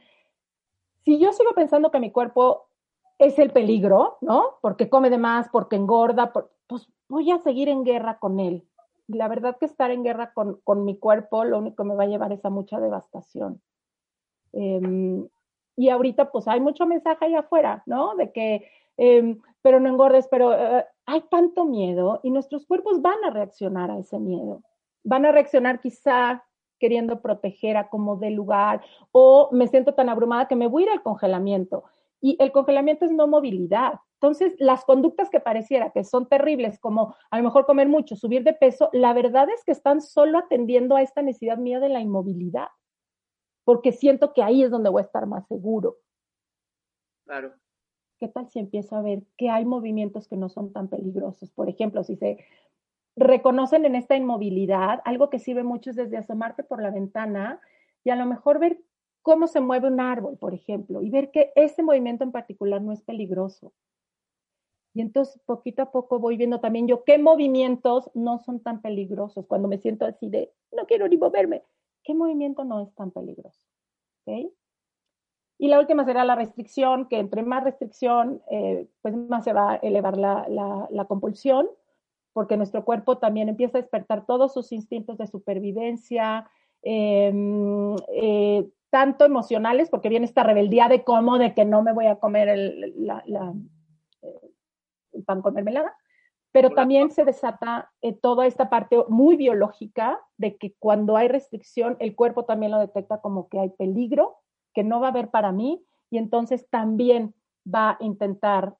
si 1.04 1.18
yo 1.18 1.32
sigo 1.32 1.52
pensando 1.54 1.90
que 1.90 2.00
mi 2.00 2.10
cuerpo 2.10 2.68
es 3.18 3.38
el 3.38 3.50
peligro, 3.50 4.16
¿no? 4.20 4.58
Porque 4.62 4.88
come 4.88 5.10
de 5.10 5.18
más, 5.18 5.48
porque 5.50 5.76
engorda, 5.76 6.32
pues 6.32 6.88
voy 7.08 7.30
a 7.30 7.38
seguir 7.38 7.68
en 7.68 7.84
guerra 7.84 8.18
con 8.18 8.40
él. 8.40 8.66
La 9.08 9.28
verdad 9.28 9.56
que 9.58 9.66
estar 9.66 9.90
en 9.90 10.04
guerra 10.04 10.32
con, 10.32 10.60
con 10.64 10.84
mi 10.84 10.96
cuerpo 10.98 11.44
lo 11.44 11.58
único 11.58 11.82
que 11.82 11.88
me 11.88 11.94
va 11.94 12.04
a 12.04 12.08
llevar 12.08 12.32
es 12.32 12.44
a 12.44 12.50
mucha 12.50 12.78
devastación. 12.78 13.60
Em, 14.52 15.28
y 15.76 15.88
ahorita 15.90 16.30
pues 16.30 16.48
hay 16.48 16.60
mucho 16.60 16.86
mensaje 16.86 17.26
ahí 17.26 17.34
afuera, 17.34 17.82
¿no? 17.86 18.14
De 18.16 18.32
que, 18.32 18.68
em, 18.96 19.40
pero 19.62 19.80
no 19.80 19.88
engordes, 19.88 20.28
pero 20.28 20.52
eh, 20.54 20.84
hay 21.06 21.22
tanto 21.30 21.64
miedo 21.64 22.20
y 22.22 22.30
nuestros 22.30 22.66
cuerpos 22.66 23.00
van 23.00 23.22
a 23.24 23.30
reaccionar 23.30 23.90
a 23.90 23.98
ese 23.98 24.18
miedo. 24.18 24.62
Van 25.04 25.24
a 25.24 25.32
reaccionar 25.32 25.80
quizá 25.80 26.44
queriendo 26.78 27.20
proteger 27.20 27.76
a 27.76 27.88
como 27.88 28.16
de 28.16 28.30
lugar 28.30 28.82
o 29.12 29.48
me 29.52 29.66
siento 29.66 29.94
tan 29.94 30.08
abrumada 30.08 30.48
que 30.48 30.56
me 30.56 30.68
voy 30.68 30.84
a 30.84 30.86
ir 30.86 30.92
al 30.92 31.02
congelamiento. 31.02 31.84
Y 32.20 32.36
el 32.40 32.52
congelamiento 32.52 33.04
es 33.04 33.12
no 33.12 33.26
movilidad. 33.26 33.94
Entonces, 34.20 34.54
las 34.58 34.84
conductas 34.84 35.30
que 35.30 35.38
pareciera 35.38 35.90
que 35.90 36.02
son 36.02 36.28
terribles, 36.28 36.80
como 36.80 37.14
a 37.30 37.38
lo 37.38 37.44
mejor 37.44 37.66
comer 37.66 37.88
mucho, 37.88 38.16
subir 38.16 38.42
de 38.42 38.52
peso, 38.52 38.90
la 38.92 39.12
verdad 39.12 39.48
es 39.48 39.64
que 39.64 39.70
están 39.70 40.00
solo 40.00 40.38
atendiendo 40.38 40.96
a 40.96 41.02
esta 41.02 41.22
necesidad 41.22 41.58
mía 41.58 41.78
de 41.78 41.88
la 41.88 42.00
inmovilidad, 42.00 42.68
porque 43.64 43.92
siento 43.92 44.32
que 44.32 44.42
ahí 44.42 44.64
es 44.64 44.70
donde 44.70 44.90
voy 44.90 45.02
a 45.02 45.04
estar 45.04 45.26
más 45.26 45.46
seguro. 45.46 45.98
Claro. 47.24 47.52
¿Qué 48.18 48.26
tal 48.26 48.48
si 48.48 48.58
empiezo 48.58 48.96
a 48.96 49.02
ver 49.02 49.22
que 49.36 49.50
hay 49.50 49.64
movimientos 49.64 50.26
que 50.26 50.36
no 50.36 50.48
son 50.48 50.72
tan 50.72 50.88
peligrosos? 50.88 51.52
Por 51.52 51.68
ejemplo, 51.68 52.02
si 52.02 52.16
se 52.16 52.44
reconocen 53.14 53.84
en 53.84 53.94
esta 53.94 54.16
inmovilidad, 54.16 55.00
algo 55.04 55.30
que 55.30 55.38
sirve 55.38 55.62
mucho 55.62 55.90
es 55.90 55.96
desde 55.96 56.16
asomarte 56.16 56.64
por 56.64 56.82
la 56.82 56.90
ventana 56.90 57.60
y 58.02 58.10
a 58.10 58.16
lo 58.16 58.26
mejor 58.26 58.58
ver 58.58 58.80
cómo 59.28 59.46
se 59.46 59.60
mueve 59.60 59.88
un 59.88 60.00
árbol, 60.00 60.38
por 60.38 60.54
ejemplo, 60.54 61.02
y 61.02 61.10
ver 61.10 61.30
que 61.30 61.52
ese 61.54 61.82
movimiento 61.82 62.24
en 62.24 62.32
particular 62.32 62.80
no 62.80 62.92
es 62.92 63.02
peligroso. 63.02 63.74
Y 64.94 65.02
entonces 65.02 65.38
poquito 65.44 65.82
a 65.82 65.90
poco 65.90 66.18
voy 66.18 66.38
viendo 66.38 66.60
también 66.60 66.88
yo 66.88 67.04
qué 67.04 67.18
movimientos 67.18 68.10
no 68.14 68.38
son 68.38 68.60
tan 68.60 68.80
peligrosos. 68.80 69.44
Cuando 69.46 69.68
me 69.68 69.76
siento 69.76 70.06
así 70.06 70.30
de, 70.30 70.50
no 70.72 70.86
quiero 70.86 71.06
ni 71.06 71.18
moverme, 71.18 71.62
¿qué 72.04 72.14
movimiento 72.14 72.64
no 72.64 72.80
es 72.80 72.94
tan 72.94 73.10
peligroso? 73.10 73.60
Y 74.24 75.68
la 75.68 75.78
última 75.78 76.06
será 76.06 76.24
la 76.24 76.34
restricción, 76.34 77.06
que 77.06 77.18
entre 77.18 77.42
más 77.42 77.64
restricción, 77.64 78.40
eh, 78.50 78.88
pues 79.02 79.14
más 79.14 79.44
se 79.44 79.52
va 79.52 79.72
a 79.72 79.76
elevar 79.76 80.16
la 80.16 81.04
compulsión 81.06 81.68
porque 82.38 82.56
nuestro 82.56 82.84
cuerpo 82.84 83.18
también 83.18 83.48
empieza 83.48 83.76
a 83.76 83.80
despertar 83.80 84.24
todos 84.24 84.54
sus 84.54 84.70
instintos 84.70 85.18
de 85.18 85.26
supervivencia, 85.26 86.48
em, 86.82 87.96
eh, 88.12 88.68
tanto 88.90 89.24
emocionales, 89.24 89.90
porque 89.90 90.08
viene 90.08 90.26
esta 90.26 90.42
rebeldía 90.42 90.88
de 90.88 91.04
cómo, 91.04 91.38
de 91.38 91.54
que 91.54 91.64
no 91.64 91.82
me 91.82 91.92
voy 91.92 92.06
a 92.06 92.16
comer 92.16 92.48
el, 92.48 92.94
eh, 94.22 94.32
pan 95.26 95.42
con 95.42 95.54
mermelada, 95.54 95.94
pero 96.52 96.70
también 96.70 97.10
se 97.10 97.24
desata 97.24 97.92
eh, 98.00 98.14
toda 98.14 98.46
esta 98.46 98.70
parte 98.70 98.96
muy 99.08 99.36
biológica 99.36 100.20
de 100.38 100.56
que 100.56 100.74
cuando 100.78 101.16
hay 101.16 101.28
restricción, 101.28 101.96
el 102.00 102.14
cuerpo 102.14 102.44
también 102.44 102.72
lo 102.72 102.78
detecta 102.78 103.20
como 103.20 103.48
que 103.48 103.60
hay 103.60 103.70
peligro, 103.70 104.36
que 104.72 104.84
no 104.84 105.00
va 105.00 105.08
a 105.08 105.10
haber 105.10 105.30
para 105.30 105.52
mí, 105.52 105.84
y 106.10 106.18
entonces 106.18 106.68
también 106.70 107.34
va 107.66 107.90
a 107.90 107.96
intentar 108.00 108.76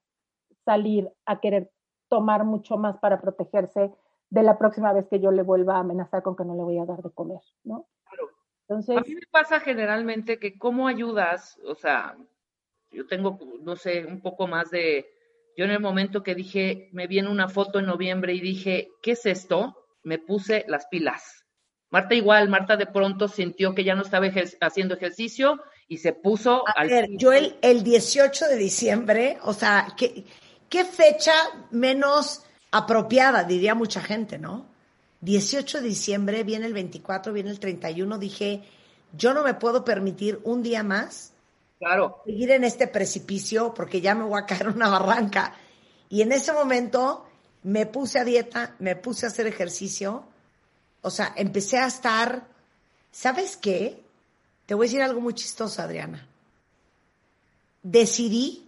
salir 0.64 1.11
a 1.26 1.40
querer 1.40 1.70
tomar 2.09 2.44
mucho 2.44 2.78
más 2.78 2.99
para 2.99 3.20
protegerse 3.20 3.92
de 4.31 4.43
la 4.43 4.59
próxima 4.59 4.93
vez 4.93 5.07
que 5.09 5.20
yo 5.20 5.31
le 5.31 5.43
vuelva 5.43 5.76
a 5.76 5.81
amenazar 5.81 6.22
con 6.22 6.37
que 6.37 6.45
no 6.45 6.55
le 6.55 6.62
voy 6.62 6.79
a 6.79 6.85
dar 6.85 7.03
de 7.03 7.11
comer, 7.11 7.41
¿no? 7.64 7.89
Claro. 8.05 8.31
Entonces, 8.68 8.97
a 8.97 9.01
mí 9.01 9.14
me 9.14 9.26
pasa 9.31 9.61
generalmente 9.61 10.39
que 10.39 10.59
cómo 10.59 10.89
ayudas, 10.89 11.59
o 11.64 11.74
sea, 11.74 12.16
yo 12.91 13.07
tengo, 13.07 13.39
no 13.62 13.76
sé, 13.76 14.05
un 14.05 14.20
poco 14.20 14.47
más 14.47 14.70
de, 14.70 15.07
yo 15.57 15.64
en 15.64 15.70
el 15.70 15.81
momento 15.81 16.22
que 16.22 16.35
dije, 16.35 16.91
me 16.93 17.07
viene 17.07 17.31
una 17.31 17.49
foto 17.49 17.79
en 17.79 17.87
noviembre 17.87 18.35
y 18.35 18.41
dije, 18.41 18.91
¿qué 19.03 19.12
es 19.12 19.24
esto? 19.24 19.76
Me 20.03 20.18
puse 20.18 20.64
las 20.68 20.87
pilas. 20.87 21.47
Marta 21.91 22.14
igual, 22.14 22.51
Marta 22.51 22.76
de 22.76 22.87
pronto 22.87 23.29
sintió 23.29 23.74
que 23.74 23.85
ya 23.85 23.95
no 23.95 24.03
estaba 24.03 24.26
haciendo 24.61 24.95
ejercicio 24.95 25.59
y 25.87 25.97
se 25.99 26.12
puso 26.12 26.64
a 26.68 26.85
Ver, 26.85 27.09
yo 27.16 27.33
el, 27.33 27.57
el 27.62 27.83
18 27.83 28.47
de 28.47 28.57
diciembre, 28.57 29.39
o 29.43 29.55
sea, 29.55 29.95
que 29.97 30.26
¿Qué 30.68 30.85
fecha 30.85 31.33
menos 31.70 32.45
apropiada, 32.71 33.45
diría 33.45 33.75
mucha 33.75 34.01
gente, 34.01 34.39
¿no? 34.39 34.66
18 35.21 35.81
de 35.81 35.89
diciembre, 35.89 36.45
viene 36.45 36.66
el 36.66 36.75
24, 36.75 37.33
viene 37.33 37.51
el 37.51 37.59
31, 37.59 38.19
dije, 38.19 38.62
yo 39.16 39.35
no 39.35 39.43
me 39.43 39.55
puedo 39.55 39.85
permitir 39.85 40.41
un 40.45 40.62
día 40.62 40.83
más 40.83 41.33
claro. 41.79 42.23
seguir 42.25 42.51
en 42.53 42.64
este 42.64 42.87
precipicio 42.87 43.75
porque 43.75 44.01
ya 44.01 44.14
me 44.14 44.25
voy 44.25 44.41
a 44.41 44.47
caer 44.47 44.62
en 44.62 44.77
una 44.77 44.89
barranca. 44.89 45.55
Y 46.09 46.23
en 46.23 46.33
ese 46.33 46.53
momento 46.53 47.27
me 47.62 47.87
puse 47.87 48.19
a 48.19 48.25
dieta, 48.25 48.77
me 48.79 48.97
puse 48.97 49.27
a 49.27 49.31
hacer 49.31 49.47
ejercicio, 49.47 50.25
o 51.03 51.11
sea, 51.11 51.33
empecé 51.37 51.79
a 51.79 51.87
estar, 51.87 52.47
¿sabes 53.11 53.57
qué? 53.57 54.03
Te 54.66 54.75
voy 54.75 54.87
a 54.87 54.89
decir 54.89 55.03
algo 55.03 55.21
muy 55.21 55.35
chistoso, 55.35 55.83
Adriana. 55.83 56.27
Decidí 57.83 58.68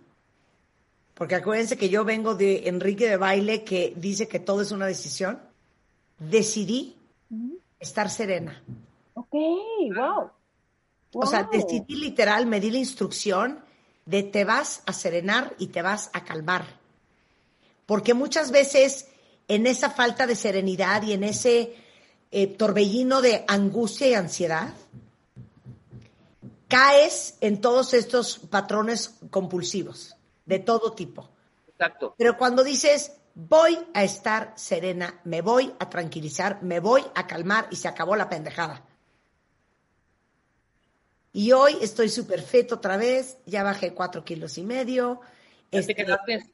porque 1.21 1.35
acuérdense 1.35 1.77
que 1.77 1.91
yo 1.91 2.03
vengo 2.03 2.35
de 2.35 2.67
Enrique 2.67 3.07
de 3.07 3.19
Baile 3.19 3.63
que 3.63 3.93
dice 3.95 4.27
que 4.27 4.41
todo 4.41 4.63
es 4.63 4.73
una 4.73 4.87
decisión. 4.87 5.39
Decidí 6.19 6.97
estar 7.79 8.09
serena. 8.09 8.65
Ok, 9.13 9.35
wow. 9.95 10.31
O 11.13 11.27
sea, 11.27 11.43
decidí 11.43 11.97
literal, 11.97 12.47
me 12.47 12.59
di 12.59 12.71
la 12.71 12.79
instrucción 12.79 13.63
de 14.07 14.23
te 14.23 14.47
vas 14.47 14.83
a 14.87 14.95
serenar 14.95 15.55
y 15.59 15.67
te 15.67 15.83
vas 15.83 16.09
a 16.15 16.25
calmar. 16.25 16.65
Porque 17.85 18.15
muchas 18.15 18.51
veces 18.51 19.09
en 19.47 19.67
esa 19.67 19.91
falta 19.91 20.27
de 20.27 20.37
serenidad 20.37 21.03
y 21.03 21.13
en 21.13 21.25
ese 21.25 21.77
eh, 22.31 22.47
torbellino 22.47 23.21
de 23.21 23.45
angustia 23.47 24.09
y 24.09 24.15
ansiedad, 24.15 24.73
caes 26.67 27.37
en 27.43 27.61
todos 27.61 27.93
estos 27.93 28.39
patrones 28.39 29.17
compulsivos 29.29 30.17
de 30.51 30.59
todo 30.59 30.93
tipo. 30.93 31.31
Exacto. 31.69 32.15
Pero 32.19 32.37
cuando 32.37 32.65
dices, 32.65 33.13
voy 33.35 33.79
a 33.95 34.03
estar 34.03 34.53
serena, 34.57 35.21
me 35.25 35.43
voy 35.43 35.73
a 35.79 35.89
tranquilizar, 35.89 36.63
me 36.63 36.81
voy 36.81 37.03
a 37.15 37.27
calmar 37.27 37.69
y 37.71 37.77
se 37.77 37.87
acabó 37.87 38.17
la 38.17 38.29
pendejada. 38.29 38.85
Y 41.33 41.53
hoy 41.53 41.77
estoy 41.81 42.09
súper 42.09 42.43
feto 42.43 42.75
otra 42.75 42.97
vez, 42.97 43.39
ya 43.47 43.63
bajé 43.63 43.95
cuatro 43.95 44.25
kilos 44.25 44.59
y 44.59 44.65
medio. 44.65 45.21
Ya, 45.71 45.83
te, 45.83 45.95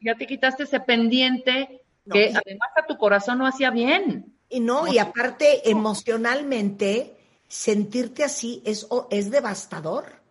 este 0.03 0.27
quitaste 0.27 0.65
ese 0.65 0.81
pendiente 0.81 1.83
que 2.11 2.35
además 2.35 2.69
a 2.77 2.87
tu 2.87 2.99
corazón 2.99 3.39
no 3.39 3.47
hacía 3.47 3.71
bien. 3.71 4.37
Y 4.51 4.61
no, 4.61 4.87
y 4.87 4.99
aparte 4.99 5.69
emocionalmente, 5.71 7.17
sentirte 7.49 8.23
así 8.25 8.63
es, 8.67 8.87
es 9.11 9.31
devastador. 9.31 10.26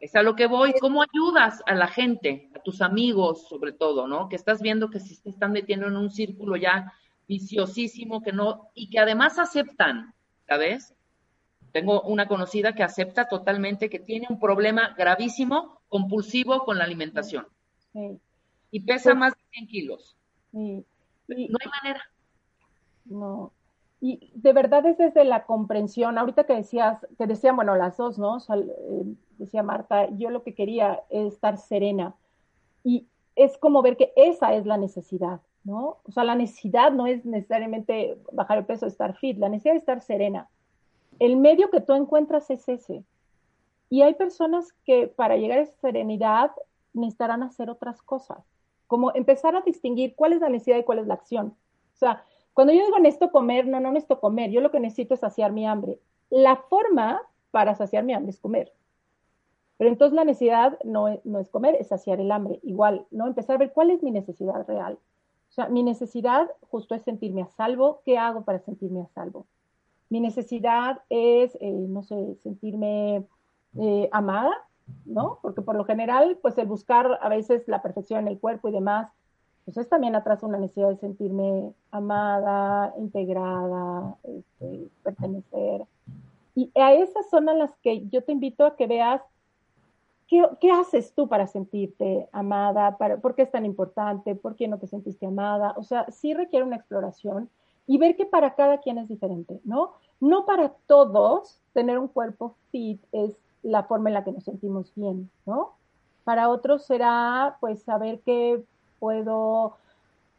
Es 0.00 0.16
a 0.16 0.22
lo 0.22 0.34
que 0.34 0.46
voy. 0.46 0.72
¿Cómo 0.80 1.02
ayudas 1.02 1.62
a 1.66 1.74
la 1.74 1.86
gente, 1.86 2.50
a 2.56 2.60
tus 2.60 2.80
amigos 2.80 3.46
sobre 3.48 3.72
todo, 3.72 4.08
¿no? 4.08 4.28
Que 4.28 4.36
estás 4.36 4.62
viendo 4.62 4.90
que 4.90 4.98
se 4.98 5.28
están 5.28 5.52
metiendo 5.52 5.86
en 5.86 5.96
un 5.96 6.10
círculo 6.10 6.56
ya 6.56 6.92
viciosísimo 7.28 8.22
que 8.22 8.32
no, 8.32 8.70
y 8.74 8.90
que 8.90 8.98
además 8.98 9.38
aceptan, 9.38 10.14
¿sabes? 10.48 10.94
Tengo 11.70 12.00
una 12.02 12.26
conocida 12.26 12.74
que 12.74 12.82
acepta 12.82 13.28
totalmente 13.28 13.88
que 13.88 14.00
tiene 14.00 14.26
un 14.28 14.40
problema 14.40 14.94
gravísimo, 14.98 15.80
compulsivo 15.88 16.64
con 16.64 16.78
la 16.78 16.84
alimentación. 16.84 17.46
Y 18.72 18.80
pesa 18.80 19.14
más 19.14 19.34
de 19.34 19.42
100 19.52 19.66
kilos. 19.68 20.16
no 20.52 20.82
hay 21.28 21.70
manera. 21.82 22.02
No. 23.04 23.52
Y 24.00 24.32
de 24.34 24.52
verdad 24.52 24.86
es 24.86 24.96
desde 24.96 25.24
la 25.24 25.44
comprensión, 25.44 26.16
ahorita 26.16 26.44
que 26.44 26.54
decías, 26.54 27.06
que 27.18 27.26
decían, 27.26 27.54
bueno, 27.54 27.76
las 27.76 27.96
dos, 27.98 28.18
¿no? 28.18 28.38
Eh, 28.38 29.14
decía 29.40 29.62
Marta, 29.62 30.08
yo 30.10 30.30
lo 30.30 30.42
que 30.42 30.54
quería 30.54 31.02
es 31.08 31.32
estar 31.32 31.58
serena. 31.58 32.14
Y 32.84 33.06
es 33.34 33.56
como 33.58 33.82
ver 33.82 33.96
que 33.96 34.12
esa 34.16 34.54
es 34.54 34.66
la 34.66 34.76
necesidad, 34.76 35.40
¿no? 35.64 35.98
O 36.04 36.12
sea, 36.12 36.24
la 36.24 36.34
necesidad 36.34 36.92
no 36.92 37.06
es 37.06 37.24
necesariamente 37.24 38.18
bajar 38.32 38.58
el 38.58 38.66
peso, 38.66 38.86
estar 38.86 39.16
fit, 39.16 39.38
la 39.38 39.48
necesidad 39.48 39.76
es 39.76 39.82
estar 39.82 40.02
serena. 40.02 40.48
El 41.18 41.36
medio 41.36 41.70
que 41.70 41.80
tú 41.80 41.94
encuentras 41.94 42.50
es 42.50 42.68
ese. 42.68 43.02
Y 43.88 44.02
hay 44.02 44.14
personas 44.14 44.72
que 44.84 45.08
para 45.08 45.36
llegar 45.36 45.58
a 45.58 45.62
esa 45.62 45.76
serenidad 45.80 46.52
necesitarán 46.92 47.42
hacer 47.42 47.70
otras 47.70 48.02
cosas, 48.02 48.38
como 48.86 49.12
empezar 49.14 49.56
a 49.56 49.62
distinguir 49.62 50.14
cuál 50.14 50.34
es 50.34 50.40
la 50.40 50.48
necesidad 50.48 50.78
y 50.78 50.84
cuál 50.84 50.98
es 50.98 51.06
la 51.06 51.14
acción. 51.14 51.48
O 51.94 51.98
sea, 51.98 52.24
cuando 52.52 52.72
yo 52.72 52.84
digo 52.84 52.98
necesito 52.98 53.30
comer, 53.30 53.66
no, 53.66 53.80
no 53.80 53.90
necesito 53.90 54.20
comer, 54.20 54.50
yo 54.50 54.60
lo 54.60 54.70
que 54.70 54.80
necesito 54.80 55.14
es 55.14 55.20
saciar 55.20 55.52
mi 55.52 55.66
hambre. 55.66 55.98
La 56.28 56.56
forma 56.56 57.22
para 57.50 57.74
saciar 57.74 58.04
mi 58.04 58.12
hambre 58.12 58.30
es 58.30 58.38
comer. 58.38 58.72
Pero 59.80 59.92
entonces 59.92 60.14
la 60.14 60.26
necesidad 60.26 60.78
no 60.84 61.08
es, 61.08 61.24
no 61.24 61.38
es 61.38 61.48
comer, 61.48 61.74
es 61.80 61.88
saciar 61.88 62.20
el 62.20 62.30
hambre. 62.32 62.60
Igual, 62.62 63.06
¿no? 63.10 63.26
Empezar 63.26 63.56
a 63.56 63.60
ver 63.60 63.72
cuál 63.72 63.90
es 63.90 64.02
mi 64.02 64.10
necesidad 64.10 64.66
real. 64.66 64.98
O 65.48 65.52
sea, 65.52 65.70
mi 65.70 65.82
necesidad 65.82 66.50
justo 66.68 66.94
es 66.94 67.00
sentirme 67.02 67.40
a 67.40 67.48
salvo. 67.48 68.02
¿Qué 68.04 68.18
hago 68.18 68.44
para 68.44 68.58
sentirme 68.58 69.00
a 69.00 69.06
salvo? 69.06 69.46
Mi 70.10 70.20
necesidad 70.20 71.00
es, 71.08 71.56
eh, 71.62 71.72
no 71.72 72.02
sé, 72.02 72.34
sentirme 72.42 73.24
eh, 73.78 74.10
amada. 74.12 74.52
¿no? 75.06 75.38
Porque 75.40 75.62
por 75.62 75.76
lo 75.76 75.86
general, 75.86 76.38
pues 76.42 76.58
el 76.58 76.66
buscar 76.66 77.18
a 77.22 77.30
veces 77.30 77.66
la 77.66 77.80
perfección 77.80 78.20
en 78.20 78.28
el 78.28 78.38
cuerpo 78.38 78.68
y 78.68 78.72
demás, 78.72 79.10
pues 79.64 79.78
es 79.78 79.88
también 79.88 80.14
atrás 80.14 80.42
una 80.42 80.58
necesidad 80.58 80.90
de 80.90 80.96
sentirme 80.96 81.72
amada, 81.90 82.92
integrada, 82.98 84.14
este, 84.24 84.90
pertenecer. 85.02 85.86
Y 86.54 86.70
a 86.78 86.92
esas 86.92 87.30
son 87.30 87.48
a 87.48 87.54
las 87.54 87.74
que 87.78 88.06
yo 88.08 88.22
te 88.22 88.32
invito 88.32 88.66
a 88.66 88.76
que 88.76 88.86
veas 88.86 89.22
qué, 90.30 90.48
qué 90.60 90.70
haces 90.70 91.12
tú 91.12 91.28
para 91.28 91.48
sentirte 91.48 92.28
amada, 92.32 92.96
por 92.96 93.34
qué 93.34 93.42
es 93.42 93.50
tan 93.50 93.66
importante, 93.66 94.36
por 94.36 94.54
qué 94.54 94.68
no 94.68 94.78
te 94.78 94.86
sentiste 94.86 95.26
amada. 95.26 95.74
O 95.76 95.82
sea, 95.82 96.06
sí 96.10 96.32
requiere 96.32 96.64
una 96.64 96.76
exploración 96.76 97.50
y 97.86 97.98
ver 97.98 98.16
que 98.16 98.24
para 98.24 98.54
cada 98.54 98.78
quien 98.78 98.98
es 98.98 99.08
diferente, 99.08 99.60
¿no? 99.64 99.94
No 100.20 100.46
para 100.46 100.68
todos 100.86 101.60
tener 101.72 101.98
un 101.98 102.06
cuerpo 102.06 102.54
fit 102.70 103.02
es 103.10 103.36
la 103.64 103.82
forma 103.82 104.08
en 104.08 104.14
la 104.14 104.24
que 104.24 104.30
nos 104.30 104.44
sentimos 104.44 104.94
bien, 104.94 105.28
¿no? 105.44 105.72
Para 106.22 106.48
otros 106.48 106.84
será 106.84 107.56
pues 107.58 107.82
saber 107.82 108.20
que 108.20 108.62
puedo 109.00 109.74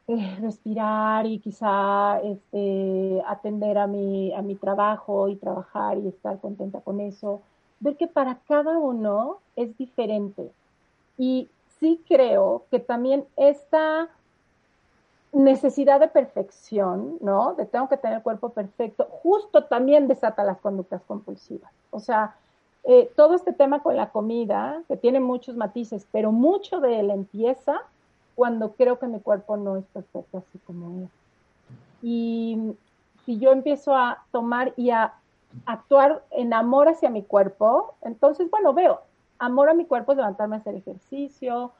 eh, 0.08 0.38
respirar 0.40 1.26
y 1.26 1.40
quizá 1.40 2.22
este, 2.22 3.22
atender 3.28 3.78
a 3.78 3.88
mi, 3.88 4.34
a 4.34 4.42
mi 4.42 4.56
trabajo 4.56 5.28
y 5.28 5.36
trabajar 5.36 5.98
y 5.98 6.08
estar 6.08 6.40
contenta 6.40 6.80
con 6.80 7.02
eso. 7.02 7.42
Ver 7.82 7.98
que 7.98 8.08
para 8.08 8.36
cada 8.48 8.78
uno 8.80 9.40
es 9.56 9.78
diferente. 9.78 10.50
Y 11.18 11.50
sí 11.80 12.02
creo 12.08 12.64
que 12.72 12.80
también 12.80 13.26
esta 13.36 14.10
necesidad 15.34 16.00
de 16.00 16.08
perfección, 16.08 17.18
¿no? 17.22 17.56
De 17.56 17.66
tengo 17.66 17.90
que 17.90 17.98
tener 17.98 18.18
el 18.18 18.24
cuerpo 18.24 18.50
perfecto, 18.50 19.06
justo 19.10 19.66
también 19.66 20.08
desata 20.08 20.44
las 20.44 20.60
conductas 20.60 21.02
compulsivas. 21.08 21.72
O 21.90 22.00
sea, 22.00 22.36
eh, 22.84 23.12
todo 23.16 23.36
este 23.36 23.54
tema 23.54 23.82
con 23.82 23.96
la 23.96 24.10
comida, 24.10 24.82
que 24.88 24.98
tiene 24.98 25.20
muchos 25.20 25.56
matices, 25.56 26.06
pero 26.12 26.32
mucho 26.32 26.80
de 26.80 27.00
él 27.00 27.10
empieza 27.10 27.82
cuando 28.36 28.72
creo 28.74 29.00
que 29.00 29.08
mi 29.08 29.20
cuerpo 29.20 29.58
no 29.58 29.78
es 29.78 29.86
perfecto 29.86 30.40
así 30.40 30.60
como 30.66 31.04
es. 31.04 31.10
Y 32.02 32.76
si 33.26 33.38
yo 33.38 33.52
empiezo 33.52 33.96
a 33.96 34.24
tomar 34.32 34.74
y 34.78 34.90
a 34.90 35.14
actuar 35.66 36.24
en 36.32 36.54
amor 36.54 36.90
hacia 36.90 37.10
mi 37.10 37.24
cuerpo, 37.24 37.96
entonces, 38.02 38.50
bueno, 38.50 38.74
veo, 38.74 39.02
amor 39.40 39.70
a 39.70 39.74
mi 39.74 39.86
cuerpo 39.86 40.12
es 40.12 40.18
levantarme 40.18 40.56
a 40.56 40.60
hacer 40.60 40.76
ejercicio, 40.76 41.72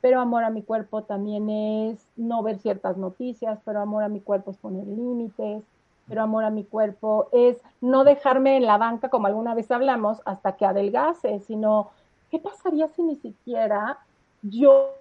pero 0.00 0.20
amor 0.20 0.44
a 0.44 0.50
mi 0.50 0.62
cuerpo 0.62 1.02
también 1.02 1.50
es 1.50 2.06
no 2.16 2.42
ver 2.42 2.58
ciertas 2.58 2.96
noticias, 2.96 3.58
pero 3.64 3.80
amor 3.80 4.04
a 4.04 4.08
mi 4.08 4.20
cuerpo 4.20 4.52
es 4.52 4.56
poner 4.58 4.86
límites, 4.86 5.64
pero 6.08 6.22
amor 6.22 6.44
a 6.44 6.50
mi 6.50 6.64
cuerpo 6.64 7.28
es 7.32 7.58
no 7.80 8.04
dejarme 8.04 8.56
en 8.56 8.66
la 8.66 8.78
banca, 8.78 9.08
como 9.08 9.26
alguna 9.26 9.54
vez 9.54 9.70
hablamos, 9.70 10.22
hasta 10.24 10.52
que 10.52 10.64
adelgase, 10.64 11.40
sino, 11.40 11.90
¿qué 12.30 12.38
pasaría 12.38 12.88
si 12.88 13.02
ni 13.02 13.16
siquiera 13.16 13.98
yo 14.42 14.94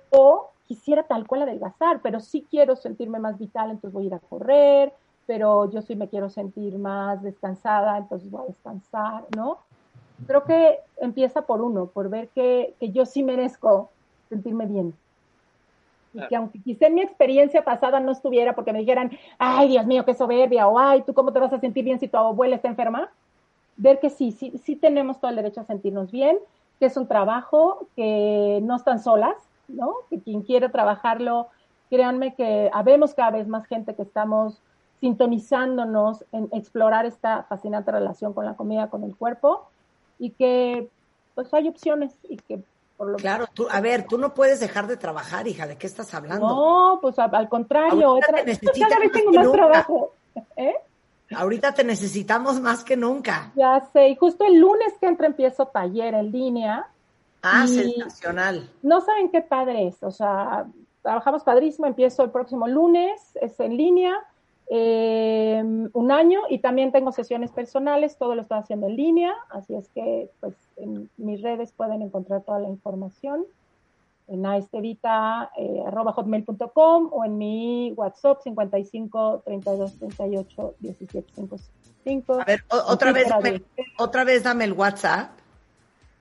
quisiera 0.67 1.03
tal 1.03 1.25
cual 1.25 1.43
adelgazar, 1.43 2.01
pero 2.01 2.19
sí 2.19 2.45
quiero 2.49 2.75
sentirme 2.75 3.19
más 3.19 3.37
vital, 3.37 3.71
entonces 3.71 3.93
voy 3.93 4.03
a 4.03 4.07
ir 4.07 4.13
a 4.13 4.19
correr, 4.19 4.93
pero 5.27 5.69
yo 5.69 5.81
sí 5.81 5.95
me 5.95 6.07
quiero 6.07 6.29
sentir 6.29 6.79
más 6.79 7.21
descansada, 7.21 7.97
entonces 7.97 8.31
voy 8.31 8.43
a 8.43 8.47
descansar, 8.47 9.25
¿no? 9.35 9.59
Creo 10.25 10.45
que 10.45 10.79
empieza 10.99 11.43
por 11.43 11.61
uno, 11.61 11.87
por 11.87 12.09
ver 12.09 12.29
que, 12.29 12.73
que 12.79 12.91
yo 12.91 13.05
sí 13.05 13.21
merezco 13.21 13.91
sentirme 14.29 14.65
bien. 14.65 14.93
Y 16.13 16.25
que 16.27 16.35
aunque 16.35 16.59
quizá 16.59 16.87
en 16.87 16.95
mi 16.95 17.01
experiencia 17.01 17.63
pasada 17.63 17.99
no 17.99 18.11
estuviera 18.11 18.55
porque 18.55 18.73
me 18.73 18.79
dijeran, 18.79 19.11
ay, 19.37 19.67
Dios 19.67 19.85
mío, 19.85 20.05
qué 20.05 20.15
soberbia, 20.15 20.67
o 20.67 20.79
ay, 20.79 21.03
¿tú 21.03 21.13
cómo 21.13 21.31
te 21.31 21.39
vas 21.39 21.53
a 21.53 21.59
sentir 21.59 21.83
bien 21.83 21.99
si 21.99 22.07
tu 22.07 22.17
abuela 22.17 22.55
está 22.55 22.69
enferma? 22.69 23.11
Ver 23.75 23.99
que 23.99 24.09
sí, 24.09 24.31
sí, 24.31 24.57
sí 24.63 24.75
tenemos 24.75 25.19
todo 25.19 25.29
el 25.29 25.35
derecho 25.35 25.61
a 25.61 25.65
sentirnos 25.65 26.09
bien, 26.09 26.39
que 26.79 26.87
es 26.87 26.97
un 26.97 27.07
trabajo, 27.07 27.87
que 27.95 28.59
no 28.63 28.77
están 28.77 28.99
solas, 28.99 29.35
¿no? 29.67 29.93
Que 30.09 30.19
quien 30.19 30.41
quiere 30.41 30.69
trabajarlo, 30.69 31.49
créanme 31.89 32.33
que 32.33 32.71
habemos 32.73 33.13
cada 33.13 33.31
vez 33.31 33.47
más 33.47 33.67
gente 33.67 33.93
que 33.93 34.01
estamos 34.01 34.61
sintonizándonos 34.99 36.25
en 36.31 36.49
explorar 36.53 37.05
esta 37.05 37.43
fascinante 37.43 37.91
relación 37.91 38.33
con 38.33 38.45
la 38.45 38.55
comida, 38.55 38.89
con 38.89 39.03
el 39.03 39.15
cuerpo, 39.15 39.69
y 40.19 40.31
que 40.31 40.89
pues 41.35 41.53
hay 41.53 41.67
opciones 41.67 42.13
y 42.23 42.37
que 42.37 42.61
por 42.97 43.09
lo 43.09 43.17
Claro, 43.17 43.45
tú, 43.53 43.67
a 43.69 43.79
ver, 43.79 44.07
tú 44.07 44.17
no 44.17 44.33
puedes 44.33 44.59
dejar 44.59 44.87
de 44.87 44.97
trabajar, 44.97 45.47
hija, 45.47 45.67
¿de 45.67 45.77
qué 45.77 45.85
estás 45.85 46.13
hablando? 46.15 46.47
No, 46.47 46.99
pues 46.99 47.17
al 47.19 47.47
contrario, 47.47 48.15
otra, 48.15 48.43
te 48.43 48.57
cada 48.57 48.99
vez 48.99 49.11
tengo 49.11 49.31
que 49.31 49.37
más 49.37 49.45
nunca. 49.45 49.57
trabajo. 49.57 50.13
¿Eh? 50.55 50.75
Ahorita 51.35 51.73
te 51.73 51.83
necesitamos 51.83 52.59
más 52.59 52.83
que 52.83 52.97
nunca. 52.97 53.51
Ya 53.55 53.87
sé, 53.93 54.09
y 54.09 54.15
justo 54.15 54.45
el 54.45 54.59
lunes 54.59 54.93
que 54.99 55.07
entra 55.07 55.27
empiezo 55.27 55.67
taller 55.67 56.13
en 56.15 56.31
línea. 56.31 56.87
Ah, 57.43 57.67
sensacional. 57.67 58.69
No 58.81 59.01
saben 59.01 59.29
qué 59.29 59.41
padre 59.41 59.87
es, 59.87 60.01
o 60.01 60.11
sea, 60.11 60.65
trabajamos 61.03 61.43
padrísimo, 61.43 61.85
empiezo 61.85 62.23
el 62.23 62.31
próximo 62.31 62.67
lunes, 62.67 63.37
es 63.39 63.59
en 63.59 63.77
línea, 63.77 64.17
eh, 64.69 65.63
un 65.93 66.11
año, 66.11 66.41
y 66.49 66.59
también 66.59 66.91
tengo 66.91 67.11
sesiones 67.11 67.51
personales, 67.51 68.17
todo 68.17 68.35
lo 68.35 68.41
estoy 68.41 68.59
haciendo 68.59 68.87
en 68.87 68.95
línea, 68.95 69.33
así 69.49 69.75
es 69.75 69.87
que 69.89 70.29
pues 70.39 70.53
en 70.77 71.09
mis 71.17 71.41
redes 71.41 71.71
pueden 71.71 72.01
encontrar 72.01 72.41
toda 72.41 72.59
la 72.59 72.67
información 72.69 73.45
en 74.27 74.45
aestevita, 74.45 75.51
eh, 75.57 75.83
o 77.11 77.23
en 77.25 77.37
mi 77.37 77.93
WhatsApp 77.95 78.41
55 78.41 79.43
32 79.45 79.97
38 79.99 80.75
17 80.79 81.33
55. 81.33 82.41
A 82.41 82.43
ver, 82.43 82.63
o- 82.69 82.91
otra 82.91 83.13
vez, 83.13 83.29
dame, 83.29 83.61
otra 83.97 84.23
vez 84.25 84.43
dame 84.43 84.65
el 84.65 84.73
WhatsApp. 84.73 85.29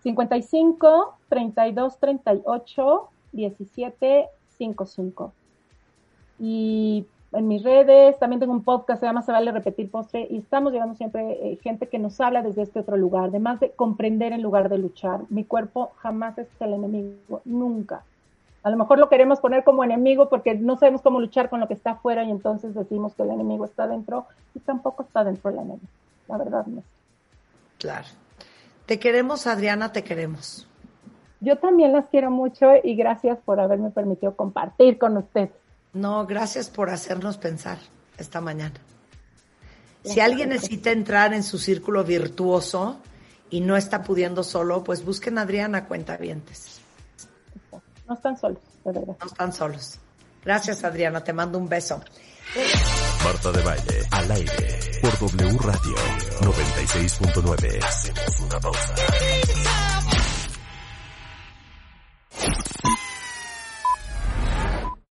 55 0.04 1.14
32 1.28 1.98
38 1.98 3.08
17 3.32 4.28
55. 4.56 5.32
Y 6.38 7.06
en 7.32 7.48
mis 7.48 7.62
redes 7.62 8.18
también 8.18 8.40
tengo 8.40 8.52
un 8.52 8.62
podcast, 8.62 9.00
se 9.00 9.06
llama 9.06 9.22
Se 9.22 9.32
vale 9.32 9.50
repetir 9.52 9.90
postre, 9.90 10.26
y 10.30 10.38
estamos 10.38 10.72
llevando 10.72 10.94
siempre 10.94 11.32
eh, 11.32 11.58
gente 11.62 11.88
que 11.88 11.98
nos 11.98 12.20
habla 12.20 12.42
desde 12.42 12.62
este 12.62 12.80
otro 12.80 12.96
lugar, 12.96 13.28
además 13.28 13.60
de 13.60 13.70
comprender 13.70 14.32
en 14.32 14.42
lugar 14.42 14.68
de 14.68 14.78
luchar. 14.78 15.20
Mi 15.28 15.44
cuerpo 15.44 15.92
jamás 15.98 16.38
es 16.38 16.48
el 16.60 16.72
enemigo, 16.72 17.42
nunca. 17.44 18.04
A 18.62 18.70
lo 18.70 18.76
mejor 18.76 18.98
lo 18.98 19.08
queremos 19.08 19.38
poner 19.38 19.62
como 19.64 19.84
enemigo 19.84 20.28
porque 20.28 20.54
no 20.54 20.76
sabemos 20.76 21.02
cómo 21.02 21.20
luchar 21.20 21.48
con 21.50 21.60
lo 21.60 21.68
que 21.68 21.74
está 21.74 21.92
afuera 21.92 22.24
y 22.24 22.30
entonces 22.30 22.74
decimos 22.74 23.14
que 23.14 23.22
el 23.22 23.30
enemigo 23.30 23.64
está 23.64 23.86
dentro 23.86 24.26
y 24.54 24.60
tampoco 24.60 25.04
está 25.04 25.22
dentro 25.22 25.50
el 25.50 25.56
enemigo. 25.56 25.86
La 26.26 26.36
verdad 26.36 26.66
no. 26.66 26.82
Claro. 27.78 28.08
Te 28.86 28.98
queremos, 28.98 29.46
Adriana, 29.46 29.92
te 29.92 30.02
queremos. 30.02 30.66
Yo 31.40 31.56
también 31.58 31.92
las 31.92 32.06
quiero 32.06 32.30
mucho 32.30 32.72
y 32.82 32.96
gracias 32.96 33.38
por 33.44 33.60
haberme 33.60 33.90
permitido 33.90 34.34
compartir 34.34 34.98
con 34.98 35.16
ustedes. 35.16 35.50
No, 35.96 36.26
gracias 36.26 36.68
por 36.68 36.90
hacernos 36.90 37.38
pensar 37.38 37.78
esta 38.18 38.42
mañana. 38.42 38.74
Si 40.04 40.20
alguien 40.20 40.50
necesita 40.50 40.90
entrar 40.90 41.32
en 41.32 41.42
su 41.42 41.58
círculo 41.58 42.04
virtuoso 42.04 43.00
y 43.48 43.62
no 43.62 43.78
está 43.78 44.02
pudiendo 44.02 44.44
solo, 44.44 44.84
pues 44.84 45.02
busquen 45.02 45.38
a 45.38 45.42
Adriana 45.42 45.86
Cuentavientes. 45.86 46.80
No 48.06 48.14
están 48.14 48.38
solos, 48.38 48.60
de 48.84 48.92
verdad. 48.92 49.16
No 49.18 49.26
están 49.26 49.54
solos. 49.54 49.98
Gracias, 50.44 50.84
Adriana. 50.84 51.24
Te 51.24 51.32
mando 51.32 51.58
un 51.58 51.66
beso. 51.66 52.02
Marta 53.24 53.50
de 53.52 53.62
Valle, 53.62 54.06
al 54.10 54.30
aire, 54.32 54.80
por 55.00 55.18
W 55.18 55.58
Radio 55.58 55.96
96.9. 56.42 57.82
Hacemos 57.82 58.40
una 58.40 58.60
pausa. 58.60 58.94